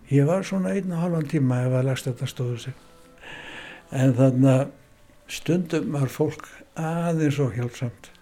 Ég 0.10 0.26
var 0.30 0.46
svona 0.48 0.74
einn 0.74 0.92
og 0.94 1.04
halvan 1.04 1.30
tíma 1.30 1.64
ef 1.68 1.78
að 1.78 1.88
lestarna 1.92 2.30
stóðu 2.30 2.58
sig. 2.66 2.80
En 3.94 4.16
þannig 4.18 4.50
að 4.56 4.66
stundum 5.30 5.94
var 5.94 6.12
fólk 6.12 6.50
aðeins 6.80 7.40
og 7.44 7.54
hjálpsamt 7.56 8.13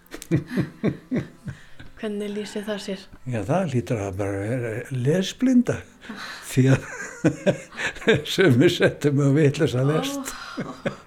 Hvernig 2.02 2.32
lýsir 2.34 2.64
það 2.66 2.80
sér? 2.82 3.04
Já, 3.30 3.40
það 3.46 3.68
lítur 3.76 4.00
að 4.02 4.16
bara 4.18 4.42
vera 4.42 4.72
lesblinda 4.90 5.76
því 6.50 6.64
að 6.74 6.88
sem 8.34 8.58
við 8.58 8.74
settum 8.74 9.22
að 9.22 9.38
vitlis 9.38 9.78
að 9.78 9.92
lest. 9.92 10.34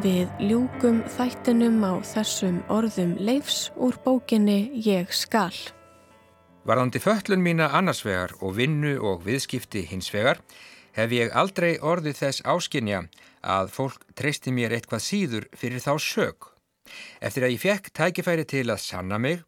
Við 0.00 0.30
ljúkum 0.40 1.02
þættinum 1.12 1.82
á 1.84 2.00
þessum 2.08 2.62
orðum 2.72 3.10
leifs 3.20 3.66
úr 3.76 3.98
bókinni 4.00 4.70
Ég 4.86 5.10
skal. 5.12 5.52
Varðandi 6.64 7.02
föllun 7.04 7.42
mína 7.44 7.66
annarsvegar 7.76 8.32
og 8.40 8.54
vinnu 8.56 8.94
og 9.04 9.26
viðskipti 9.26 9.82
hinsvegar 9.90 10.40
hef 11.04 11.12
ég 11.16 11.34
aldrei 11.36 11.72
orðið 11.78 12.16
þess 12.20 12.44
áskinja 12.44 13.04
að 13.40 13.70
fólk 13.74 14.06
treysti 14.18 14.52
mér 14.54 14.74
eitthvað 14.76 15.04
síður 15.04 15.46
fyrir 15.56 15.82
þá 15.82 15.92
sög. 16.02 16.50
Eftir 17.22 17.46
að 17.46 17.54
ég 17.54 17.62
fekk 17.62 17.90
tækifæri 17.94 18.44
til 18.48 18.66
að 18.72 18.82
sanna 18.82 19.18
mig, 19.22 19.42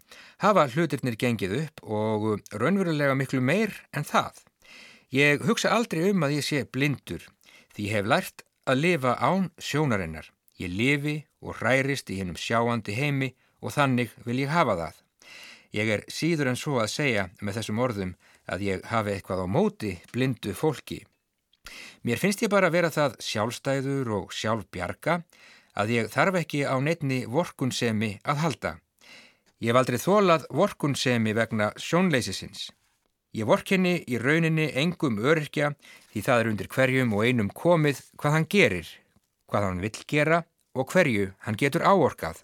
hafa 0.45 0.69
hlutirnir 0.71 1.19
gengið 1.19 1.57
upp 1.63 1.83
og 1.83 2.27
raunverulega 2.55 3.17
miklu 3.19 3.43
meir 3.43 3.75
en 3.93 4.07
það. 4.07 4.39
Ég 5.13 5.45
hugsa 5.45 5.75
aldrei 5.77 6.09
um 6.11 6.25
að 6.25 6.39
ég 6.39 6.47
sé 6.47 6.63
blindur, 6.65 7.25
því 7.75 7.89
ég 7.89 7.97
hef 7.99 8.09
lært 8.09 8.45
að 8.65 8.83
lifa 8.85 9.17
án 9.21 9.51
sjónarinnar. 9.59 10.31
Ég 10.63 10.73
lifi 10.73 11.17
og 11.43 11.59
hrærist 11.59 12.11
í 12.13 12.21
hennum 12.21 12.39
sjáandi 12.39 12.95
heimi 12.97 13.33
og 13.61 13.75
þannig 13.75 14.13
vil 14.25 14.43
ég 14.45 14.53
hafa 14.53 14.79
það. 14.79 14.99
Ég 15.73 15.89
er 15.89 16.05
síður 16.09 16.53
en 16.53 16.61
svo 16.61 16.79
að 16.83 16.93
segja 16.93 17.29
með 17.41 17.59
þessum 17.59 17.81
orðum 17.83 18.13
að 18.53 18.67
ég 18.67 18.85
hafi 18.91 19.15
eitthvað 19.15 19.45
á 19.45 19.47
móti 19.49 19.93
blindu 20.13 20.53
fólki. 20.57 21.03
Mér 22.03 22.19
finnst 22.19 22.43
ég 22.43 22.51
bara 22.53 22.71
að 22.71 22.77
vera 22.79 22.91
það 22.93 23.19
sjálfstæður 23.23 24.13
og 24.19 24.37
sjálfbjarga 24.37 25.21
að 25.79 25.95
ég 25.97 26.13
þarf 26.13 26.39
ekki 26.43 26.65
á 26.69 26.77
neittni 26.83 27.23
vorkunsemi 27.31 28.17
að 28.25 28.43
halda. 28.45 28.73
Ég 29.63 29.71
hef 29.71 29.79
aldrei 29.79 29.99
þólað 30.03 30.47
vorkunsemi 30.51 31.35
vegna 31.39 31.71
sjónleysisins. 31.79 32.71
Ég 33.33 33.49
vorkenni 33.49 34.03
í 34.05 34.19
rauninni 34.21 34.67
engum 34.77 35.21
öryrkja 35.23 35.71
því 36.13 36.23
það 36.27 36.41
er 36.41 36.49
undir 36.51 36.69
hverjum 36.69 37.15
og 37.17 37.23
einum 37.25 37.49
komið 37.49 38.03
hvað 38.21 38.35
hann 38.37 38.49
gerir, 38.51 38.89
hvað 39.49 39.69
hann 39.69 39.81
vill 39.81 40.03
gera 40.11 40.43
og 40.77 40.93
hverju 40.93 41.31
hann 41.47 41.57
getur 41.57 41.87
áorkað. 41.87 42.43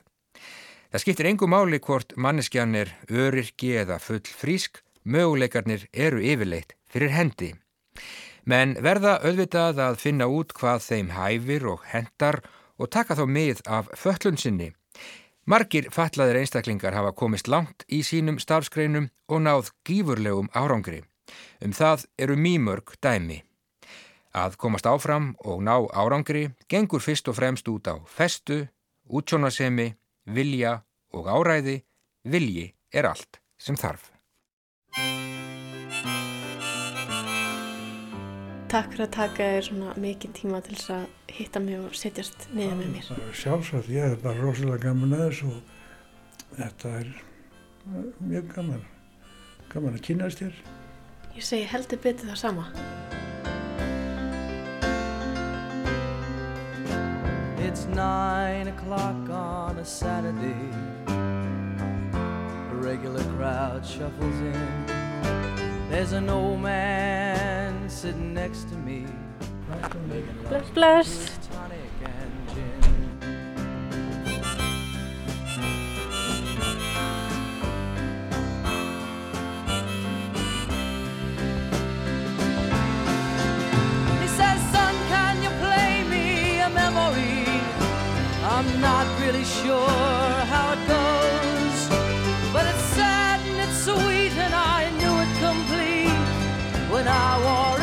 Það 0.89 1.03
skiptir 1.03 1.29
engum 1.29 1.53
máli 1.53 1.83
hvort 1.85 2.15
manneskjan 2.17 2.73
er 2.79 2.95
öryrki 3.13 3.75
eða 3.83 3.99
full 4.01 4.25
frísk, 4.25 4.81
möguleikarnir 5.05 5.85
eru 5.93 6.23
yfirleitt 6.25 6.73
fyrir 6.89 7.13
hendi. 7.13 7.51
Menn 8.49 8.79
verða 8.81 9.19
auðvitað 9.21 9.81
að 9.85 9.99
finna 10.01 10.27
út 10.33 10.55
hvað 10.57 10.81
þeim 10.87 11.09
hæfir 11.13 11.67
og 11.69 11.83
hendar 11.91 12.39
og 12.81 12.89
taka 12.95 13.17
þá 13.19 13.27
mið 13.29 13.61
af 13.69 13.91
föllun 13.93 14.41
sinni. 14.41 14.71
Margir 15.45 15.91
fallaðir 15.93 16.39
einstaklingar 16.41 16.97
hafa 16.97 17.13
komist 17.13 17.49
langt 17.49 17.85
í 17.93 18.01
sínum 18.05 18.41
starfskreinum 18.41 19.11
og 19.29 19.45
náð 19.45 19.71
gífurlegum 19.85 20.49
árangri. 20.57 21.03
Um 21.61 21.77
það 21.77 22.07
eru 22.17 22.41
mýmörg 22.41 22.97
dæmi. 23.05 23.43
Að 24.33 24.57
komast 24.57 24.89
áfram 24.89 25.35
og 25.45 25.61
ná 25.65 25.77
árangri 25.93 26.49
gengur 26.73 27.05
fyrst 27.05 27.29
og 27.29 27.37
fremst 27.37 27.69
út 27.69 27.85
á 27.85 28.01
festu, 28.09 28.65
útsjónasemi, 29.09 29.93
vilja 30.25 30.79
og 31.13 31.29
áræði, 31.29 31.83
vilji 32.25 32.71
er 32.93 33.13
allt 33.13 33.43
sem 33.61 33.77
þarf. 33.77 34.09
Takk 38.69 38.91
fyrir 38.93 39.07
að 39.07 39.13
taka 39.15 39.45
þér 39.49 39.63
svona 39.65 39.93
mikið 39.97 40.33
tíma 40.37 40.59
til 40.61 40.75
þess 40.75 40.91
að 40.93 41.05
hitta 41.33 41.61
mig 41.65 41.79
og 41.81 41.95
setjast 41.97 42.43
niður 42.53 42.75
með 42.77 42.89
mér. 42.93 43.07
Það 43.07 43.21
er 43.25 43.37
sjálfsagt, 43.41 43.87
ég 43.95 44.05
er 44.05 44.17
bara 44.21 44.43
rosalega 44.43 44.83
gaman 44.83 45.15
að 45.17 45.23
þessu 45.23 45.53
og 45.55 46.51
þetta 46.59 46.91
er 46.99 47.07
eh, 47.09 48.11
mjög 48.29 48.51
gaman. 48.53 48.83
Gaman 49.73 49.97
að 49.97 50.05
kynast 50.05 50.43
þér. 50.43 50.59
Ég 51.39 51.47
segi 51.49 51.65
heldur 51.71 52.03
betur 52.05 52.29
það 52.29 52.41
sama. 52.43 52.67
It's 57.65 57.89
nine 57.97 58.69
o'clock 58.69 59.33
on 59.33 59.81
a 59.81 59.87
Saturday. 59.87 60.61
A 61.09 62.77
regular 62.85 63.25
crowd 63.33 63.87
shuffles 63.87 64.45
in. 64.45 64.85
There's 65.89 66.13
an 66.13 66.29
old 66.29 66.61
man 66.61 67.28
sitting 67.99 68.33
next 68.33 68.69
to 68.69 68.77
me. 68.77 69.05
Flash, 70.47 70.67
flash. 70.73 71.09
I'm 88.45 88.81
not 88.81 89.07
really 89.21 89.45
sure 89.45 89.89
how 90.53 90.73
it 90.73 90.83
goes, 90.89 91.89
but 92.53 92.65
it's 92.67 92.87
sad 92.97 93.41
and 93.41 93.59
it's 93.65 93.85
sweet, 93.85 94.33
and 94.45 94.55
I 94.55 94.91
knew 94.99 95.15
it 95.25 95.31
complete 95.39 96.29
when 96.91 97.07
I 97.07 97.39
wore 97.45 97.78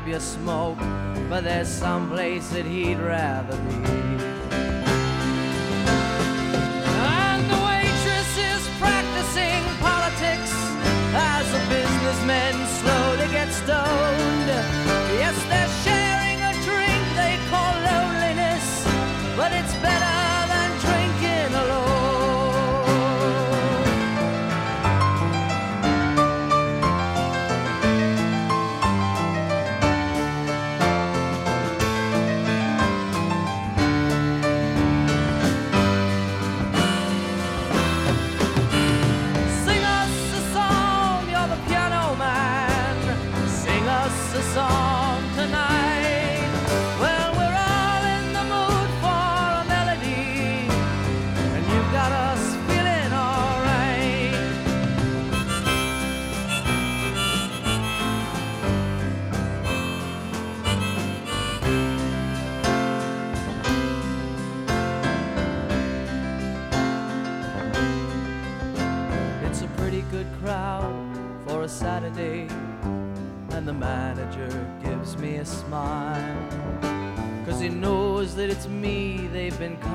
up 0.00 0.06
your 0.06 0.20
smoke. 0.20 0.78
But 1.28 1.44
there's 1.44 1.68
some 1.68 2.10
place 2.10 2.48
that 2.50 2.64
he'd 2.64 2.98
rather 2.98 3.56
be. 3.56 3.79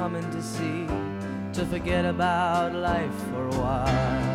Coming 0.06 0.30
to 0.30 0.40
see 0.40 0.86
to 1.52 1.66
forget 1.66 2.06
about 2.06 2.76
life 2.76 3.12
for 3.32 3.48
a 3.48 3.60
while. 3.60 4.35